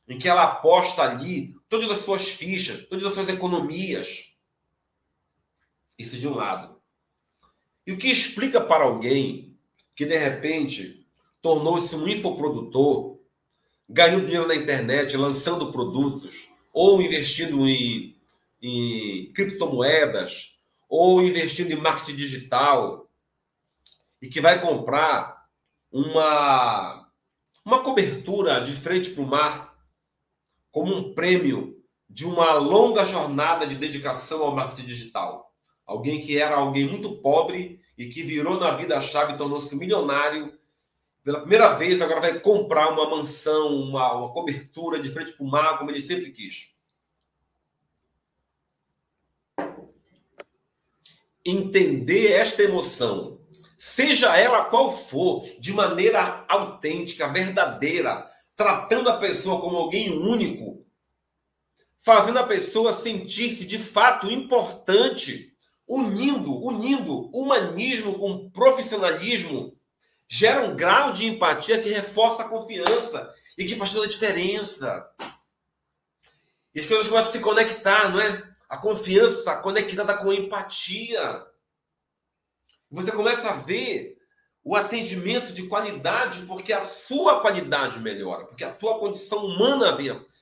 em 0.07 0.17
que 0.17 0.27
ela 0.27 0.43
aposta 0.43 1.03
ali 1.03 1.55
todas 1.67 1.89
as 1.91 2.01
suas 2.01 2.27
fichas, 2.27 2.87
todas 2.87 3.05
as 3.05 3.13
suas 3.13 3.29
economias. 3.29 4.35
Isso 5.97 6.17
de 6.17 6.27
um 6.27 6.33
lado. 6.33 6.81
E 7.85 7.91
o 7.91 7.97
que 7.97 8.07
explica 8.07 8.59
para 8.61 8.83
alguém 8.83 9.57
que 9.95 10.05
de 10.05 10.17
repente 10.17 10.98
tornou-se 11.41 11.95
um 11.95 12.07
infoprodutor 12.07 13.19
ganhando 13.89 14.25
dinheiro 14.25 14.47
na 14.47 14.55
internet, 14.55 15.17
lançando 15.17 15.71
produtos, 15.71 16.49
ou 16.71 17.01
investindo 17.01 17.67
em, 17.67 18.15
em 18.61 19.31
criptomoedas, 19.33 20.55
ou 20.87 21.21
investindo 21.21 21.71
em 21.71 21.75
marketing 21.75 22.15
digital, 22.15 23.09
e 24.21 24.27
que 24.27 24.39
vai 24.39 24.61
comprar 24.61 25.47
uma, 25.91 27.09
uma 27.65 27.81
cobertura 27.81 28.61
de 28.61 28.73
frente 28.73 29.09
para 29.09 29.23
o 29.23 29.27
mar, 29.27 29.75
como 30.71 30.95
um 30.95 31.13
prêmio 31.15 31.79
de 32.07 32.25
uma 32.25 32.53
longa 32.53 33.05
jornada 33.05 33.65
de 33.65 33.75
dedicação 33.75 34.43
ao 34.43 34.55
marketing 34.55 34.87
digital. 34.87 35.51
Alguém 35.85 36.21
que 36.21 36.37
era 36.37 36.55
alguém 36.57 36.87
muito 36.87 37.17
pobre 37.17 37.79
e 37.97 38.07
que 38.07 38.21
virou 38.21 38.59
na 38.59 38.71
vida-chave 38.71 39.33
e 39.33 39.37
tornou-se 39.37 39.75
milionário 39.75 40.58
pela 41.29 41.41
primeira 41.41 41.75
vez, 41.75 42.01
agora 42.01 42.21
vai 42.21 42.39
comprar 42.39 42.89
uma 42.89 43.07
mansão, 43.07 43.67
uma, 43.67 44.15
uma 44.15 44.33
cobertura 44.33 44.99
de 44.99 45.11
frente 45.11 45.31
para 45.31 45.45
o 45.45 45.47
mar, 45.47 45.77
como 45.77 45.91
ele 45.91 46.01
sempre 46.01 46.31
quis. 46.31 46.73
Entender 51.45 52.31
esta 52.31 52.63
emoção, 52.63 53.39
seja 53.77 54.35
ela 54.35 54.65
qual 54.65 54.91
for, 54.91 55.45
de 55.59 55.71
maneira 55.71 56.43
autêntica, 56.49 57.27
verdadeira, 57.27 58.27
tratando 58.55 59.07
a 59.11 59.19
pessoa 59.19 59.61
como 59.61 59.77
alguém 59.77 60.11
único, 60.11 60.83
fazendo 61.99 62.39
a 62.39 62.47
pessoa 62.47 62.91
sentir-se 62.91 63.65
de 63.67 63.77
fato 63.77 64.31
importante, 64.31 65.53
unindo, 65.87 66.55
unindo 66.55 67.29
humanismo 67.31 68.17
com 68.17 68.49
profissionalismo 68.49 69.78
gera 70.29 70.61
um 70.61 70.75
grau 70.75 71.11
de 71.11 71.25
empatia 71.25 71.81
que 71.81 71.89
reforça 71.89 72.43
a 72.43 72.47
confiança 72.47 73.33
e 73.57 73.65
que 73.65 73.75
faz 73.75 73.91
toda 73.91 74.05
a 74.05 74.09
diferença. 74.09 75.09
E 76.73 76.79
as 76.79 76.85
coisas 76.85 77.07
começam 77.07 77.29
a 77.29 77.33
se 77.33 77.39
conectar, 77.39 78.09
não 78.09 78.21
é? 78.21 78.47
A 78.69 78.77
confiança 78.77 79.55
conectada 79.55 80.15
com 80.17 80.29
a 80.29 80.35
empatia. 80.35 81.45
Você 82.91 83.11
começa 83.11 83.49
a 83.49 83.53
ver 83.53 84.19
o 84.63 84.75
atendimento 84.75 85.51
de 85.51 85.67
qualidade, 85.67 86.45
porque 86.45 86.71
a 86.71 86.85
sua 86.85 87.41
qualidade 87.41 87.99
melhora, 87.99 88.45
porque 88.45 88.63
a 88.63 88.73
tua 88.73 88.99
condição 88.99 89.43
humana, 89.43 89.97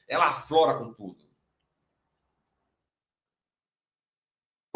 ela 0.05 0.27
aflora 0.27 0.77
com 0.77 0.93
tudo. 0.93 1.26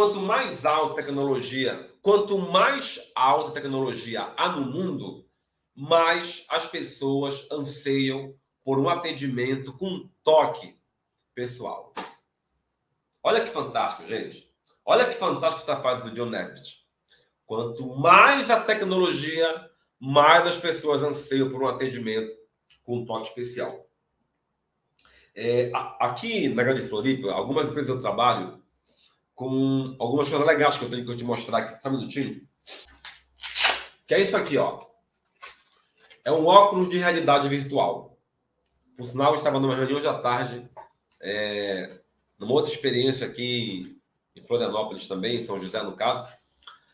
Quanto 0.01 0.19
mais 0.19 0.65
alta 0.65 0.93
a 0.93 0.95
tecnologia, 0.95 1.87
quanto 2.01 2.35
mais 2.35 2.99
alta 3.13 3.51
tecnologia 3.51 4.33
há 4.35 4.49
no 4.49 4.65
mundo, 4.65 5.27
mais 5.75 6.43
as 6.49 6.65
pessoas 6.65 7.47
anseiam 7.51 8.33
por 8.63 8.79
um 8.79 8.89
atendimento 8.89 9.77
com 9.77 10.09
toque 10.23 10.75
pessoal. 11.35 11.93
Olha 13.21 13.45
que 13.45 13.51
fantástico, 13.51 14.07
gente. 14.07 14.51
Olha 14.83 15.05
que 15.05 15.19
fantástico 15.19 15.61
essa 15.61 15.79
fase 15.83 16.01
do 16.01 16.15
John 16.15 16.31
Neff. 16.31 16.59
Quanto 17.45 17.95
mais 17.95 18.49
a 18.49 18.59
tecnologia, 18.59 19.69
mais 19.99 20.47
as 20.47 20.57
pessoas 20.57 21.03
anseiam 21.03 21.51
por 21.51 21.61
um 21.61 21.67
atendimento 21.67 22.35
com 22.83 22.97
um 22.97 23.05
toque 23.05 23.29
especial. 23.29 23.87
É, 25.35 25.71
aqui 25.99 26.49
na 26.49 26.63
Grande 26.63 26.87
Floripa, 26.87 27.31
algumas 27.31 27.69
empresas 27.69 27.89
eu 27.95 28.01
trabalho 28.01 28.60
com 29.41 29.95
algumas 29.97 30.29
coisas 30.29 30.45
legais 30.45 30.77
que 30.77 30.85
eu 30.85 30.89
tenho 30.91 31.03
que 31.03 31.15
te 31.15 31.23
mostrar 31.23 31.57
aqui. 31.57 31.81
Só 31.81 31.89
um 31.89 31.93
minutinho. 31.93 32.47
Que 34.05 34.13
é 34.13 34.19
isso 34.19 34.37
aqui, 34.37 34.55
ó. 34.55 34.85
É 36.23 36.31
um 36.31 36.45
óculos 36.45 36.87
de 36.89 36.99
realidade 36.99 37.49
virtual. 37.49 38.19
Por 38.95 39.07
sinal, 39.07 39.31
eu 39.31 39.37
estava 39.37 39.59
numa 39.59 39.75
reunião 39.75 39.97
hoje 39.97 40.07
à 40.07 40.13
tarde, 40.13 40.69
é, 41.19 42.01
numa 42.37 42.51
outra 42.51 42.71
experiência 42.71 43.25
aqui 43.25 43.99
em 44.35 44.43
Florianópolis 44.43 45.07
também, 45.07 45.37
em 45.37 45.43
São 45.43 45.59
José, 45.59 45.81
no 45.81 45.95
caso. 45.95 46.31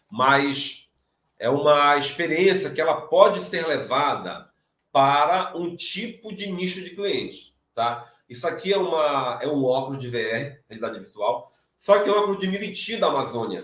Mas 0.10 0.90
é 1.38 1.50
uma 1.50 1.98
experiência 1.98 2.70
que 2.70 2.80
ela 2.80 3.08
pode 3.08 3.42
ser 3.42 3.68
levada 3.68 4.50
para 4.90 5.52
um 5.54 5.76
tipo 5.76 6.34
de 6.34 6.50
nicho 6.50 6.82
de 6.82 6.92
cliente, 6.92 7.54
tá? 7.76 8.10
Isso 8.30 8.48
aqui 8.48 8.72
é, 8.72 8.78
uma, 8.78 9.38
é 9.42 9.48
um 9.50 9.66
óculos 9.66 10.00
de 10.02 10.08
VR, 10.08 10.62
realidade 10.70 11.00
virtual, 11.00 11.52
só 11.78 12.00
que 12.00 12.10
é 12.10 12.12
um 12.12 12.18
óculos 12.18 12.40
de 12.40 12.48
Miriti 12.48 12.98
da 12.98 13.08
Amazônia, 13.08 13.64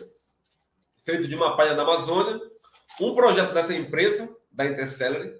feito 1.04 1.28
de 1.28 1.36
uma 1.36 1.58
palha 1.58 1.76
da 1.76 1.82
Amazônia, 1.82 2.40
um 3.02 3.16
projeto 3.16 3.54
dessa 3.54 3.74
empresa, 3.74 4.30
da 4.52 4.66
Intercelery, 4.66 5.36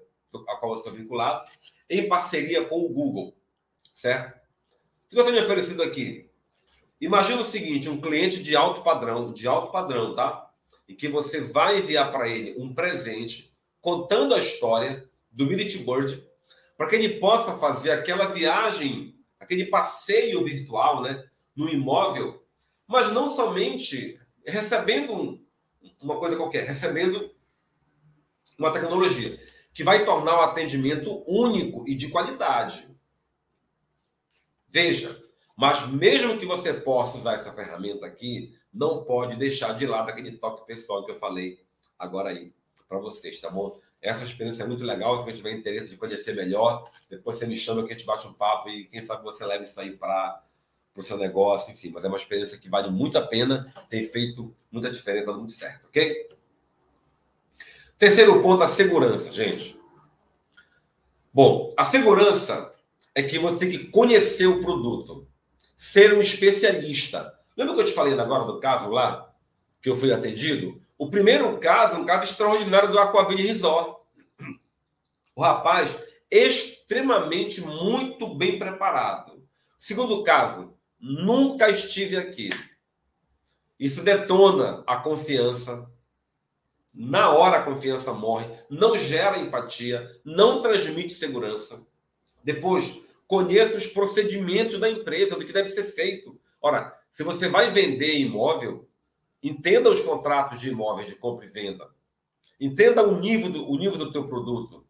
a 0.48 0.56
qual 0.56 0.72
eu 0.72 0.78
sou 0.78 0.92
vinculado, 0.92 1.48
em 1.88 2.08
parceria 2.08 2.64
com 2.64 2.84
o 2.84 2.88
Google, 2.88 3.36
certo? 3.92 4.36
O 5.06 5.14
que 5.14 5.20
eu 5.20 5.24
tenho 5.24 5.44
oferecido 5.44 5.82
aqui? 5.82 6.28
Imagina 7.00 7.42
o 7.42 7.44
seguinte, 7.44 7.88
um 7.88 8.00
cliente 8.00 8.42
de 8.42 8.56
alto 8.56 8.82
padrão, 8.82 9.32
de 9.32 9.46
alto 9.46 9.70
padrão, 9.70 10.14
tá? 10.14 10.50
E 10.88 10.94
que 10.94 11.08
você 11.08 11.40
vai 11.40 11.78
enviar 11.78 12.10
para 12.10 12.28
ele 12.28 12.54
um 12.58 12.74
presente 12.74 13.54
contando 13.80 14.34
a 14.34 14.38
história 14.38 15.08
do 15.30 15.46
Miriti 15.46 15.78
Bird, 15.78 16.26
para 16.76 16.88
que 16.88 16.96
ele 16.96 17.20
possa 17.20 17.56
fazer 17.58 17.92
aquela 17.92 18.26
viagem, 18.26 19.14
aquele 19.38 19.66
passeio 19.66 20.42
virtual, 20.44 21.02
né, 21.02 21.24
no 21.54 21.68
imóvel 21.68 22.43
mas 22.86 23.12
não 23.12 23.30
somente 23.30 24.18
recebendo 24.46 25.12
um, 25.12 25.44
uma 26.02 26.18
coisa 26.18 26.36
qualquer, 26.36 26.64
recebendo 26.66 27.30
uma 28.58 28.72
tecnologia 28.72 29.40
que 29.72 29.82
vai 29.82 30.04
tornar 30.04 30.38
o 30.38 30.42
atendimento 30.42 31.24
único 31.26 31.88
e 31.88 31.94
de 31.94 32.08
qualidade. 32.08 32.88
Veja, 34.68 35.20
mas 35.56 35.88
mesmo 35.88 36.38
que 36.38 36.46
você 36.46 36.72
possa 36.72 37.18
usar 37.18 37.34
essa 37.34 37.52
ferramenta 37.52 38.06
aqui, 38.06 38.56
não 38.72 39.04
pode 39.04 39.36
deixar 39.36 39.72
de 39.72 39.86
lado 39.86 40.10
aquele 40.10 40.36
toque 40.36 40.66
pessoal 40.66 41.04
que 41.04 41.12
eu 41.12 41.18
falei 41.18 41.60
agora 41.98 42.30
aí 42.30 42.52
para 42.88 42.98
vocês, 42.98 43.40
tá 43.40 43.50
bom? 43.50 43.80
Essa 44.00 44.24
experiência 44.24 44.64
é 44.64 44.66
muito 44.66 44.84
legal. 44.84 45.18
Se 45.18 45.24
você 45.24 45.32
tiver 45.32 45.52
interesse 45.52 45.88
de 45.88 45.96
conhecer 45.96 46.34
melhor, 46.34 46.90
depois 47.08 47.38
você 47.38 47.46
me 47.46 47.56
chama 47.56 47.84
que 47.84 47.92
a 47.92 47.96
gente 47.96 48.06
bate 48.06 48.26
um 48.26 48.32
papo 48.32 48.68
e 48.68 48.86
quem 48.86 49.02
sabe 49.02 49.24
você 49.24 49.44
leva 49.44 49.64
isso 49.64 49.80
aí 49.80 49.96
para 49.96 50.44
para 50.94 51.00
o 51.00 51.04
seu 51.04 51.18
negócio, 51.18 51.72
enfim, 51.72 51.90
mas 51.92 52.04
é 52.04 52.08
uma 52.08 52.16
experiência 52.16 52.56
que 52.56 52.68
vale 52.68 52.88
muito 52.88 53.18
a 53.18 53.26
pena, 53.26 53.74
tem 53.88 54.04
feito 54.04 54.54
muita 54.70 54.90
diferença, 54.90 55.26
dando 55.26 55.40
muito 55.40 55.52
certo, 55.52 55.86
ok? 55.88 56.28
Terceiro 57.98 58.40
ponto, 58.40 58.62
a 58.62 58.68
segurança, 58.68 59.32
gente. 59.32 59.76
Bom, 61.32 61.74
a 61.76 61.84
segurança 61.84 62.72
é 63.12 63.24
que 63.24 63.40
você 63.40 63.58
tem 63.58 63.70
que 63.70 63.86
conhecer 63.88 64.46
o 64.46 64.62
produto, 64.62 65.26
ser 65.76 66.14
um 66.14 66.20
especialista. 66.20 67.36
Lembra 67.56 67.74
que 67.74 67.80
eu 67.80 67.86
te 67.86 67.92
falei 67.92 68.18
agora 68.18 68.44
do 68.44 68.60
caso 68.60 68.88
lá, 68.88 69.34
que 69.82 69.90
eu 69.90 69.96
fui 69.96 70.12
atendido? 70.12 70.80
O 70.96 71.10
primeiro 71.10 71.58
caso 71.58 72.00
um 72.00 72.04
caso 72.04 72.30
extraordinário 72.30 72.92
do 72.92 72.98
Aquaville 73.00 73.46
Resort. 73.46 74.00
O 75.34 75.42
rapaz 75.42 75.92
extremamente 76.30 77.60
muito 77.60 78.32
bem 78.32 78.58
preparado. 78.58 79.44
Segundo 79.78 80.22
caso, 80.22 80.74
nunca 81.04 81.68
estive 81.68 82.16
aqui. 82.16 82.48
Isso 83.78 84.02
detona 84.02 84.82
a 84.86 84.96
confiança. 84.96 85.86
Na 86.94 87.30
hora 87.30 87.58
a 87.58 87.62
confiança 87.62 88.12
morre, 88.12 88.46
não 88.70 88.96
gera 88.96 89.38
empatia, 89.38 90.08
não 90.24 90.62
transmite 90.62 91.12
segurança. 91.12 91.84
Depois, 92.42 93.02
conheça 93.26 93.76
os 93.76 93.86
procedimentos 93.86 94.78
da 94.78 94.88
empresa, 94.88 95.36
do 95.36 95.44
que 95.44 95.52
deve 95.52 95.68
ser 95.68 95.84
feito. 95.84 96.40
Ora, 96.62 96.96
se 97.12 97.22
você 97.22 97.48
vai 97.48 97.70
vender 97.70 98.16
imóvel, 98.18 98.88
entenda 99.42 99.90
os 99.90 100.00
contratos 100.00 100.60
de 100.60 100.70
imóveis 100.70 101.08
de 101.08 101.16
compra 101.16 101.44
e 101.44 101.50
venda. 101.50 101.90
Entenda 102.58 103.06
o 103.06 103.18
nível 103.18 103.50
do, 103.50 103.68
o 103.70 103.76
nível 103.76 103.98
do 103.98 104.12
teu 104.12 104.26
produto. 104.28 104.86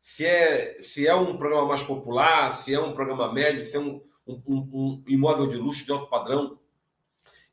Se 0.00 0.24
é, 0.24 0.82
se 0.82 1.06
é 1.06 1.14
um 1.14 1.36
programa 1.36 1.66
mais 1.66 1.82
popular, 1.82 2.52
se 2.52 2.72
é 2.72 2.78
um 2.78 2.92
programa 2.92 3.32
médio, 3.32 3.64
se 3.64 3.76
é 3.76 3.80
um, 3.80 4.02
um, 4.28 4.68
um, 4.72 5.04
imóvel 5.06 5.46
de 5.46 5.56
luxo 5.56 5.84
de 5.84 5.92
alto 5.92 6.08
padrão. 6.08 6.58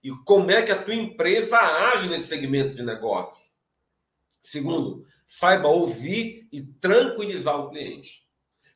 E 0.03 0.11
como 0.23 0.51
é 0.51 0.61
que 0.61 0.71
a 0.71 0.83
tua 0.83 0.93
empresa 0.93 1.57
age 1.57 2.07
nesse 2.09 2.27
segmento 2.27 2.75
de 2.75 2.83
negócio? 2.83 3.45
Segundo, 4.41 5.07
saiba 5.25 5.67
ouvir 5.67 6.47
e 6.51 6.61
tranquilizar 6.61 7.59
o 7.59 7.69
cliente. 7.69 8.25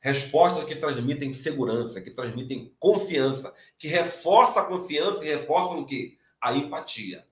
Respostas 0.01 0.63
que 0.63 0.75
transmitem 0.75 1.33
segurança, 1.33 2.01
que 2.01 2.09
transmitem 2.09 2.73
confiança, 2.79 3.53
que 3.77 3.87
reforçam 3.87 4.63
a 4.63 4.65
confiança 4.65 5.23
e 5.23 5.27
reforçam 5.27 5.81
o 5.81 5.85
quê? 5.85 6.17
A 6.41 6.53
empatia. 6.53 7.27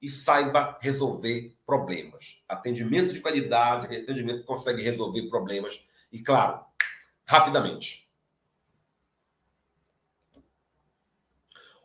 E 0.00 0.08
saiba 0.08 0.78
resolver 0.80 1.56
problemas. 1.66 2.42
Atendimento 2.48 3.12
de 3.12 3.20
qualidade, 3.20 3.86
atendimento 3.86 4.40
que 4.40 4.46
consegue 4.46 4.82
resolver 4.82 5.28
problemas. 5.28 5.80
E, 6.12 6.20
claro, 6.22 6.64
rapidamente. 7.26 8.09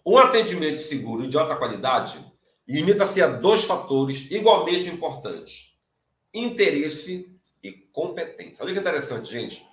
Um 0.05 0.19
atendimento 0.19 0.81
seguro 0.81 1.25
e 1.25 1.29
de 1.29 1.37
alta 1.37 1.55
qualidade 1.55 2.23
limita-se 2.67 3.21
a 3.23 3.27
dois 3.27 3.63
fatores 3.63 4.27
igualmente 4.29 4.87
importantes: 4.87 5.75
interesse 6.31 7.35
e 7.63 7.71
competência. 7.71 8.63
Olha 8.63 8.71
que 8.71 8.79
interessante, 8.79 9.31
gente. 9.31 9.65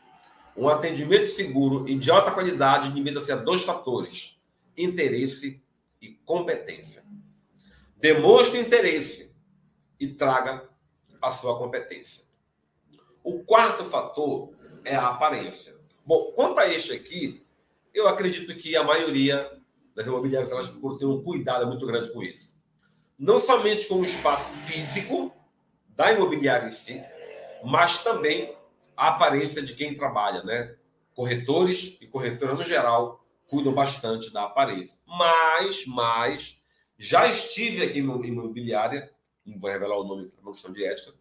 Um 0.56 0.68
atendimento 0.68 1.26
seguro 1.26 1.86
e 1.86 1.96
de 1.96 2.10
alta 2.10 2.30
qualidade 2.30 2.90
limita-se 2.90 3.30
a 3.30 3.36
dois 3.36 3.62
fatores: 3.62 4.40
interesse 4.74 5.62
e 6.00 6.08
competência. 6.24 7.04
Demonstre 7.98 8.58
interesse 8.58 9.36
e 10.00 10.08
traga 10.08 10.66
a 11.20 11.30
sua 11.30 11.58
competência. 11.58 12.24
O 13.22 13.44
quarto 13.44 13.84
fator 13.84 14.54
é 14.82 14.96
a 14.96 15.08
aparência. 15.08 15.76
Bom, 16.04 16.32
quanto 16.34 16.58
a 16.58 16.68
este 16.68 16.92
aqui, 16.92 17.46
eu 17.94 18.08
acredito 18.08 18.56
que 18.56 18.74
a 18.74 18.82
maioria 18.82 19.61
das 19.94 20.06
imobiliárias 20.06 20.50
elas 20.50 20.68
procuram 20.68 20.98
ter 20.98 21.06
um 21.06 21.22
cuidado 21.22 21.66
muito 21.66 21.86
grande 21.86 22.10
com 22.12 22.22
isso. 22.22 22.56
Não 23.18 23.40
somente 23.40 23.86
com 23.86 23.96
o 23.96 24.04
espaço 24.04 24.48
físico 24.66 25.32
da 25.88 26.12
imobiliária 26.12 26.68
em 26.68 26.72
si, 26.72 27.02
mas 27.64 28.02
também 28.02 28.54
a 28.96 29.08
aparência 29.08 29.62
de 29.62 29.74
quem 29.74 29.96
trabalha, 29.96 30.42
né? 30.42 30.76
Corretores 31.14 31.98
e 32.00 32.06
corretoras 32.06 32.56
no 32.56 32.64
geral 32.64 33.24
cuidam 33.46 33.72
bastante 33.72 34.32
da 34.32 34.44
aparência. 34.44 34.98
Mas, 35.06 35.84
mas, 35.86 36.60
já 36.98 37.28
estive 37.28 37.84
aqui 37.84 37.98
em 37.98 38.26
imobiliária, 38.26 39.12
não 39.44 39.58
vou 39.58 39.70
revelar 39.70 39.98
o 39.98 40.04
nome 40.04 40.28
por 40.28 40.42
uma 40.42 40.52
questão 40.52 40.72
de 40.72 40.84
ética. 40.84 41.12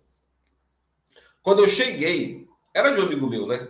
Quando 1.43 1.63
eu 1.63 1.67
cheguei, 1.67 2.47
era 2.73 2.91
de 2.91 3.01
um 3.01 3.03
amigo 3.03 3.27
meu, 3.27 3.47
né? 3.47 3.67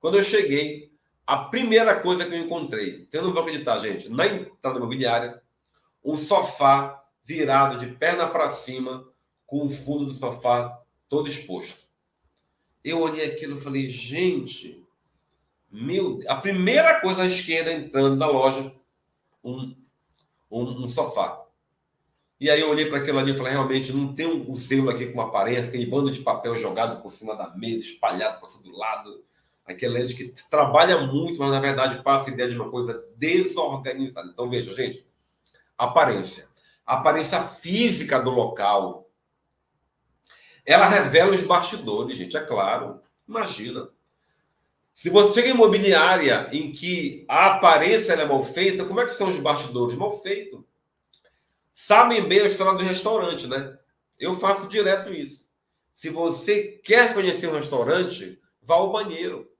Quando 0.00 0.18
eu 0.18 0.24
cheguei, 0.24 0.91
a 1.26 1.36
primeira 1.36 2.00
coisa 2.00 2.24
que 2.24 2.34
eu 2.34 2.40
encontrei, 2.40 3.06
vocês 3.08 3.22
não 3.22 3.32
vão 3.32 3.42
acreditar, 3.42 3.78
gente, 3.78 4.08
na 4.08 4.26
entrada 4.26 4.78
imobiliária, 4.78 5.42
um 6.04 6.16
sofá 6.16 7.02
virado 7.24 7.78
de 7.78 7.94
perna 7.94 8.26
para 8.26 8.50
cima, 8.50 9.08
com 9.46 9.66
o 9.66 9.70
fundo 9.70 10.06
do 10.06 10.14
sofá 10.14 10.80
todo 11.08 11.28
exposto. 11.28 11.86
Eu 12.82 13.00
olhei 13.00 13.26
aquilo 13.26 13.56
e 13.56 13.60
falei, 13.60 13.86
gente, 13.86 14.84
meu, 15.70 16.20
a 16.26 16.34
primeira 16.34 17.00
coisa 17.00 17.22
à 17.22 17.26
esquerda 17.26 17.72
entrando 17.72 18.16
na 18.16 18.26
loja, 18.26 18.74
um, 19.44 19.76
um, 20.50 20.84
um 20.84 20.88
sofá. 20.88 21.42
E 22.40 22.50
aí 22.50 22.60
eu 22.60 22.70
olhei 22.70 22.86
para 22.86 22.98
aquilo 22.98 23.20
ali 23.20 23.30
e 23.30 23.36
falei, 23.36 23.52
realmente, 23.52 23.92
não 23.92 24.12
tem 24.14 24.26
um, 24.26 24.56
selo 24.56 24.90
aqui 24.90 25.06
com 25.06 25.14
uma 25.14 25.28
aparência, 25.28 25.68
aquele 25.68 25.86
bando 25.86 26.10
de 26.10 26.18
papel 26.20 26.56
jogado 26.56 27.00
por 27.00 27.12
cima 27.12 27.36
da 27.36 27.56
mesa, 27.56 27.78
espalhado 27.78 28.40
por 28.40 28.50
todo 28.50 28.76
lado 28.76 29.24
Aquele 29.64 29.94
LED 29.94 30.14
que 30.14 30.28
trabalha 30.50 31.06
muito, 31.06 31.38
mas 31.38 31.50
na 31.50 31.60
verdade 31.60 32.02
passa 32.02 32.30
a 32.30 32.32
ideia 32.32 32.48
de 32.48 32.56
uma 32.56 32.70
coisa 32.70 33.04
desorganizada. 33.16 34.28
Então, 34.28 34.50
veja, 34.50 34.72
gente, 34.74 35.06
aparência. 35.78 36.48
A 36.84 36.94
aparência 36.94 37.42
física 37.44 38.18
do 38.18 38.30
local. 38.30 39.08
Ela 40.66 40.88
revela 40.88 41.30
os 41.32 41.42
bastidores, 41.42 42.16
gente, 42.16 42.36
é 42.36 42.40
claro. 42.40 43.00
Imagina. 43.26 43.88
Se 44.94 45.08
você 45.08 45.34
chega 45.34 45.48
em 45.48 45.52
imobiliária 45.52 46.48
em 46.52 46.72
que 46.72 47.24
a 47.28 47.54
aparência 47.54 48.12
é 48.12 48.24
mal 48.24 48.42
feita, 48.44 48.84
como 48.84 49.00
é 49.00 49.06
que 49.06 49.14
são 49.14 49.28
os 49.28 49.38
bastidores? 49.38 49.96
Mal 49.96 50.20
feito. 50.20 50.64
Sabem 51.72 52.28
bem 52.28 52.40
a 52.40 52.48
história 52.48 52.78
do 52.78 52.84
restaurante, 52.84 53.46
né? 53.46 53.78
Eu 54.18 54.38
faço 54.38 54.68
direto 54.68 55.12
isso. 55.12 55.48
Se 55.94 56.10
você 56.10 56.80
quer 56.84 57.14
conhecer 57.14 57.48
um 57.48 57.54
restaurante, 57.54 58.40
vá 58.62 58.74
ao 58.76 58.92
banheiro. 58.92 59.50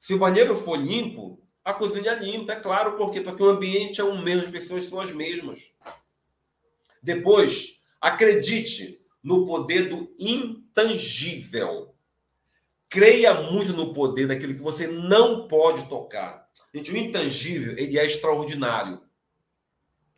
Se 0.00 0.14
o 0.14 0.18
banheiro 0.18 0.56
for 0.58 0.76
limpo, 0.76 1.42
a 1.64 1.74
cozinha 1.74 2.12
é 2.12 2.18
limpa, 2.18 2.52
é 2.52 2.60
claro, 2.60 2.96
por 2.96 3.10
quê? 3.10 3.20
Porque 3.20 3.42
o 3.42 3.50
ambiente 3.50 4.00
é 4.00 4.04
o 4.04 4.22
mesmo, 4.22 4.44
as 4.44 4.50
pessoas 4.50 4.86
são 4.86 5.00
as 5.00 5.12
mesmas. 5.12 5.70
Depois, 7.02 7.80
acredite 8.00 9.00
no 9.22 9.46
poder 9.46 9.88
do 9.88 10.14
intangível. 10.18 11.94
Creia 12.88 13.34
muito 13.34 13.72
no 13.74 13.92
poder 13.92 14.26
daquilo 14.26 14.54
que 14.54 14.62
você 14.62 14.86
não 14.86 15.46
pode 15.46 15.88
tocar. 15.88 16.48
Gente, 16.74 16.90
o 16.90 16.96
intangível, 16.96 17.76
ele 17.76 17.98
é 17.98 18.06
extraordinário. 18.06 19.02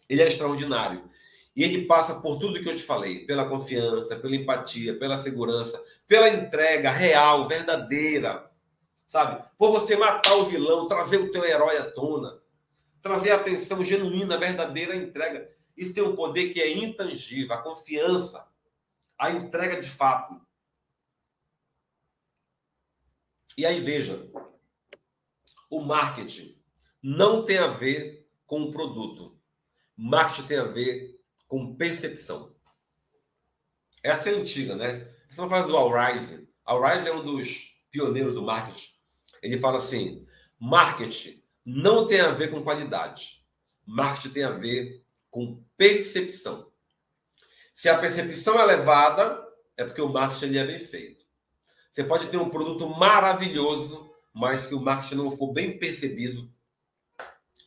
Ele 0.08 0.22
é 0.22 0.28
extraordinário. 0.28 1.10
E 1.56 1.64
ele 1.64 1.86
passa 1.86 2.14
por 2.14 2.38
tudo 2.38 2.62
que 2.62 2.68
eu 2.68 2.76
te 2.76 2.82
falei, 2.82 3.26
pela 3.26 3.48
confiança, 3.48 4.14
pela 4.16 4.36
empatia, 4.36 4.96
pela 4.98 5.18
segurança, 5.18 5.82
pela 6.06 6.28
entrega 6.28 6.92
real, 6.92 7.48
verdadeira 7.48 8.49
sabe? 9.10 9.44
Por 9.58 9.72
você 9.72 9.96
matar 9.96 10.34
o 10.36 10.46
vilão, 10.46 10.86
trazer 10.86 11.18
o 11.18 11.30
teu 11.30 11.44
herói 11.44 11.76
à 11.76 11.90
tona, 11.90 12.40
trazer 13.02 13.32
a 13.32 13.36
atenção 13.36 13.84
genuína, 13.84 14.38
verdadeira 14.38 14.94
entrega. 14.94 15.52
Isso 15.76 15.92
tem 15.92 16.02
um 16.02 16.14
poder 16.14 16.52
que 16.52 16.60
é 16.60 16.72
intangível, 16.72 17.54
a 17.54 17.62
confiança, 17.62 18.48
a 19.18 19.30
entrega 19.30 19.80
de 19.80 19.90
fato. 19.90 20.40
E 23.58 23.66
aí 23.66 23.80
veja, 23.80 24.30
o 25.68 25.80
marketing 25.80 26.56
não 27.02 27.44
tem 27.44 27.58
a 27.58 27.66
ver 27.66 28.28
com 28.46 28.62
o 28.62 28.72
produto. 28.72 29.38
Marketing 29.96 30.48
tem 30.48 30.58
a 30.58 30.64
ver 30.64 31.20
com 31.48 31.74
percepção. 31.74 32.54
Essa 34.02 34.30
é 34.30 34.34
antiga, 34.34 34.76
né? 34.76 35.12
Você 35.28 35.40
não 35.40 35.48
faz 35.48 35.66
do 35.66 35.76
Al 35.76 35.90
Rise. 35.90 36.48
Al 36.64 36.80
Rise 36.80 37.08
é 37.08 37.12
um 37.12 37.24
dos 37.24 37.74
pioneiros 37.90 38.34
do 38.34 38.42
marketing. 38.42 38.99
Ele 39.42 39.58
fala 39.58 39.78
assim: 39.78 40.26
marketing 40.58 41.42
não 41.64 42.06
tem 42.06 42.20
a 42.20 42.32
ver 42.32 42.50
com 42.50 42.62
qualidade. 42.62 43.44
Marketing 43.86 44.34
tem 44.34 44.44
a 44.44 44.50
ver 44.50 45.04
com 45.30 45.62
percepção. 45.76 46.70
Se 47.74 47.88
a 47.88 47.98
percepção 47.98 48.60
é 48.60 48.62
elevada, 48.62 49.42
é 49.76 49.84
porque 49.84 50.02
o 50.02 50.08
marketing 50.08 50.56
é 50.56 50.66
bem 50.66 50.80
feito. 50.80 51.24
Você 51.90 52.04
pode 52.04 52.28
ter 52.28 52.36
um 52.36 52.50
produto 52.50 52.88
maravilhoso, 52.88 54.10
mas 54.32 54.62
se 54.62 54.74
o 54.74 54.80
marketing 54.80 55.16
não 55.16 55.36
for 55.36 55.52
bem 55.52 55.78
percebido, 55.78 56.50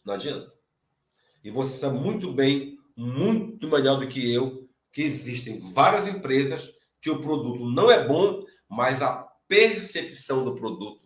não 0.05 0.13
adianta. 0.13 0.53
E 1.43 1.49
você 1.49 1.78
sabe 1.78 1.97
muito 1.97 2.32
bem, 2.32 2.78
muito 2.95 3.67
melhor 3.67 3.99
do 3.99 4.07
que 4.07 4.32
eu, 4.32 4.69
que 4.91 5.01
existem 5.01 5.59
várias 5.74 6.07
empresas 6.07 6.71
que 7.01 7.09
o 7.09 7.21
produto 7.21 7.69
não 7.69 7.91
é 7.91 8.07
bom, 8.07 8.45
mas 8.69 9.01
a 9.01 9.28
percepção 9.47 10.45
do 10.45 10.55
produto 10.55 11.03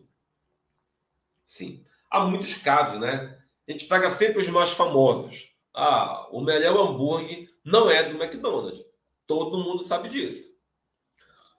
Sim. 1.48 1.84
Há 2.12 2.26
muitos 2.26 2.58
casos, 2.58 3.00
né? 3.00 3.42
A 3.68 3.72
gente 3.72 3.86
pega 3.86 4.12
sempre 4.12 4.42
os 4.42 4.50
mais 4.50 4.72
famosos. 4.72 5.56
Ah, 5.74 6.28
o 6.32 6.42
melhor 6.42 6.78
hambúrguer 6.78 7.50
não 7.64 7.90
é 7.90 8.04
do 8.04 8.22
McDonald's. 8.22 8.86
Todo 9.26 9.58
mundo 9.58 9.84
sabe 9.84 10.10
disso. 10.10 10.56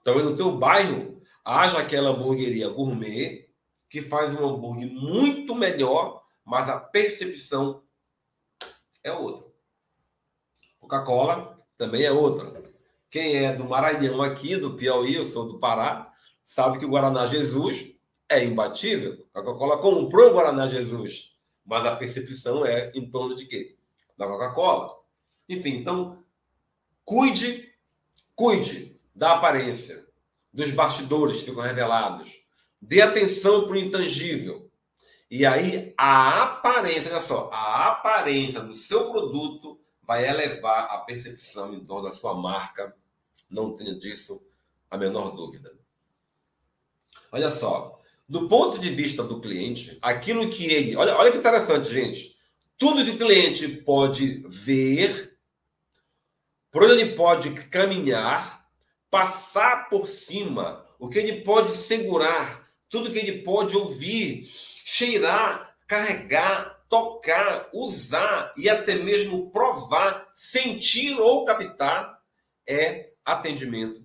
Talvez 0.03 0.25
no 0.25 0.37
teu 0.37 0.51
bairro 0.57 1.21
haja 1.43 1.79
aquela 1.79 2.11
hamburgueria 2.11 2.69
gourmet 2.69 3.49
que 3.89 4.01
faz 4.01 4.33
um 4.33 4.47
hambúrguer 4.47 4.89
muito 4.89 5.55
melhor, 5.55 6.23
mas 6.45 6.69
a 6.69 6.79
percepção 6.79 7.83
é 9.03 9.11
outra. 9.11 9.47
Coca-Cola 10.79 11.59
também 11.77 12.03
é 12.03 12.11
outra. 12.11 12.71
Quem 13.09 13.37
é 13.37 13.53
do 13.53 13.65
Maranhão 13.65 14.21
aqui, 14.21 14.55
do 14.55 14.75
Piauí, 14.75 15.15
eu 15.15 15.27
sou 15.31 15.47
do 15.47 15.59
Pará, 15.59 16.13
sabe 16.43 16.77
que 16.77 16.85
o 16.85 16.89
Guaraná 16.89 17.25
Jesus 17.25 17.98
é 18.29 18.43
imbatível. 18.43 19.27
A 19.33 19.41
Coca-Cola 19.41 19.79
comprou 19.79 20.29
o 20.29 20.33
Guaraná 20.33 20.67
Jesus, 20.67 21.35
mas 21.65 21.83
a 21.85 21.95
percepção 21.95 22.65
é 22.65 22.91
em 22.93 23.09
torno 23.09 23.35
de 23.35 23.45
quê? 23.45 23.77
Da 24.15 24.27
Coca-Cola. 24.27 24.95
Enfim, 25.47 25.77
então, 25.77 26.23
cuide, 27.03 27.73
cuide 28.35 28.99
da 29.15 29.33
aparência, 29.33 30.07
dos 30.53 30.71
bastidores 30.71 31.39
que 31.39 31.45
ficam 31.45 31.63
revelados. 31.63 32.39
Dê 32.81 33.01
atenção 33.01 33.65
para 33.65 33.75
o 33.75 33.79
intangível. 33.79 34.69
E 35.29 35.45
aí, 35.45 35.93
a 35.97 36.43
aparência, 36.43 37.11
olha 37.11 37.21
só, 37.21 37.49
a 37.51 37.89
aparência 37.89 38.61
do 38.61 38.73
seu 38.73 39.11
produto 39.11 39.79
vai 40.01 40.27
elevar 40.27 40.85
a 40.91 40.99
percepção 40.99 41.73
em 41.73 41.85
torno 41.85 42.09
da 42.09 42.15
sua 42.15 42.33
marca. 42.33 42.95
Não 43.49 43.75
tenha 43.75 43.97
disso 43.97 44.41
a 44.89 44.97
menor 44.97 45.35
dúvida. 45.35 45.77
Olha 47.31 47.51
só, 47.51 47.98
do 48.29 48.47
ponto 48.47 48.77
de 48.77 48.91
vista 48.91 49.23
do 49.23 49.41
cliente, 49.41 49.97
aquilo 50.03 50.51
que 50.51 50.65
ele. 50.71 50.95
Olha, 50.95 51.17
olha 51.17 51.31
que 51.31 51.39
interessante, 51.39 51.89
gente. 51.89 52.37
Tudo 52.77 53.03
que 53.03 53.11
o 53.11 53.17
cliente 53.17 53.67
pode 53.67 54.45
ver, 54.47 55.35
por 56.71 56.83
onde 56.83 57.01
ele 57.01 57.15
pode 57.15 57.51
caminhar, 57.65 58.63
passar 59.09 59.89
por 59.89 60.07
cima, 60.07 60.85
o 60.99 61.09
que 61.09 61.17
ele 61.17 61.41
pode 61.41 61.75
segurar, 61.75 62.69
tudo 62.87 63.11
que 63.11 63.17
ele 63.17 63.41
pode 63.41 63.75
ouvir, 63.75 64.43
cheirar, 64.85 65.75
carregar, 65.87 66.85
tocar, 66.87 67.67
usar 67.73 68.53
e 68.55 68.69
até 68.69 68.95
mesmo 68.95 69.49
provar, 69.49 70.29
sentir 70.35 71.19
ou 71.19 71.45
captar 71.45 72.19
é 72.67 73.09
atendimento 73.25 74.03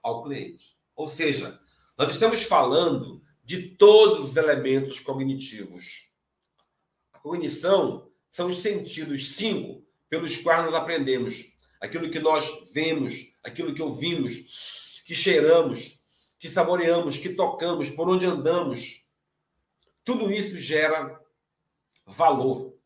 ao 0.00 0.22
cliente. 0.22 0.76
Ou 0.94 1.08
seja, 1.08 1.58
nós 1.98 2.10
estamos 2.10 2.42
falando 2.44 3.21
de 3.42 3.70
todos 3.76 4.30
os 4.30 4.36
elementos 4.36 5.00
cognitivos. 5.00 6.08
A 7.12 7.18
cognição 7.18 8.10
são 8.30 8.48
os 8.48 8.58
sentidos 8.58 9.34
cinco 9.34 9.84
pelos 10.08 10.36
quais 10.36 10.64
nós 10.64 10.74
aprendemos. 10.74 11.50
Aquilo 11.80 12.10
que 12.10 12.20
nós 12.20 12.44
vemos, 12.72 13.12
aquilo 13.42 13.74
que 13.74 13.82
ouvimos, 13.82 15.02
que 15.04 15.14
cheiramos, 15.14 16.00
que 16.38 16.48
saboreamos, 16.48 17.16
que 17.16 17.30
tocamos, 17.30 17.90
por 17.90 18.08
onde 18.08 18.26
andamos. 18.26 19.04
Tudo 20.04 20.30
isso 20.32 20.58
gera 20.58 21.20
valor. 22.06 22.76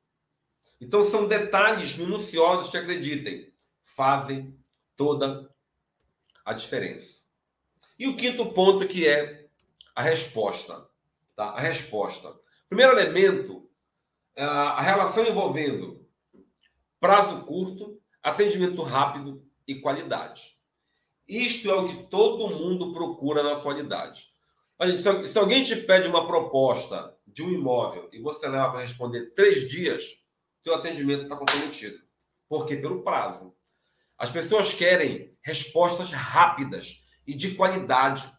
Então, 0.81 1.05
são 1.05 1.27
detalhes 1.27 1.97
minuciosos 1.97 2.71
que, 2.71 2.77
acreditem, 2.77 3.53
fazem 3.95 4.59
toda 4.97 5.51
a 6.45 6.53
diferença. 6.53 7.21
E 7.99 8.07
o 8.07 8.17
quinto 8.17 8.53
ponto 8.53 8.87
que 8.87 9.07
é 9.07 9.46
a 9.97 10.03
resposta. 10.03 10.87
Tá? 11.35 11.47
A 11.47 11.61
resposta. 11.61 12.33
Primeiro 12.69 12.93
elemento, 12.93 13.69
a 14.37 14.83
relação 14.83 15.27
envolvendo 15.27 16.07
prazo 17.01 17.45
curto, 17.45 18.01
atendimento 18.23 18.83
rápido 18.83 19.43
e 19.67 19.77
qualidade. 19.81 20.57
Isto 21.27 21.71
é 21.71 21.75
o 21.75 21.89
que 21.89 22.11
todo 22.11 22.55
mundo 22.55 22.93
procura 22.93 23.43
na 23.43 23.55
atualidade. 23.55 24.29
Olha, 24.79 24.97
se 24.99 25.39
alguém 25.39 25.65
te 25.65 25.75
pede 25.75 26.07
uma 26.07 26.27
proposta 26.27 27.17
de 27.27 27.43
um 27.43 27.51
imóvel 27.51 28.09
e 28.13 28.21
você 28.21 28.47
leva 28.47 28.73
para 28.73 28.83
responder 28.83 29.33
três 29.35 29.69
dias, 29.69 30.03
seu 30.63 30.75
atendimento 30.75 31.23
está 31.23 31.37
comprometido. 31.37 31.99
Por 32.49 32.67
quê? 32.67 32.77
Pelo 32.77 33.03
prazo. 33.03 33.55
As 34.19 34.31
pessoas 34.31 34.73
querem 34.73 35.37
respostas 35.43 36.11
rápidas 36.11 37.05
e 37.27 37.35
de 37.35 37.55
qualidade. 37.55 38.36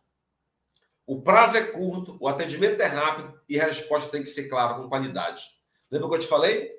O 1.08 1.22
prazo 1.22 1.56
é 1.56 1.64
curto, 1.64 2.18
o 2.20 2.28
atendimento 2.28 2.82
é 2.82 2.86
rápido 2.86 3.40
e 3.48 3.58
a 3.58 3.64
resposta 3.64 4.12
tem 4.12 4.24
que 4.24 4.30
ser 4.30 4.50
clara, 4.50 4.74
com 4.74 4.90
qualidade. 4.90 5.42
Lembra 5.90 6.10
que 6.10 6.16
eu 6.16 6.20
te 6.20 6.28
falei? 6.28 6.70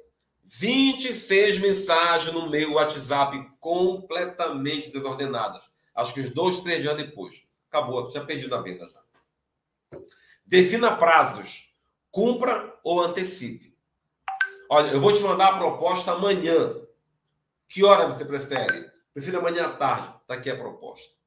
26 0.44 1.58
mensagens 1.60 2.34
no 2.34 2.50
meu 2.50 2.74
WhatsApp 2.74 3.50
completamente 3.58 4.90
desordenadas. 4.90 5.64
Acho 5.94 6.12
que 6.12 6.20
uns 6.20 6.34
dois, 6.34 6.60
três 6.60 6.82
dias 6.82 6.96
depois. 6.96 7.48
Acabou, 7.70 8.10
tinha 8.10 8.22
perdido 8.22 8.54
a 8.54 8.60
venda 8.60 8.86
já. 8.86 9.98
Defina 10.44 10.94
prazos. 10.94 11.74
Cumpra 12.10 12.78
ou 12.84 13.00
antecipe. 13.00 13.74
Olha, 14.70 14.90
eu 14.90 15.00
vou 15.00 15.14
te 15.14 15.22
mandar 15.22 15.54
a 15.54 15.58
proposta 15.58 16.12
amanhã. 16.12 16.76
Que 17.66 17.82
hora 17.82 18.08
você 18.08 18.26
prefere? 18.26 18.90
Prefiro 19.14 19.38
amanhã 19.38 19.66
à 19.66 19.72
tarde. 19.72 20.14
Está 20.20 20.34
aqui 20.34 20.50
a 20.50 20.56
proposta. 20.56 21.17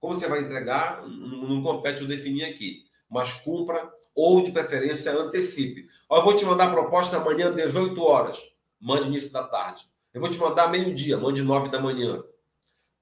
Como 0.00 0.14
você 0.14 0.26
vai 0.26 0.40
entregar, 0.40 1.06
não 1.06 1.62
compete 1.62 2.00
eu 2.00 2.08
definir 2.08 2.44
aqui. 2.44 2.84
Mas 3.08 3.32
cumpra 3.32 3.92
ou, 4.14 4.42
de 4.42 4.50
preferência, 4.50 5.12
antecipe. 5.12 5.86
Eu 6.10 6.22
vou 6.22 6.34
te 6.34 6.44
mandar 6.44 6.68
a 6.68 6.72
proposta 6.72 7.18
amanhã, 7.18 7.52
18 7.52 8.02
horas. 8.02 8.38
Mande 8.80 9.06
início 9.06 9.30
da 9.30 9.44
tarde. 9.44 9.84
Eu 10.12 10.20
vou 10.20 10.30
te 10.30 10.38
mandar 10.38 10.68
meio-dia, 10.68 11.18
mande 11.18 11.42
9 11.42 11.68
da 11.68 11.80
manhã. 11.80 12.22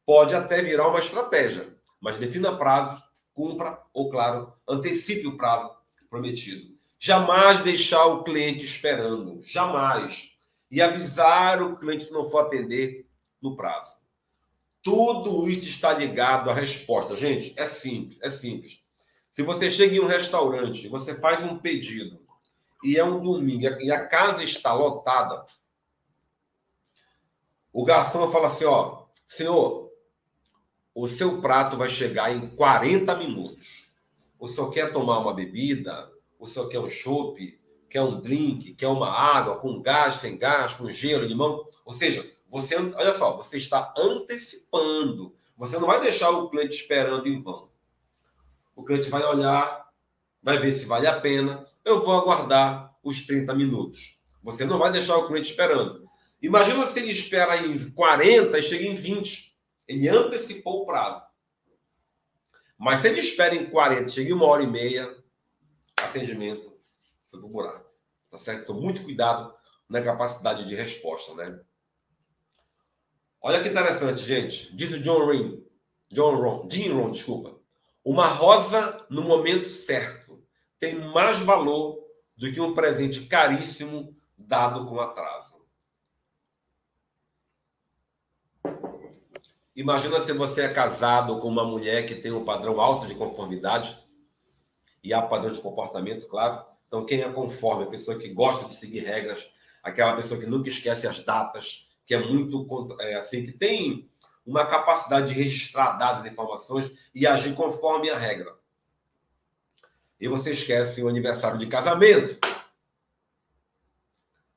Pode 0.05 0.35
até 0.35 0.61
virar 0.61 0.89
uma 0.89 0.99
estratégia, 0.99 1.75
mas 2.01 2.17
defina 2.17 2.57
prazos, 2.57 3.03
cumpra 3.33 3.79
ou, 3.95 4.11
claro, 4.11 4.53
antecipe 4.69 5.27
o 5.27 5.37
prazo 5.37 5.71
prometido. 6.11 6.77
Jamais 6.99 7.63
deixar 7.63 8.07
o 8.07 8.25
cliente 8.25 8.65
esperando. 8.65 9.41
Jamais 9.45 10.37
e 10.71 10.83
avisar 10.83 11.63
o 11.63 11.77
cliente 11.77 12.05
se 12.05 12.13
não 12.13 12.29
for 12.29 12.41
atender 12.41 13.07
no 13.41 13.57
prazo. 13.57 13.98
Tudo 14.83 15.49
isso 15.49 15.69
está 15.69 15.93
ligado 15.93 16.51
à 16.51 16.55
resposta. 16.55 17.17
Gente, 17.17 17.55
é 17.57 17.67
simples, 17.67 18.19
é 18.23 18.31
simples. 18.31 18.81
Se 19.33 19.43
você 19.43 19.71
chega 19.71 19.97
em 19.97 20.01
um 20.01 20.07
restaurante, 20.07 20.89
você 20.89 21.15
faz 21.15 21.45
um 21.45 21.59
pedido 21.59 22.21
e 22.85 22.97
é 22.97 23.05
um 23.05 23.21
domingo 23.21 23.65
e 23.81 23.91
a 23.91 24.07
casa 24.07 24.43
está 24.43 24.73
lotada, 24.73 25.45
o 27.73 27.85
garçom 27.85 28.31
fala 28.31 28.47
assim, 28.47 28.65
ó, 28.65 29.05
senhor, 29.27 29.91
o 30.95 31.09
seu 31.09 31.41
prato 31.41 31.77
vai 31.77 31.89
chegar 31.89 32.35
em 32.35 32.49
40 32.49 33.15
minutos. 33.17 33.93
O 34.39 34.49
senhor 34.49 34.71
quer 34.71 34.93
tomar 34.93 35.19
uma 35.19 35.35
bebida? 35.35 36.11
O 36.39 36.47
senhor 36.47 36.69
quer 36.69 36.81
um 36.81 36.91
chopp? 36.91 37.59
quer 37.89 38.03
um 38.03 38.21
drink, 38.21 38.75
quer 38.75 38.89
uma 38.89 39.11
água 39.11 39.57
com 39.57 39.81
gás, 39.81 40.17
sem 40.17 40.37
gás, 40.37 40.75
com 40.75 40.91
gelo, 40.91 41.25
limão. 41.25 41.67
Ou 41.85 41.93
seja, 41.93 42.31
você, 42.49 42.77
olha 42.77 43.13
só, 43.13 43.37
você 43.37 43.57
está 43.57 43.93
antecipando. 43.97 45.37
Você 45.57 45.79
não 45.79 45.87
vai 45.87 46.01
deixar 46.01 46.31
o 46.31 46.49
cliente 46.49 46.75
esperando 46.75 47.27
em 47.27 47.43
vão. 47.43 47.71
O 48.75 48.85
cliente 48.85 49.11
vai 49.11 49.23
olhar, 49.25 49.89
vai 50.43 50.59
ver 50.59 50.73
se 50.73 50.85
vale 50.85 51.07
a 51.07 51.21
pena. 51.21 51.67
Eu 51.85 52.05
vou 52.05 52.15
aguardar 52.15 52.97
os 53.03 53.27
30 53.27 53.55
minutos. 53.55 54.21
Você 54.43 54.65
não 54.65 54.79
vai 54.79 54.93
deixar 54.93 55.17
o 55.17 55.27
cliente 55.27 55.51
esperando. 55.51 56.09
Imagina 56.41 56.87
se 56.87 57.01
ele 57.01 57.11
espera 57.11 57.57
em 57.57 57.91
40 57.91 58.59
e 58.59 58.63
chega 58.63 58.85
em 58.85 58.95
20. 58.95 59.57
Ele 59.87 60.09
antecipou 60.09 60.83
o 60.83 60.87
prazo. 60.87 61.23
Mas 62.79 63.01
se 63.01 63.09
ele 63.09 63.21
espera 63.21 63.55
em 63.55 63.69
40, 63.69 64.09
chega 64.11 64.31
em 64.31 64.33
uma 64.33 64.47
hora 64.47 64.63
e 64.63 64.67
meia, 64.67 65.13
atendimento 65.97 66.69
foi 67.31 67.41
pro 67.41 67.49
buraco. 67.49 67.91
Tá 68.31 68.39
certo? 68.39 68.63
Então, 68.63 68.81
muito 68.81 69.03
cuidado 69.03 69.55
na 69.89 70.03
capacidade 70.03 70.67
de 70.67 70.75
resposta, 70.75 71.35
né? 71.35 71.61
Olha 73.41 73.63
que 73.63 73.69
interessante, 73.69 74.23
gente. 74.23 74.75
Diz 74.77 74.93
o 74.93 75.01
John 75.01 75.27
Ring, 75.27 75.65
John 76.11 76.37
Ron, 76.37 76.69
Jim 76.71 76.91
Ron, 76.91 77.11
desculpa. 77.11 77.59
Uma 78.05 78.27
rosa 78.27 79.07
no 79.11 79.23
momento 79.23 79.69
certo 79.69 80.43
tem 80.81 80.95
mais 80.95 81.39
valor 81.41 81.99
do 82.37 82.53
que 82.53 82.61
um 82.61 82.75
presente 82.75 83.27
caríssimo 83.27 84.17
dado 84.37 84.87
com 84.87 85.01
atraso. 85.01 85.59
Imagina 89.75 90.21
se 90.23 90.33
você 90.33 90.63
é 90.63 90.73
casado 90.73 91.39
com 91.39 91.49
uma 91.49 91.65
mulher 91.65 92.07
que 92.07 92.17
tem 92.17 92.33
um 92.33 92.45
padrão 92.45 92.81
alto 92.81 93.07
de 93.07 93.15
conformidade 93.15 93.97
e 95.03 95.15
há 95.15 95.23
padrão 95.23 95.53
de 95.53 95.61
comportamento, 95.61 96.27
claro, 96.27 96.65
então, 96.89 97.05
quem 97.05 97.21
é 97.21 97.31
conforme, 97.31 97.85
a 97.85 97.89
pessoa 97.89 98.19
que 98.19 98.31
gosta 98.31 98.67
de 98.67 98.75
seguir 98.75 99.01
regras, 99.01 99.49
aquela 99.83 100.17
pessoa 100.17 100.41
que 100.41 100.47
nunca 100.47 100.71
esquece 100.71 101.07
as 101.07 101.21
datas, 101.21 101.88
que 102.09 102.15
é 102.15 102.19
muito 102.19 102.97
é, 103.01 103.17
assim, 103.17 103.45
que 103.45 103.53
tem 103.53 104.11
uma 104.45 104.65
capacidade 104.65 105.29
de 105.29 105.35
registrar 105.35 105.99
dados 105.99 106.25
e 106.25 106.31
informações 106.31 106.91
e 107.15 107.27
agir 107.27 107.55
conforme 107.55 108.09
a 108.09 108.17
regra. 108.17 108.57
E 110.19 110.27
você 110.27 110.53
esquece 110.53 111.03
o 111.03 111.09
aniversário 111.09 111.59
de 111.59 111.67
casamento. 111.67 112.41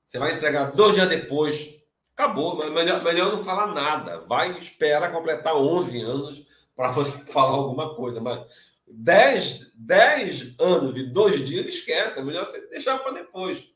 Você 0.10 0.18
vai 0.18 0.34
entregar 0.34 0.72
dois 0.72 0.96
dias 0.96 1.10
depois, 1.10 1.78
acabou. 2.16 2.56
Mas 2.56 2.70
melhor, 2.72 3.04
melhor 3.04 3.36
não 3.36 3.44
falar 3.44 3.68
nada. 3.68 4.22
Vai 4.22 4.58
esperar 4.58 5.12
completar 5.12 5.54
11 5.54 6.02
anos 6.02 6.48
para 6.74 6.92
você 6.92 7.18
falar 7.32 7.58
alguma 7.58 7.96
coisa. 7.96 8.22
Mas 8.22 8.48
10, 8.88 9.74
10 9.76 10.56
anos 10.58 10.96
e 10.96 11.04
dois 11.04 11.46
dias, 11.46 11.66
esquece. 11.66 12.18
É 12.18 12.24
melhor 12.24 12.46
você 12.46 12.66
deixar 12.68 12.98
para 13.00 13.12
depois. 13.12 13.70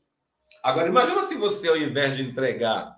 Agora, 0.62 0.88
imagina 0.88 1.26
se 1.26 1.34
você, 1.34 1.68
ao 1.68 1.76
invés 1.76 2.16
de 2.16 2.22
entregar 2.22 2.96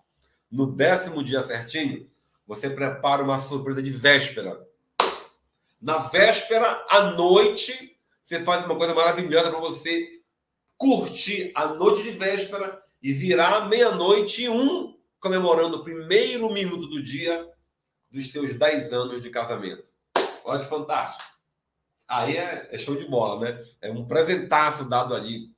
no 0.51 0.66
décimo 0.70 1.22
dia 1.22 1.42
certinho, 1.42 2.09
você 2.46 2.70
prepara 2.70 3.22
uma 3.22 3.38
surpresa 3.38 3.82
de 3.82 3.90
véspera. 3.90 4.66
Na 5.80 5.99
véspera, 5.99 6.84
à 6.88 7.11
noite, 7.12 7.96
você 8.24 8.42
faz 8.42 8.64
uma 8.64 8.76
coisa 8.76 8.94
maravilhosa 8.94 9.51
para 9.51 9.61
você 9.61 10.20
curtir 10.76 11.53
a 11.55 11.66
noite 11.66 12.05
de 12.05 12.12
véspera 12.12 12.80
e 13.03 13.12
virar 13.12 13.68
meia-noite 13.68 14.44
e 14.44 14.49
um 14.49 14.96
comemorando 15.20 15.78
o 15.78 15.84
primeiro 15.84 16.51
minuto 16.53 16.86
do 16.86 17.03
dia 17.03 17.49
dos 18.11 18.30
seus 18.30 18.55
10 18.55 18.92
anos 18.92 19.22
de 19.22 19.30
casamento. 19.30 19.84
Olha 20.44 20.62
que 20.62 20.70
fantástico. 20.70 21.22
Aí 22.07 22.36
é, 22.36 22.68
é 22.72 22.78
show 22.78 22.96
de 22.96 23.05
bola, 23.05 23.40
né? 23.40 23.62
É 23.82 23.90
um 23.90 24.07
presentaço 24.07 24.88
dado 24.88 25.14
ali 25.14 25.53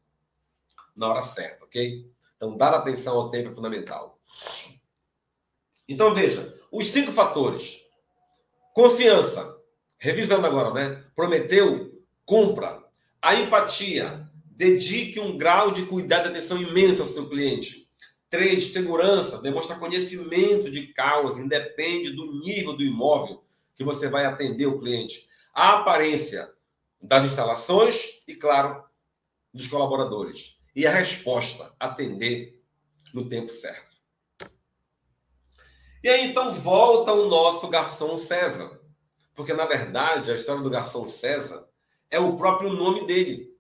na 0.97 1.09
hora 1.09 1.23
certa, 1.23 1.65
ok? 1.65 2.11
Então, 2.37 2.57
dar 2.57 2.75
atenção 2.75 3.17
ao 3.17 3.31
tempo 3.31 3.51
é 3.51 3.55
fundamental. 3.55 4.19
Então, 5.91 6.15
veja, 6.15 6.57
os 6.71 6.87
cinco 6.87 7.11
fatores. 7.11 7.81
Confiança. 8.73 9.57
Revisando 9.99 10.47
agora, 10.47 10.73
né? 10.73 11.05
Prometeu, 11.17 12.01
cumpra. 12.25 12.81
A 13.21 13.35
empatia. 13.35 14.25
Dedique 14.45 15.19
um 15.19 15.37
grau 15.37 15.73
de 15.73 15.87
cuidado 15.87 16.27
e 16.27 16.31
atenção 16.31 16.63
imenso 16.63 17.03
ao 17.03 17.09
seu 17.09 17.29
cliente. 17.29 17.89
Três, 18.31 18.73
segurança. 18.73 19.43
Demonstra 19.43 19.81
conhecimento 19.81 20.71
de 20.71 20.87
causa, 20.93 21.41
independe 21.41 22.13
do 22.13 22.39
nível 22.39 22.77
do 22.77 22.85
imóvel 22.85 23.43
que 23.75 23.83
você 23.83 24.09
vai 24.09 24.25
atender 24.27 24.67
o 24.67 24.79
cliente. 24.79 25.27
A 25.53 25.81
aparência 25.81 26.49
das 27.03 27.25
instalações 27.25 28.01
e, 28.29 28.37
claro, 28.37 28.85
dos 29.53 29.67
colaboradores. 29.67 30.57
E 30.77 30.87
a 30.87 30.93
resposta, 30.93 31.75
atender 31.81 32.63
no 33.13 33.29
tempo 33.29 33.51
certo. 33.51 33.90
E 36.03 36.09
aí 36.09 36.31
então 36.31 36.55
volta 36.55 37.13
o 37.13 37.29
nosso 37.29 37.69
garçom 37.69 38.17
César. 38.17 38.81
Porque, 39.35 39.53
na 39.53 39.67
verdade, 39.67 40.31
a 40.31 40.35
história 40.35 40.63
do 40.63 40.71
garçom 40.71 41.07
César 41.09 41.67
é 42.11 42.19
o 42.19 42.37
próprio 42.37 42.73
nome 42.73 43.07
dele: 43.07 43.51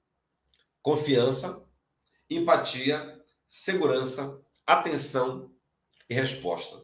confiança, 0.82 1.62
empatia, 2.28 3.20
segurança, 3.48 4.40
atenção 4.66 5.52
e 6.08 6.14
resposta. 6.14 6.82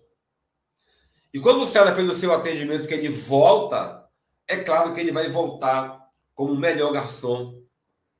E 1.32 1.40
quando 1.40 1.62
o 1.62 1.66
César 1.66 1.94
fez 1.94 2.10
o 2.10 2.16
seu 2.16 2.32
atendimento, 2.32 2.86
que 2.86 2.94
ele 2.94 3.08
volta, 3.08 4.06
é 4.46 4.62
claro 4.62 4.94
que 4.94 5.00
ele 5.00 5.12
vai 5.12 5.30
voltar 5.30 6.06
como 6.34 6.52
o 6.52 6.58
melhor 6.58 6.92
garçom 6.92 7.62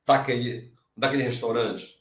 daquele, 0.05 0.73
daquele 0.95 1.23
restaurante 1.23 1.96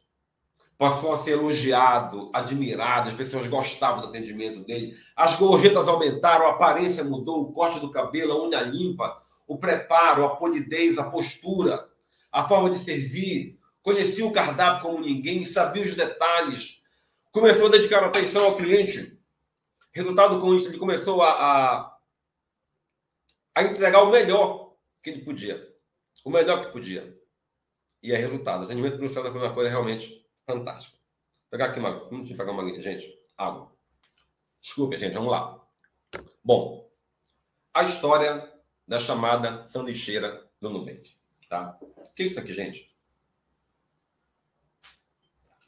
passou 0.79 1.15
a 1.15 1.19
ser 1.19 1.33
elogiado, 1.33 2.31
admirado, 2.33 3.11
as 3.11 3.17
pessoas 3.17 3.47
gostavam 3.47 4.03
do 4.03 4.09
atendimento 4.09 4.63
dele, 4.65 4.97
as 5.15 5.35
gorjetas 5.35 5.89
aumentaram, 5.89 6.47
a 6.47 6.51
aparência 6.51 7.03
mudou, 7.03 7.43
o 7.43 7.53
corte 7.53 7.81
do 7.81 7.91
cabelo, 7.91 8.33
a 8.33 8.47
unha 8.47 8.61
limpa, 8.61 9.23
o 9.47 9.57
preparo, 9.57 10.25
a 10.25 10.37
polidez, 10.37 10.99
a 10.99 11.09
postura, 11.09 11.89
a 12.31 12.47
forma 12.47 12.69
de 12.69 12.79
servir, 12.79 13.59
conhecia 13.83 14.27
o 14.27 14.33
cardápio 14.33 14.83
como 14.83 15.01
ninguém, 15.01 15.45
sabia 15.45 15.83
os 15.83 15.95
detalhes, 15.95 16.83
começou 17.33 17.67
a 17.67 17.71
dedicar 17.71 18.05
atenção 18.05 18.45
ao 18.45 18.57
cliente. 18.57 19.19
Resultado 19.93 20.39
com 20.41 20.55
isso, 20.55 20.69
ele 20.69 20.79
começou 20.79 21.23
a, 21.23 21.31
a, 21.31 21.97
a 23.55 23.63
entregar 23.63 24.03
o 24.03 24.11
melhor 24.11 24.75
que 25.03 25.09
ele 25.09 25.25
podia, 25.25 25.67
o 26.23 26.31
melhor 26.31 26.67
que 26.67 26.73
podia. 26.73 27.17
E 28.03 28.13
é 28.13 28.17
resultado. 28.17 28.61
O 28.61 28.65
atendimento 28.65 28.99
no 28.99 29.09
céu 29.09 29.23
foi 29.23 29.41
uma 29.41 29.55
coisa 29.55 29.71
realmente 29.71 30.26
Fantástico. 30.47 30.97
Vou 30.97 31.51
pegar 31.51 31.67
aqui 31.67 31.81
uma. 31.81 32.09
Vamos 32.09 32.29
pegar 32.29 32.53
uma 32.53 32.63
linha, 32.63 32.81
gente. 32.81 33.13
Água. 33.37 33.73
Desculpe, 34.61 34.99
gente, 34.99 35.15
vamos 35.15 35.31
lá. 35.31 35.61
Bom, 36.43 36.89
a 37.75 37.83
história 37.85 38.53
da 38.87 39.01
chamada 39.01 39.69
sanduicheira 39.69 40.49
do 40.61 40.71
Nubank. 40.71 41.17
Tá? 41.49 41.77
O 41.81 42.13
que 42.15 42.23
é 42.23 42.27
isso 42.27 42.39
aqui, 42.39 42.53
gente? 42.53 42.95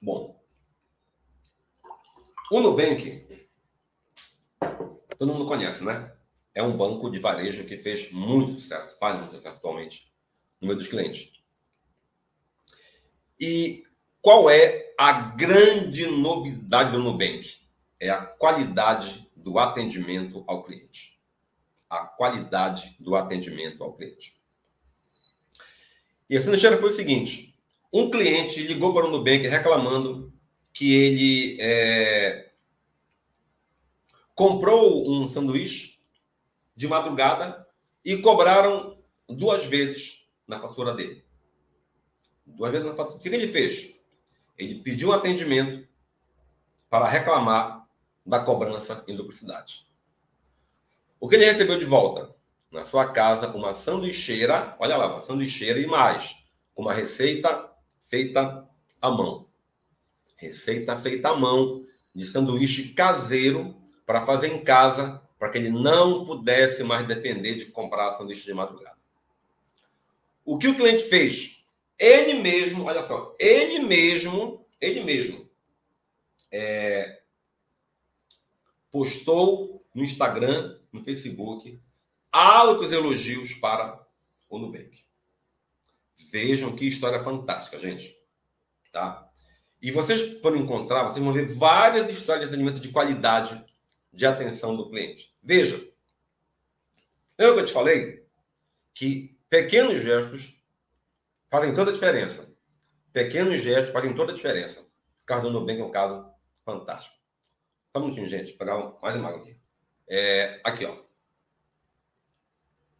Bom, 0.00 0.40
o 2.50 2.60
Nubank, 2.60 3.26
todo 5.18 5.32
mundo 5.32 5.46
conhece, 5.46 5.84
né? 5.84 6.16
É 6.54 6.62
um 6.62 6.76
banco 6.76 7.10
de 7.10 7.18
varejo 7.18 7.66
que 7.66 7.78
fez 7.78 8.10
muito 8.12 8.60
sucesso, 8.60 8.96
faz 8.98 9.16
muito 9.18 9.34
sucesso 9.34 9.56
atualmente 9.56 10.12
no 10.60 10.68
meio 10.68 10.78
dos 10.78 10.88
clientes. 10.88 11.32
E 13.38 13.87
qual 14.20 14.50
é 14.50 14.92
a 14.98 15.12
grande 15.12 16.06
novidade 16.06 16.92
do 16.92 16.98
Nubank? 16.98 17.56
É 18.00 18.10
a 18.10 18.20
qualidade 18.22 19.28
do 19.36 19.58
atendimento 19.58 20.44
ao 20.46 20.64
cliente. 20.64 21.18
A 21.88 22.00
qualidade 22.00 22.96
do 22.98 23.16
atendimento 23.16 23.82
ao 23.82 23.94
cliente. 23.94 24.36
E 26.28 26.36
a 26.36 26.42
sanduicheira 26.42 26.78
foi 26.78 26.90
o 26.90 26.96
seguinte: 26.96 27.54
um 27.92 28.10
cliente 28.10 28.62
ligou 28.62 28.92
para 28.92 29.06
o 29.06 29.10
Nubank 29.10 29.46
reclamando 29.46 30.32
que 30.72 30.92
ele 30.92 31.56
é, 31.60 32.50
comprou 34.34 35.10
um 35.10 35.28
sanduíche 35.28 35.98
de 36.76 36.86
madrugada 36.86 37.66
e 38.04 38.16
cobraram 38.18 38.98
duas 39.28 39.64
vezes 39.64 40.24
na 40.46 40.60
fatura 40.60 40.94
dele. 40.94 41.24
Duas 42.46 42.70
vezes 42.70 42.86
na 42.86 42.94
fatura. 42.94 43.16
O 43.16 43.20
que 43.20 43.28
ele 43.28 43.48
fez? 43.48 43.97
Ele 44.58 44.80
pediu 44.82 45.10
um 45.10 45.12
atendimento 45.12 45.86
para 46.90 47.08
reclamar 47.08 47.86
da 48.26 48.40
cobrança 48.40 49.04
em 49.06 49.16
duplicidade. 49.16 49.86
O 51.20 51.28
que 51.28 51.36
ele 51.36 51.44
recebeu 51.44 51.78
de 51.78 51.84
volta? 51.84 52.34
Na 52.70 52.84
sua 52.84 53.10
casa, 53.12 53.48
uma 53.48 53.74
sanduicheira, 53.74 54.76
olha 54.78 54.96
lá, 54.96 55.14
uma 55.14 55.24
sanduicheira 55.24 55.78
e 55.78 55.86
mais, 55.86 56.36
uma 56.76 56.92
receita 56.92 57.72
feita 58.02 58.68
à 59.00 59.10
mão. 59.10 59.48
Receita 60.36 60.96
feita 60.96 61.30
à 61.30 61.36
mão 61.36 61.86
de 62.14 62.26
sanduíche 62.26 62.92
caseiro 62.92 63.76
para 64.04 64.26
fazer 64.26 64.48
em 64.48 64.62
casa, 64.62 65.22
para 65.38 65.50
que 65.50 65.58
ele 65.58 65.70
não 65.70 66.24
pudesse 66.24 66.82
mais 66.82 67.06
depender 67.06 67.54
de 67.54 67.66
comprar 67.66 68.14
sanduíche 68.14 68.44
de 68.44 68.54
madrugada. 68.54 68.98
O 70.44 70.58
que 70.58 70.68
o 70.68 70.74
cliente 70.74 71.04
fez? 71.04 71.57
Ele 71.98 72.34
mesmo, 72.34 72.84
olha 72.84 73.02
só, 73.02 73.34
ele 73.38 73.80
mesmo, 73.80 74.64
ele 74.80 75.02
mesmo 75.02 75.48
é, 76.52 77.22
postou 78.90 79.84
no 79.94 80.04
Instagram, 80.04 80.78
no 80.92 81.02
Facebook, 81.02 81.80
altos 82.30 82.92
elogios 82.92 83.54
para 83.54 84.06
o 84.48 84.58
Nubank. 84.58 85.04
Vejam 86.30 86.76
que 86.76 86.86
história 86.86 87.22
fantástica, 87.22 87.78
gente. 87.78 88.16
Tá? 88.92 89.28
E 89.80 89.90
vocês 89.90 90.40
vão 90.40 90.56
encontrar, 90.56 91.04
vocês 91.04 91.24
vão 91.24 91.32
ver 91.32 91.54
várias 91.54 92.10
histórias 92.10 92.48
de 92.48 92.54
atendimento 92.54 92.80
de 92.80 92.90
qualidade 92.90 93.64
de 94.12 94.26
atenção 94.26 94.76
do 94.76 94.88
cliente. 94.88 95.34
Veja. 95.42 95.76
Lembra 97.38 97.54
que 97.54 97.60
eu 97.60 97.66
te 97.66 97.72
falei? 97.72 98.26
Que 98.94 99.38
pequenos 99.48 100.02
gestos 100.02 100.57
fazem 101.50 101.74
toda 101.74 101.90
a 101.90 101.94
diferença. 101.94 102.48
Pequenos 103.12 103.62
gestos 103.62 103.92
fazem 103.92 104.14
toda 104.14 104.32
a 104.32 104.34
diferença. 104.34 104.80
O 104.80 105.26
caso 105.26 105.42
do 105.42 105.50
Nubank 105.50 105.80
é 105.80 105.84
um 105.84 105.90
caso 105.90 106.30
fantástico. 106.64 107.16
Só 107.90 108.00
um 108.00 108.04
minutinho, 108.04 108.28
gente. 108.28 108.50
Vou 108.50 108.58
pegar 108.58 109.00
mais 109.02 109.16
uma 109.16 109.30
aqui. 109.30 109.58
É, 110.08 110.60
aqui, 110.64 110.84
ó. 110.84 110.96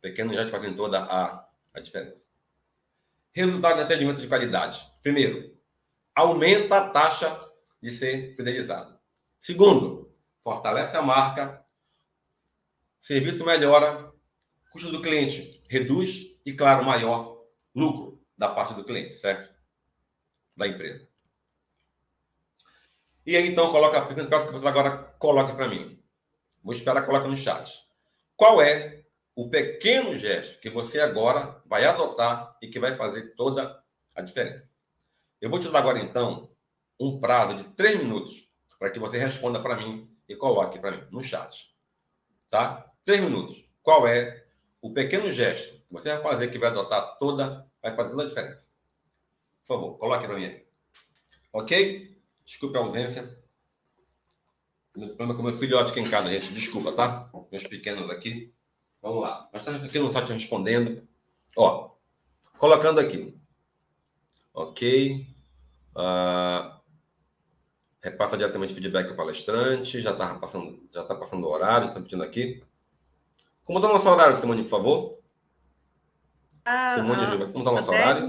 Pequenos 0.01 0.34
gestos 0.34 0.51
fazem 0.51 0.74
toda 0.74 1.05
a, 1.05 1.49
a 1.74 1.80
diferença. 1.80 2.20
Resultado 3.32 3.76
de 3.76 3.82
atendimento 3.82 4.20
de 4.20 4.28
qualidade. 4.28 4.90
Primeiro, 5.03 5.57
aumenta 6.14 6.78
a 6.78 6.90
taxa 6.90 7.49
de 7.80 7.96
ser 7.96 8.34
fidelizado. 8.34 8.99
Segundo, 9.38 10.12
fortalece 10.42 10.96
a 10.96 11.03
marca. 11.03 11.64
Serviço 13.01 13.44
melhora. 13.44 14.12
Custo 14.72 14.90
do 14.90 15.03
cliente 15.03 15.62
reduz 15.68 16.36
e, 16.44 16.53
claro, 16.53 16.84
maior 16.84 17.44
lucro 17.74 18.07
da 18.39 18.49
parte 18.49 18.72
do 18.74 18.84
cliente, 18.84 19.16
certo? 19.16 19.53
Da 20.57 20.66
empresa. 20.66 21.07
E 23.26 23.36
aí, 23.36 23.49
então, 23.49 23.70
coloca, 23.70 24.01
peço 24.01 24.47
que 24.47 24.53
você 24.53 24.66
agora 24.66 25.14
coloque 25.18 25.53
para 25.55 25.68
mim. 25.68 26.03
Vou 26.62 26.72
esperar 26.72 27.05
coloque 27.05 27.28
no 27.28 27.36
chat. 27.36 27.78
Qual 28.36 28.62
é 28.62 29.05
o 29.34 29.51
pequeno 29.51 30.16
gesto 30.16 30.61
que 30.61 30.70
você 30.70 31.01
agora 31.01 31.61
vai 31.66 31.84
adotar 31.84 32.57
e 32.62 32.68
que 32.68 32.80
vai 32.80 32.97
fazer 32.97 33.34
toda 33.34 33.82
a 34.14 34.22
diferença? 34.22 34.66
Eu 35.41 35.51
vou 35.51 35.59
te 35.59 35.68
dar 35.68 35.80
agora, 35.80 35.99
então, 35.99 36.51
um 36.99 37.20
prazo 37.20 37.57
de 37.57 37.64
três 37.74 37.99
minutos 37.99 38.49
para 38.78 38.91
que 38.91 38.99
você 38.99 39.18
responda 39.18 39.61
para 39.61 39.76
mim 39.76 40.11
e 40.28 40.34
coloque 40.34 40.78
para 40.78 40.93
mim 40.93 41.07
no 41.11 41.22
chat. 41.22 41.74
Tá? 42.49 42.91
Três 43.05 43.20
minutos. 43.20 43.68
Qual 43.82 44.07
é 44.07 44.47
o 44.80 44.93
pequeno 44.93 45.30
gesto 45.30 45.74
que 45.74 45.93
você 45.93 46.09
vai 46.09 46.22
fazer 46.22 46.49
que 46.49 46.59
vai 46.59 46.70
adotar 46.70 47.18
toda, 47.18 47.67
vai 47.82 47.94
fazer 47.94 48.10
toda 48.10 48.24
a 48.24 48.26
diferença? 48.28 48.68
Por 49.66 49.74
favor, 49.74 49.98
coloque 49.98 50.26
para 50.26 50.36
mim 50.36 50.44
aí. 50.44 50.66
Ok? 51.52 52.16
Desculpe 52.44 52.78
a 52.78 52.80
ausência. 52.80 53.38
Meu 54.96 55.08
problema 55.08 55.34
com 55.36 55.42
meu 55.42 55.56
filhote 55.56 55.90
aqui 55.90 56.00
em 56.00 56.10
casa, 56.10 56.28
gente. 56.28 56.52
Desculpa, 56.52 56.92
tá? 56.92 57.30
Meus 57.52 57.66
pequenos 57.66 58.10
aqui. 58.10 58.52
Vamos 59.00 59.22
lá. 59.22 59.48
Nós 59.52 59.62
estamos 59.62 59.82
aqui 59.84 59.98
no 59.98 60.12
site 60.12 60.32
respondendo. 60.32 61.06
Ó, 61.56 61.90
colocando 62.58 62.98
aqui. 62.98 63.36
Ok. 64.52 65.26
Uh, 65.94 66.78
repassa 68.02 68.36
diretamente 68.36 68.74
feedback 68.74 69.10
ao 69.10 69.16
palestrante. 69.16 70.00
Já 70.00 70.12
está 70.12 70.34
passando, 70.34 70.88
já 70.90 71.04
tá 71.04 71.14
passando 71.14 71.46
o 71.46 71.50
horário, 71.50 71.86
estão 71.86 72.02
pedindo 72.02 72.22
aqui. 72.22 72.62
Como 73.64 73.78
está 73.78 73.90
o 73.90 73.92
nosso 73.92 74.08
horário, 74.08 74.36
Simone, 74.36 74.62
por 74.62 74.70
favor? 74.70 75.17
Ah, 76.70 76.96
ah, 76.96 77.44
está 77.44 77.58
o 77.58 77.62
nosso 77.62 77.90
horário? 77.90 78.28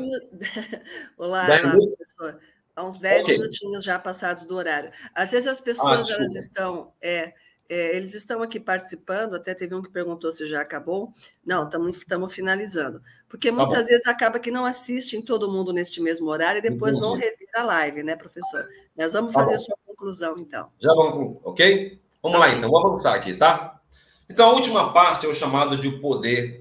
Olá, 1.18 1.46
professor. 1.46 2.40
Há 2.74 2.86
uns 2.86 2.98
10 2.98 3.24
okay. 3.24 3.38
minutinhos 3.38 3.84
já 3.84 4.00
passados 4.00 4.46
do 4.46 4.56
horário. 4.56 4.92
Às 5.14 5.32
vezes 5.32 5.46
as 5.46 5.60
pessoas 5.60 6.10
ah, 6.10 6.14
elas 6.14 6.34
estão. 6.36 6.94
É, 7.02 7.34
é, 7.68 7.98
eles 7.98 8.14
estão 8.14 8.42
aqui 8.42 8.58
participando, 8.58 9.36
até 9.36 9.54
teve 9.54 9.76
um 9.76 9.82
que 9.82 9.92
perguntou 9.92 10.32
se 10.32 10.48
já 10.48 10.62
acabou. 10.62 11.12
Não, 11.46 11.68
estamos 11.68 12.34
finalizando. 12.34 13.02
Porque 13.28 13.50
tá 13.50 13.58
muitas 13.58 13.82
tá 13.82 13.88
vezes 13.88 14.08
acaba 14.08 14.40
que 14.40 14.52
não 14.52 14.66
assistem 14.66 15.22
todo 15.22 15.52
mundo 15.52 15.74
neste 15.74 16.02
mesmo 16.02 16.30
horário 16.30 16.60
e 16.60 16.62
depois 16.62 16.96
Entendi. 16.96 17.08
vão 17.08 17.16
rever 17.18 17.50
a 17.56 17.64
live, 17.64 18.04
né, 18.04 18.16
professor? 18.16 18.66
Nós 18.98 19.12
vamos 19.12 19.34
tá 19.34 19.42
fazer 19.42 19.56
a 19.56 19.60
sua 19.60 19.76
conclusão, 19.86 20.36
então. 20.38 20.70
Já 20.80 20.94
vamos, 20.94 21.38
ok? 21.44 22.02
Vamos 22.24 22.40
tá 22.40 22.46
lá, 22.46 22.54
então. 22.54 22.72
Vamos 22.72 22.92
avançar 22.92 23.16
aqui, 23.16 23.34
tá? 23.34 23.82
Então, 24.30 24.52
a 24.52 24.54
última 24.54 24.94
parte 24.94 25.26
é 25.26 25.30
o 25.30 25.36
chamado 25.36 25.78
de 25.78 25.92
poder 26.00 26.59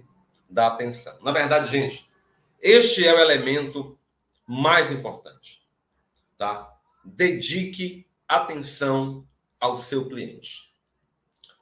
da 0.49 0.69
atenção. 0.69 1.17
Na 1.23 1.33
verdade, 1.33 1.71
gente, 1.71 2.09
este 2.61 3.07
é 3.07 3.15
o 3.15 3.21
elemento 3.21 3.99
mais 4.47 4.91
importante, 4.91 5.63
tá? 6.37 6.75
Dedique 7.05 8.07
atenção 8.27 9.27
ao 9.61 9.79
seu 9.79 10.09
cliente 10.09 10.69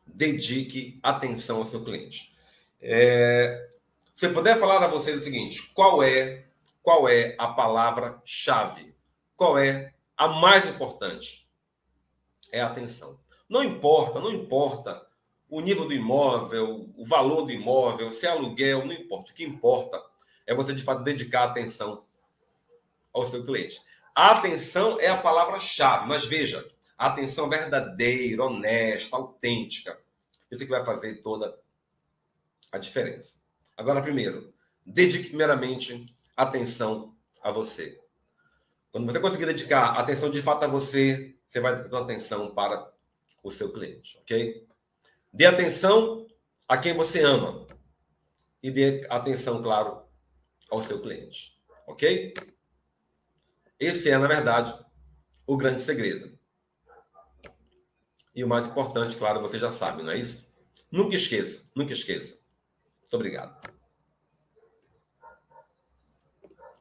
dedique 0.07 0.99
atenção 1.03 1.59
ao 1.59 1.66
seu 1.66 1.84
cliente. 1.84 2.32
É, 2.80 3.68
se 4.14 4.26
eu 4.26 4.32
puder 4.32 4.59
falar 4.59 4.82
a 4.82 4.89
vocês 4.89 5.18
o 5.18 5.24
seguinte, 5.24 5.70
qual 5.74 6.03
é 6.03 6.47
qual 6.82 7.09
é 7.09 7.34
a 7.37 7.49
palavra-chave? 7.49 8.95
Qual 9.37 9.59
é 9.59 9.93
a 10.16 10.28
mais 10.28 10.64
importante? 10.64 11.47
É 12.53 12.61
a 12.61 12.68
atenção. 12.68 13.18
Não 13.49 13.62
importa, 13.62 14.20
não 14.20 14.32
importa 14.32 15.05
o 15.49 15.61
nível 15.61 15.86
do 15.86 15.92
imóvel, 15.92 16.90
o 16.97 17.05
valor 17.05 17.42
do 17.42 17.53
imóvel, 17.53 18.11
se 18.11 18.26
é 18.26 18.30
aluguel, 18.30 18.84
não 18.84 18.92
importa. 18.92 19.30
O 19.30 19.34
que 19.34 19.44
importa 19.44 20.03
é 20.47 20.55
você, 20.55 20.74
de 20.74 20.82
fato, 20.82 21.03
dedicar 21.03 21.44
atenção 21.44 22.05
ao 23.12 23.26
seu 23.26 23.44
cliente. 23.44 23.80
A 24.14 24.32
atenção 24.32 24.99
é 25.01 25.09
a 25.09 25.16
palavra-chave, 25.16 26.09
mas 26.09 26.24
veja, 26.24 26.68
atenção 26.97 27.49
verdadeira, 27.49 28.44
honesta, 28.44 29.16
autêntica. 29.16 29.99
Isso 30.51 30.64
que 30.64 30.70
vai 30.70 30.84
fazer 30.84 31.22
toda 31.22 31.59
a 32.72 32.78
diferença. 32.78 33.38
Agora, 33.76 34.03
primeiro, 34.03 34.53
dedique 34.84 35.28
primeiramente 35.28 36.14
atenção 36.36 37.14
a 37.42 37.51
você. 37.51 38.01
Quando 38.90 39.12
você 39.12 39.20
conseguir 39.20 39.47
dedicar 39.47 39.99
atenção 39.99 40.30
de 40.30 40.40
fato 40.40 40.64
a 40.64 40.68
você, 40.68 41.36
você 41.49 41.61
vai 41.61 41.88
dar 41.88 42.01
atenção 42.01 42.55
para 42.55 42.90
o 43.42 43.51
seu 43.51 43.72
cliente, 43.72 44.18
ok? 44.18 44.66
Dê 45.37 45.45
atenção 45.45 46.26
a 46.66 46.78
quem 46.78 46.95
você 46.95 47.20
ama 47.20 47.66
e 48.62 48.70
dê 48.70 49.07
atenção, 49.11 49.61
claro, 49.61 50.03
ao 50.70 50.80
seu 50.82 51.03
cliente, 51.03 51.62
ok? 51.87 52.32
Esse 53.78 54.09
é, 54.09 54.16
na 54.16 54.26
verdade, 54.26 54.74
o 55.47 55.55
grande 55.55 55.82
segredo. 55.82 56.39
E 58.34 58.43
o 58.43 58.49
mais 58.49 58.64
importante, 58.64 59.14
claro, 59.14 59.43
você 59.43 59.59
já 59.59 59.70
sabe, 59.70 60.03
não 60.03 60.12
é 60.12 60.18
isso? 60.18 60.51
Nunca 60.91 61.16
esqueça, 61.16 61.62
nunca 61.74 61.93
esqueça. 61.93 62.39
Muito 63.03 63.14
obrigado. 63.14 63.61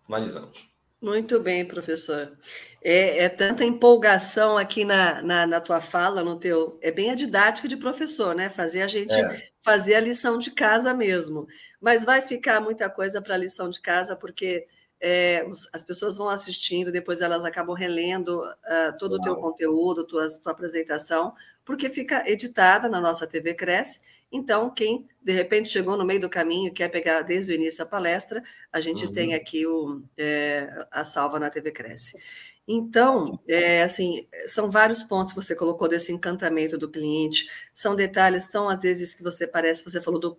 Finalizamos. 0.05 0.74
Muito 1.01 1.39
bem, 1.39 1.65
professor. 1.65 2.37
É, 2.81 3.23
é, 3.23 3.29
tanta 3.29 3.63
empolgação 3.63 4.57
aqui 4.57 4.85
na, 4.85 5.21
na, 5.21 5.47
na, 5.47 5.61
tua 5.61 5.81
fala, 5.81 6.23
no 6.23 6.39
teu. 6.39 6.79
É 6.81 6.91
bem 6.91 7.11
a 7.11 7.15
didática 7.15 7.67
de 7.67 7.77
professor, 7.77 8.35
né? 8.35 8.49
Fazer 8.49 8.81
a 8.81 8.87
gente 8.87 9.13
é. 9.13 9.49
fazer 9.61 9.95
a 9.95 9.99
lição 9.99 10.37
de 10.37 10.51
casa 10.51 10.93
mesmo. 10.93 11.47
Mas 11.81 12.03
vai 12.03 12.21
ficar 12.21 12.61
muita 12.61 12.89
coisa 12.89 13.21
para 13.21 13.35
a 13.35 13.37
lição 13.37 13.69
de 13.69 13.81
casa, 13.81 14.15
porque 14.15 14.67
é, 14.99 15.45
as 15.73 15.83
pessoas 15.83 16.17
vão 16.17 16.29
assistindo, 16.29 16.91
depois 16.91 17.21
elas 17.21 17.43
acabam 17.45 17.75
relendo 17.75 18.41
uh, 18.41 18.97
todo 18.97 19.13
Uau. 19.13 19.19
o 19.19 19.23
teu 19.23 19.35
conteúdo, 19.35 20.07
tua, 20.07 20.25
tua 20.41 20.51
apresentação, 20.51 21.33
porque 21.63 21.89
fica 21.89 22.27
editada 22.29 22.87
na 22.87 23.01
nossa 23.01 23.27
TV 23.27 23.53
Cresce. 23.53 23.99
Então, 24.31 24.69
quem 24.69 25.07
de 25.23 25.31
repente 25.31 25.69
chegou 25.69 25.97
no 25.97 26.05
meio 26.05 26.19
do 26.19 26.29
caminho 26.29 26.73
quer 26.73 26.89
pegar 26.89 27.21
desde 27.21 27.51
o 27.51 27.55
início 27.55 27.83
a 27.83 27.87
palestra, 27.87 28.43
a 28.71 28.79
gente 28.79 29.05
uhum. 29.05 29.11
tem 29.11 29.33
aqui 29.33 29.65
o, 29.65 30.01
é, 30.17 30.67
a 30.91 31.03
salva 31.03 31.39
na 31.39 31.49
TV 31.49 31.71
Cresce. 31.71 32.17
Então, 32.67 33.39
é, 33.47 33.83
assim, 33.83 34.27
são 34.47 34.69
vários 34.69 35.03
pontos 35.03 35.33
que 35.33 35.41
você 35.41 35.55
colocou 35.55 35.87
desse 35.87 36.11
encantamento 36.11 36.77
do 36.77 36.89
cliente, 36.89 37.47
são 37.73 37.95
detalhes, 37.95 38.45
são 38.45 38.67
às 38.67 38.81
vezes 38.81 39.13
que 39.13 39.21
você 39.21 39.45
parece, 39.45 39.83
você 39.83 40.01
falou 40.01 40.19
do, 40.19 40.35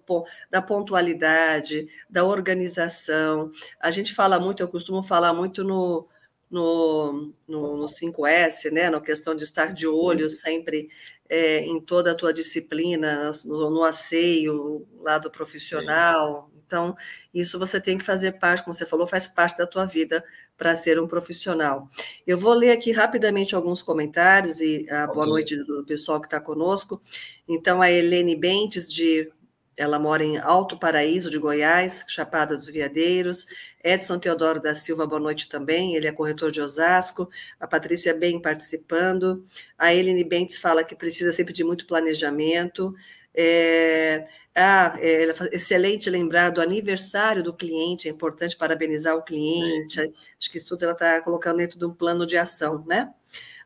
da 0.51 0.61
pontualidade, 0.61 1.87
da 2.11 2.25
organização. 2.25 3.53
A 3.81 3.91
gente 3.91 4.13
fala 4.13 4.41
muito, 4.41 4.61
eu 4.61 4.69
costumo 4.69 5.03
falar 5.05 5.33
muito 5.33 5.63
no, 5.63 6.09
no, 6.51 7.33
no, 7.47 7.77
no 7.77 7.85
5S, 7.85 8.73
né, 8.73 8.91
na 8.91 9.01
questão 9.01 9.35
de 9.35 9.45
estar 9.45 9.73
de 9.73 9.87
olho 9.87 10.29
sempre 10.29 10.89
é, 11.29 11.61
em 11.61 11.81
toda 11.81 12.13
a 12.13 12.15
tua 12.15 12.33
disciplina, 12.33 13.31
no, 13.45 13.71
no 13.71 13.85
asseio, 13.85 14.87
lado 15.01 15.31
profissional. 15.31 16.51
Então, 16.67 16.97
isso 17.33 17.59
você 17.59 17.81
tem 17.81 17.97
que 17.97 18.05
fazer 18.05 18.33
parte, 18.33 18.65
como 18.65 18.75
você 18.75 18.85
falou, 18.85 19.07
faz 19.07 19.29
parte 19.29 19.57
da 19.57 19.67
tua 19.67 19.87
vida 19.87 20.25
para 20.59 20.75
ser 20.75 21.01
um 21.01 21.07
profissional. 21.07 21.89
Eu 22.27 22.39
vou 22.39 22.53
ler 22.53 22.73
aqui 22.73 22.91
rapidamente 22.91 23.55
alguns 23.55 23.83
comentários 23.83 24.61
e 24.61 24.89
a 24.91 25.07
boa 25.07 25.27
noite 25.27 25.57
do 25.57 25.85
pessoal 25.85 26.21
que 26.21 26.27
está 26.27 26.41
conosco. 26.41 27.01
Então, 27.47 27.81
a 27.81 27.91
Helene 27.91 28.35
Bentes, 28.35 28.93
de 28.93 29.31
ela 29.77 29.99
mora 29.99 30.25
em 30.25 30.39
Alto 30.39 30.79
Paraíso 30.79 31.31
de 31.31 31.39
Goiás, 31.39 32.05
Chapada 32.09 32.57
dos 32.57 32.69
Veadeiros. 32.69 33.47
Edson 33.85 34.19
Teodoro 34.19 34.61
da 34.61 34.75
Silva, 34.75 35.07
boa 35.07 35.21
noite 35.21 35.49
também. 35.49 35.95
Ele 35.95 36.07
é 36.07 36.13
corretor 36.13 36.51
de 36.51 36.61
Osasco. 36.61 37.29
A 37.61 37.67
Patrícia 37.67 38.15
Bem 38.15 38.41
participando. 38.41 39.45
A 39.79 39.95
Helene 39.95 40.25
Bentes 40.25 40.57
fala 40.57 40.83
que 40.83 40.97
precisa 40.97 41.33
sempre 41.33 41.53
de 41.53 41.63
muito 41.63 41.87
planejamento. 41.87 42.95
É, 43.35 44.27
ah, 44.55 44.97
é, 44.99 45.25
excelente 45.53 46.09
lembrar 46.09 46.49
do 46.49 46.63
aniversário 46.63 47.43
do 47.43 47.53
cliente, 47.53 48.09
é 48.09 48.11
importante 48.11 48.57
parabenizar 48.57 49.15
o 49.15 49.23
cliente. 49.23 50.01
Acho 50.01 50.51
que 50.51 50.57
isso 50.57 50.69
tudo 50.69 50.85
ela 50.85 50.95
está 50.95 51.21
colocando 51.21 51.59
dentro 51.59 51.79
de 51.79 51.85
um 51.85 51.93
plano 51.93 52.25
de 52.25 52.39
ação, 52.39 52.83
né? 52.87 53.13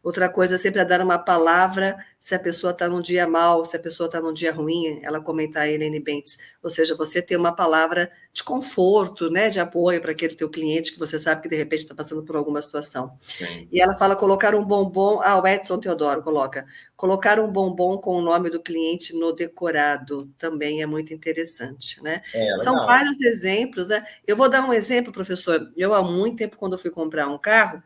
Outra 0.02 0.30
coisa 0.30 0.54
é 0.54 0.58
sempre 0.58 0.80
é 0.80 0.84
dar 0.84 1.02
uma 1.02 1.18
palavra 1.18 1.98
se 2.18 2.34
a 2.34 2.38
pessoa 2.38 2.72
está 2.72 2.88
num 2.88 3.02
dia 3.02 3.26
mal, 3.26 3.66
se 3.66 3.76
a 3.76 3.80
pessoa 3.80 4.06
está 4.06 4.18
num 4.18 4.32
dia 4.32 4.50
ruim, 4.50 5.00
ela 5.02 5.20
comentar 5.20 5.64
a 5.64 5.68
Helene 5.68 6.00
Bentes. 6.00 6.38
Ou 6.62 6.70
seja, 6.70 6.94
você 6.94 7.20
ter 7.20 7.36
uma 7.36 7.54
palavra 7.54 8.10
de 8.32 8.42
conforto, 8.42 9.30
né, 9.30 9.50
de 9.50 9.60
apoio 9.60 10.00
para 10.00 10.12
aquele 10.12 10.34
teu 10.34 10.48
cliente 10.48 10.92
que 10.92 10.98
você 10.98 11.18
sabe 11.18 11.42
que 11.42 11.48
de 11.48 11.56
repente 11.56 11.80
está 11.80 11.94
passando 11.94 12.22
por 12.22 12.34
alguma 12.34 12.62
situação. 12.62 13.12
Sim. 13.20 13.68
E 13.70 13.80
ela 13.80 13.94
fala 13.94 14.16
colocar 14.16 14.54
um 14.54 14.64
bombom, 14.64 15.20
ah, 15.22 15.38
o 15.38 15.46
Edson 15.46 15.78
Teodoro 15.78 16.22
coloca, 16.22 16.64
colocar 16.96 17.38
um 17.38 17.50
bombom 17.52 17.98
com 17.98 18.16
o 18.16 18.22
nome 18.22 18.48
do 18.48 18.60
cliente 18.60 19.14
no 19.14 19.34
decorado 19.34 20.30
também 20.38 20.80
é 20.80 20.86
muito 20.86 21.12
interessante, 21.12 22.02
né? 22.02 22.22
É, 22.32 22.58
São 22.58 22.86
vários 22.86 23.20
exemplos, 23.20 23.88
né? 23.88 24.02
Eu 24.26 24.36
vou 24.36 24.48
dar 24.48 24.62
um 24.66 24.72
exemplo, 24.72 25.12
professor. 25.12 25.70
Eu 25.76 25.92
há 25.92 26.02
muito 26.02 26.36
tempo 26.36 26.56
quando 26.56 26.78
fui 26.78 26.90
comprar 26.90 27.28
um 27.28 27.38
carro 27.38 27.82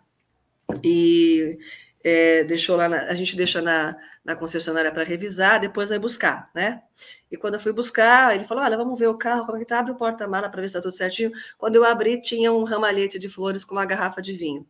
e 0.82 1.58
é, 2.04 2.44
deixou 2.44 2.76
lá, 2.76 2.86
na, 2.86 3.06
a 3.06 3.14
gente 3.14 3.34
deixa 3.34 3.62
na, 3.62 3.96
na 4.22 4.36
concessionária 4.36 4.92
para 4.92 5.02
revisar, 5.02 5.58
depois 5.58 5.88
vai 5.88 5.98
buscar, 5.98 6.50
né? 6.54 6.82
E 7.32 7.36
quando 7.36 7.54
eu 7.54 7.60
fui 7.60 7.72
buscar, 7.72 8.34
ele 8.34 8.44
falou: 8.44 8.62
Olha, 8.62 8.76
vamos 8.76 8.98
ver 8.98 9.08
o 9.08 9.16
carro, 9.16 9.46
como 9.46 9.56
é 9.56 9.60
que 9.60 9.66
tá? 9.66 9.78
Abre 9.78 9.92
o 9.92 9.96
porta-mala 9.96 10.50
para 10.50 10.60
ver 10.60 10.68
se 10.68 10.76
está 10.76 10.82
tudo 10.82 10.96
certinho. 10.96 11.32
Quando 11.56 11.76
eu 11.76 11.84
abri, 11.84 12.20
tinha 12.20 12.52
um 12.52 12.62
ramalhete 12.62 13.18
de 13.18 13.28
flores 13.28 13.64
com 13.64 13.74
uma 13.74 13.86
garrafa 13.86 14.20
de 14.20 14.34
vinho. 14.34 14.66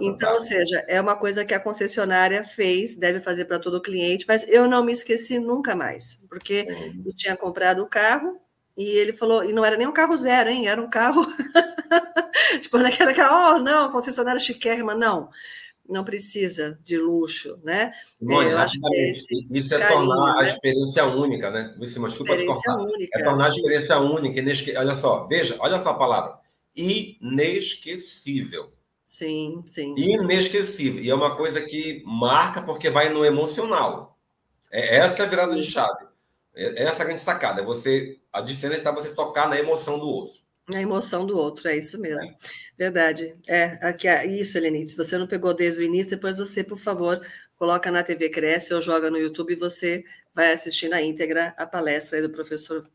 então, 0.00 0.32
ou 0.32 0.40
seja, 0.40 0.82
é 0.88 1.00
uma 1.00 1.14
coisa 1.14 1.44
que 1.44 1.54
a 1.54 1.60
concessionária 1.60 2.42
fez, 2.42 2.96
deve 2.96 3.20
fazer 3.20 3.44
para 3.44 3.60
todo 3.60 3.82
cliente, 3.82 4.24
mas 4.26 4.48
eu 4.48 4.66
não 4.66 4.82
me 4.82 4.90
esqueci 4.90 5.38
nunca 5.38 5.76
mais, 5.76 6.24
porque 6.28 6.66
uhum. 6.68 7.02
eu 7.06 7.14
tinha 7.14 7.36
comprado 7.36 7.82
o 7.82 7.86
carro 7.86 8.40
e 8.76 8.84
ele 8.84 9.12
falou, 9.12 9.44
e 9.44 9.52
não 9.52 9.64
era 9.64 9.76
nem 9.76 9.86
um 9.86 9.92
carro 9.92 10.16
zero, 10.16 10.50
hein? 10.50 10.66
Era 10.66 10.82
um 10.82 10.90
carro, 10.90 11.24
tipo, 12.60 12.78
naquela, 12.78 13.54
oh, 13.54 13.58
não, 13.60 13.92
concessionária 13.92 14.40
chiquérrima, 14.40 14.94
não 14.94 15.30
não 15.88 16.04
precisa 16.04 16.78
de 16.82 16.96
luxo, 16.96 17.58
né? 17.62 17.92
Mônica, 18.20 18.50
é, 18.50 18.54
eu 18.54 18.58
acho 18.58 18.80
que 18.80 18.96
esse 18.96 19.46
isso 19.50 19.74
é 19.74 19.78
carinho, 19.78 20.08
tornar 20.08 20.34
né? 20.34 20.40
a 20.40 20.48
experiência 20.50 21.04
única, 21.06 21.50
né? 21.50 21.74
Isso, 21.80 22.06
experiência 22.06 22.72
única. 22.74 23.18
É 23.18 23.22
tornar 23.22 23.46
a 23.46 23.48
experiência 23.48 23.98
única, 23.98 24.40
inesque... 24.40 24.76
olha 24.76 24.96
só, 24.96 25.26
veja, 25.26 25.56
olha 25.58 25.80
só 25.80 25.90
a 25.90 25.98
palavra, 25.98 26.38
inesquecível. 26.74 28.72
Sim, 29.04 29.62
sim. 29.66 29.94
Inesquecível. 29.96 31.02
E 31.02 31.10
é 31.10 31.14
uma 31.14 31.36
coisa 31.36 31.60
que 31.60 32.02
marca 32.06 32.62
porque 32.62 32.88
vai 32.88 33.10
no 33.10 33.24
emocional. 33.24 34.18
É 34.70 34.96
essa 34.96 35.22
é 35.22 35.26
a 35.26 35.28
virada 35.28 35.54
de 35.54 35.62
chave. 35.64 36.06
É, 36.54 36.84
essa 36.84 37.00
é 37.00 37.02
a 37.02 37.04
grande 37.04 37.20
sacada. 37.22 37.60
É 37.60 37.64
você, 37.64 38.18
a 38.32 38.40
diferença 38.40 38.88
é 38.88 38.92
você 38.92 39.14
tocar 39.14 39.48
na 39.48 39.58
emoção 39.58 39.98
do 39.98 40.08
outro. 40.08 40.43
Na 40.72 40.80
emoção 40.80 41.26
do 41.26 41.36
outro, 41.36 41.68
é 41.68 41.76
isso 41.76 42.00
mesmo. 42.00 42.26
É. 42.30 42.36
Verdade. 42.76 43.36
É, 43.46 43.78
aqui, 43.86 44.08
é 44.08 44.26
isso, 44.26 44.56
Helenite. 44.56 44.92
Se 44.92 44.96
você 44.96 45.18
não 45.18 45.26
pegou 45.26 45.52
desde 45.52 45.82
o 45.82 45.84
início, 45.84 46.12
depois 46.12 46.38
você, 46.38 46.64
por 46.64 46.78
favor, 46.78 47.20
coloca 47.56 47.90
na 47.90 48.02
TV 48.02 48.30
Cresce 48.30 48.72
ou 48.72 48.80
joga 48.80 49.10
no 49.10 49.18
YouTube 49.18 49.52
e 49.52 49.56
você 49.56 50.04
vai 50.34 50.52
assistir 50.52 50.88
na 50.88 51.02
íntegra 51.02 51.54
a 51.58 51.66
palestra 51.66 52.22
do 52.22 52.30
professor 52.30 52.88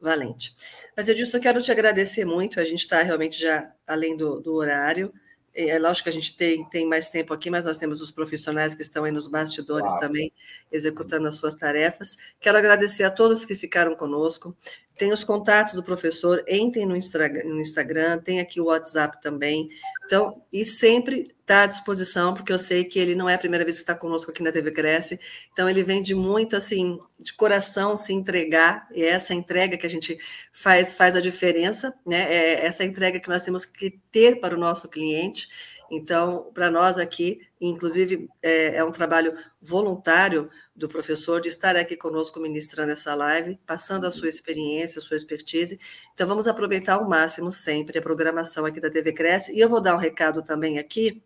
Valente. 0.00 0.54
Mas, 0.96 1.08
Edilson, 1.08 1.38
eu 1.38 1.42
quero 1.42 1.60
te 1.60 1.72
agradecer 1.72 2.24
muito. 2.24 2.60
A 2.60 2.64
gente 2.64 2.80
está 2.80 3.02
realmente 3.02 3.40
já 3.40 3.72
além 3.86 4.16
do, 4.16 4.40
do 4.40 4.54
horário. 4.54 5.12
É 5.58 5.78
lógico 5.78 6.04
que 6.04 6.10
a 6.10 6.12
gente 6.12 6.36
tem, 6.36 6.64
tem 6.68 6.86
mais 6.86 7.08
tempo 7.08 7.32
aqui, 7.32 7.48
mas 7.48 7.64
nós 7.64 7.78
temos 7.78 8.02
os 8.02 8.10
profissionais 8.10 8.74
que 8.74 8.82
estão 8.82 9.04
aí 9.04 9.10
nos 9.10 9.26
bastidores 9.26 9.92
claro. 9.92 10.06
também, 10.06 10.30
executando 10.70 11.26
as 11.26 11.36
suas 11.36 11.54
tarefas. 11.54 12.18
Quero 12.38 12.58
agradecer 12.58 13.04
a 13.04 13.10
todos 13.10 13.44
que 13.46 13.54
ficaram 13.54 13.94
conosco. 13.94 14.54
Tem 14.98 15.12
os 15.12 15.24
contatos 15.24 15.74
do 15.74 15.82
professor, 15.82 16.44
entrem 16.48 16.86
no 16.86 16.96
Instagram, 16.96 18.18
tem 18.18 18.40
aqui 18.40 18.60
o 18.60 18.66
WhatsApp 18.66 19.20
também. 19.22 19.68
Então, 20.04 20.42
e 20.52 20.64
sempre 20.64 21.34
está 21.46 21.62
à 21.62 21.66
disposição, 21.66 22.34
porque 22.34 22.52
eu 22.52 22.58
sei 22.58 22.82
que 22.82 22.98
ele 22.98 23.14
não 23.14 23.28
é 23.28 23.34
a 23.34 23.38
primeira 23.38 23.64
vez 23.64 23.76
que 23.76 23.82
está 23.84 23.94
conosco 23.94 24.32
aqui 24.32 24.42
na 24.42 24.50
TV 24.50 24.72
Cresce. 24.72 25.18
Então, 25.52 25.70
ele 25.70 25.84
vem 25.84 26.02
de 26.02 26.12
muito, 26.12 26.56
assim, 26.56 26.98
de 27.20 27.32
coração 27.32 27.96
se 27.96 28.12
entregar, 28.12 28.88
e 28.92 29.04
é 29.04 29.10
essa 29.10 29.32
entrega 29.32 29.78
que 29.78 29.86
a 29.86 29.88
gente 29.88 30.18
faz, 30.52 30.92
faz 30.92 31.14
a 31.14 31.20
diferença, 31.20 31.94
né? 32.04 32.22
É 32.22 32.66
essa 32.66 32.84
entrega 32.84 33.20
que 33.20 33.28
nós 33.28 33.44
temos 33.44 33.64
que 33.64 33.98
ter 34.10 34.40
para 34.40 34.56
o 34.56 34.58
nosso 34.58 34.88
cliente. 34.88 35.48
Então, 35.90 36.50
para 36.52 36.70
nós 36.70 36.98
aqui, 36.98 37.40
inclusive 37.60 38.28
é, 38.42 38.76
é, 38.76 38.84
um 38.84 38.90
trabalho 38.90 39.34
voluntário 39.60 40.50
do 40.74 40.88
professor 40.88 41.40
de 41.40 41.48
estar 41.48 41.76
aqui 41.76 41.96
conosco 41.96 42.40
ministrando 42.40 42.92
essa 42.92 43.14
live, 43.14 43.58
passando 43.66 44.06
a 44.06 44.10
sua 44.10 44.28
experiência, 44.28 44.98
a 44.98 45.02
sua 45.02 45.16
expertise. 45.16 45.78
Então, 46.14 46.26
vamos 46.26 46.48
aproveitar 46.48 46.94
ao 46.94 47.08
máximo 47.08 47.52
sempre 47.52 47.98
a 47.98 48.02
programação 48.02 48.64
aqui 48.64 48.80
da 48.80 48.90
TV 48.90 49.12
Cresce. 49.12 49.56
E 49.56 49.60
eu 49.60 49.68
vou 49.68 49.80
dar 49.80 49.94
um 49.94 49.98
recado 49.98 50.42
também 50.42 50.78
aqui, 50.78 51.22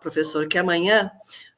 professor, 0.00 0.46
que 0.46 0.58
amanhã 0.58 1.10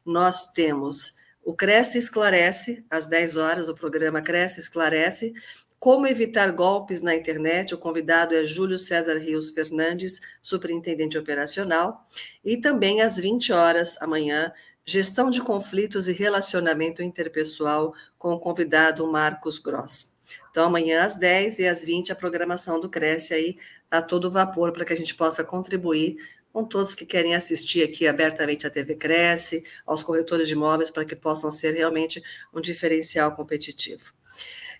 nós 0.04 0.52
temos 0.52 1.16
o 1.46 1.54
Cresce 1.54 1.96
Esclarece, 1.96 2.84
às 2.90 3.06
10 3.06 3.36
horas, 3.36 3.68
o 3.68 3.74
programa 3.74 4.20
Cresce 4.20 4.58
Esclarece, 4.58 5.32
como 5.78 6.06
evitar 6.06 6.50
golpes 6.52 7.02
na 7.02 7.14
internet? 7.14 7.74
O 7.74 7.78
convidado 7.78 8.34
é 8.34 8.44
Júlio 8.44 8.78
César 8.78 9.18
Rios 9.18 9.50
Fernandes, 9.50 10.20
superintendente 10.40 11.18
operacional. 11.18 12.04
E 12.44 12.56
também 12.56 13.02
às 13.02 13.16
20 13.16 13.52
horas 13.52 14.00
amanhã, 14.00 14.52
gestão 14.84 15.30
de 15.30 15.40
conflitos 15.42 16.08
e 16.08 16.12
relacionamento 16.12 17.02
interpessoal 17.02 17.94
com 18.18 18.32
o 18.32 18.40
convidado 18.40 19.06
Marcos 19.06 19.58
Gross. 19.58 20.14
Então, 20.50 20.64
amanhã 20.64 21.04
às 21.04 21.18
10 21.18 21.58
e 21.58 21.68
às 21.68 21.82
20, 21.82 22.10
a 22.10 22.16
programação 22.16 22.80
do 22.80 22.88
Cresce 22.88 23.34
aí 23.34 23.58
a 23.90 24.00
todo 24.00 24.30
vapor 24.30 24.72
para 24.72 24.84
que 24.84 24.92
a 24.92 24.96
gente 24.96 25.14
possa 25.14 25.44
contribuir 25.44 26.16
com 26.52 26.64
todos 26.64 26.94
que 26.94 27.04
querem 27.04 27.34
assistir 27.34 27.82
aqui 27.82 28.06
abertamente 28.06 28.66
a 28.66 28.70
TV 28.70 28.94
Cresce, 28.94 29.62
aos 29.84 30.02
corretores 30.02 30.48
de 30.48 30.54
imóveis, 30.54 30.88
para 30.88 31.04
que 31.04 31.14
possam 31.14 31.50
ser 31.50 31.74
realmente 31.74 32.22
um 32.54 32.62
diferencial 32.62 33.36
competitivo. 33.36 34.14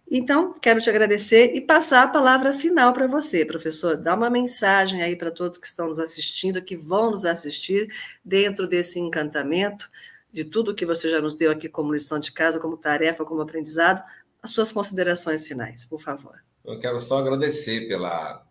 Então, 0.08 0.54
quero 0.60 0.80
te 0.80 0.88
agradecer 0.88 1.52
e 1.54 1.60
passar 1.60 2.04
a 2.04 2.08
palavra 2.08 2.52
final 2.52 2.92
para 2.92 3.08
você, 3.08 3.44
professor. 3.44 3.96
Dá 3.96 4.14
uma 4.14 4.30
mensagem 4.30 5.02
aí 5.02 5.16
para 5.16 5.32
todos 5.32 5.58
que 5.58 5.66
estão 5.66 5.88
nos 5.88 5.98
assistindo, 5.98 6.62
que 6.62 6.76
vão 6.76 7.10
nos 7.10 7.24
assistir 7.24 7.92
dentro 8.24 8.68
desse 8.68 9.00
encantamento, 9.00 9.90
de 10.32 10.44
tudo 10.44 10.74
que 10.74 10.86
você 10.86 11.10
já 11.10 11.20
nos 11.20 11.34
deu 11.34 11.50
aqui 11.50 11.68
como 11.68 11.92
lição 11.92 12.20
de 12.20 12.30
casa, 12.30 12.60
como 12.60 12.76
tarefa, 12.76 13.24
como 13.24 13.40
aprendizado, 13.40 14.02
as 14.40 14.50
suas 14.50 14.70
considerações 14.70 15.46
finais, 15.46 15.84
por 15.84 16.00
favor. 16.00 16.40
Eu 16.64 16.78
quero 16.78 17.00
só 17.00 17.18
agradecer 17.18 17.88
pela, 17.88 18.46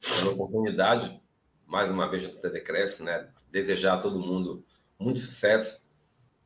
pela 0.00 0.32
oportunidade, 0.32 1.20
mais 1.66 1.90
uma 1.90 2.08
vez, 2.10 2.34
da 2.34 2.40
TV 2.40 2.60
Cresce, 2.60 3.02
né? 3.02 3.28
Desejar 3.50 3.94
a 3.94 3.98
todo 3.98 4.18
mundo 4.18 4.64
muito 4.98 5.20
sucesso. 5.20 5.82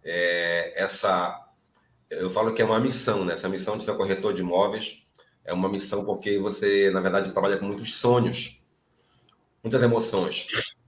É, 0.02 0.72
essa 0.82 1.43
eu 2.10 2.30
falo 2.30 2.52
que 2.54 2.62
é 2.62 2.64
uma 2.64 2.80
missão, 2.80 3.24
né? 3.24 3.34
Essa 3.34 3.48
missão 3.48 3.76
de 3.78 3.84
ser 3.84 3.96
corretor 3.96 4.32
de 4.32 4.42
imóveis 4.42 5.02
é 5.44 5.52
uma 5.52 5.68
missão 5.68 6.04
porque 6.04 6.38
você, 6.38 6.90
na 6.90 7.00
verdade, 7.00 7.32
trabalha 7.32 7.56
com 7.56 7.66
muitos 7.66 7.94
sonhos, 7.94 8.60
muitas 9.62 9.82
emoções, 9.82 10.46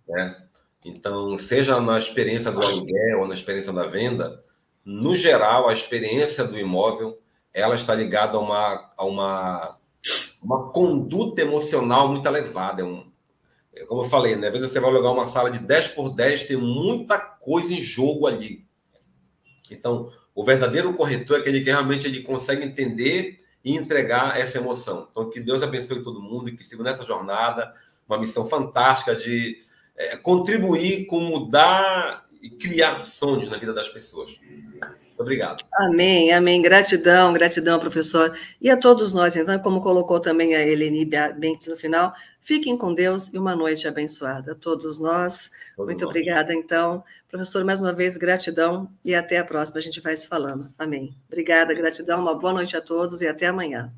né? 0.08 0.42
Então, 0.84 1.36
seja 1.36 1.80
na 1.80 1.98
experiência 1.98 2.52
do 2.52 2.62
aluguel 2.62 3.20
ou 3.20 3.28
na 3.28 3.34
experiência 3.34 3.72
da 3.72 3.86
venda, 3.86 4.44
no 4.84 5.16
geral, 5.16 5.68
a 5.68 5.72
experiência 5.72 6.44
do 6.44 6.58
imóvel 6.58 7.20
ela 7.52 7.74
está 7.74 7.94
ligada 7.94 8.36
a 8.36 8.40
uma, 8.40 8.92
a 8.96 9.04
uma, 9.04 9.78
uma 10.42 10.70
conduta 10.70 11.40
emocional 11.40 12.08
muito 12.08 12.28
elevada. 12.28 12.82
É 12.82 12.84
um, 12.84 13.10
é 13.74 13.84
como 13.86 14.02
eu 14.02 14.08
falei, 14.08 14.36
né? 14.36 14.48
às 14.48 14.52
vezes 14.52 14.70
você 14.70 14.78
vai 14.78 14.90
alugar 14.90 15.12
uma 15.12 15.26
sala 15.26 15.50
de 15.50 15.58
10 15.58 15.88
por 15.88 16.14
10, 16.14 16.48
tem 16.48 16.56
muita 16.56 17.18
coisa 17.18 17.72
em 17.72 17.80
jogo 17.80 18.26
ali. 18.26 18.66
Então, 19.70 20.12
o 20.36 20.44
verdadeiro 20.44 20.92
corretor 20.92 21.38
é 21.38 21.40
aquele 21.40 21.62
que 21.62 21.70
realmente 21.70 22.06
ele 22.06 22.20
consegue 22.20 22.62
entender 22.62 23.42
e 23.64 23.74
entregar 23.74 24.38
essa 24.38 24.58
emoção. 24.58 25.08
Então, 25.10 25.30
que 25.30 25.40
Deus 25.40 25.62
abençoe 25.62 26.04
todo 26.04 26.20
mundo 26.20 26.50
e 26.50 26.56
que 26.56 26.62
siga 26.62 26.84
nessa 26.84 27.04
jornada, 27.04 27.74
uma 28.06 28.18
missão 28.18 28.46
fantástica 28.46 29.16
de 29.16 29.58
é, 29.96 30.14
contribuir 30.18 31.06
com 31.06 31.20
mudar 31.20 32.26
e 32.42 32.50
criar 32.50 33.00
sonhos 33.00 33.48
na 33.48 33.56
vida 33.56 33.72
das 33.72 33.88
pessoas. 33.88 34.38
Obrigado. 35.18 35.64
Amém, 35.74 36.32
amém. 36.32 36.60
Gratidão, 36.60 37.32
gratidão, 37.32 37.78
professor. 37.78 38.36
E 38.60 38.70
a 38.70 38.76
todos 38.76 39.12
nós, 39.12 39.34
então, 39.34 39.58
como 39.60 39.80
colocou 39.80 40.20
também 40.20 40.54
a 40.54 40.66
Eleni 40.66 41.08
Bentes 41.38 41.68
no 41.68 41.76
final, 41.76 42.14
fiquem 42.40 42.76
com 42.76 42.92
Deus 42.92 43.32
e 43.32 43.38
uma 43.38 43.56
noite 43.56 43.88
abençoada. 43.88 44.52
A 44.52 44.54
todos 44.54 44.98
nós. 44.98 45.50
Todos 45.74 45.86
Muito 45.86 46.04
nós. 46.04 46.10
obrigada, 46.10 46.52
então. 46.52 47.02
Professor, 47.30 47.64
mais 47.64 47.80
uma 47.80 47.92
vez, 47.92 48.16
gratidão 48.16 48.90
e 49.04 49.14
até 49.14 49.38
a 49.38 49.44
próxima. 49.44 49.78
A 49.78 49.82
gente 49.82 50.00
vai 50.00 50.16
se 50.16 50.28
falando. 50.28 50.70
Amém. 50.78 51.16
Obrigada, 51.26 51.72
gratidão. 51.74 52.20
Uma 52.20 52.34
boa 52.34 52.52
noite 52.52 52.76
a 52.76 52.80
todos 52.80 53.20
e 53.22 53.26
até 53.26 53.46
amanhã. 53.46 53.92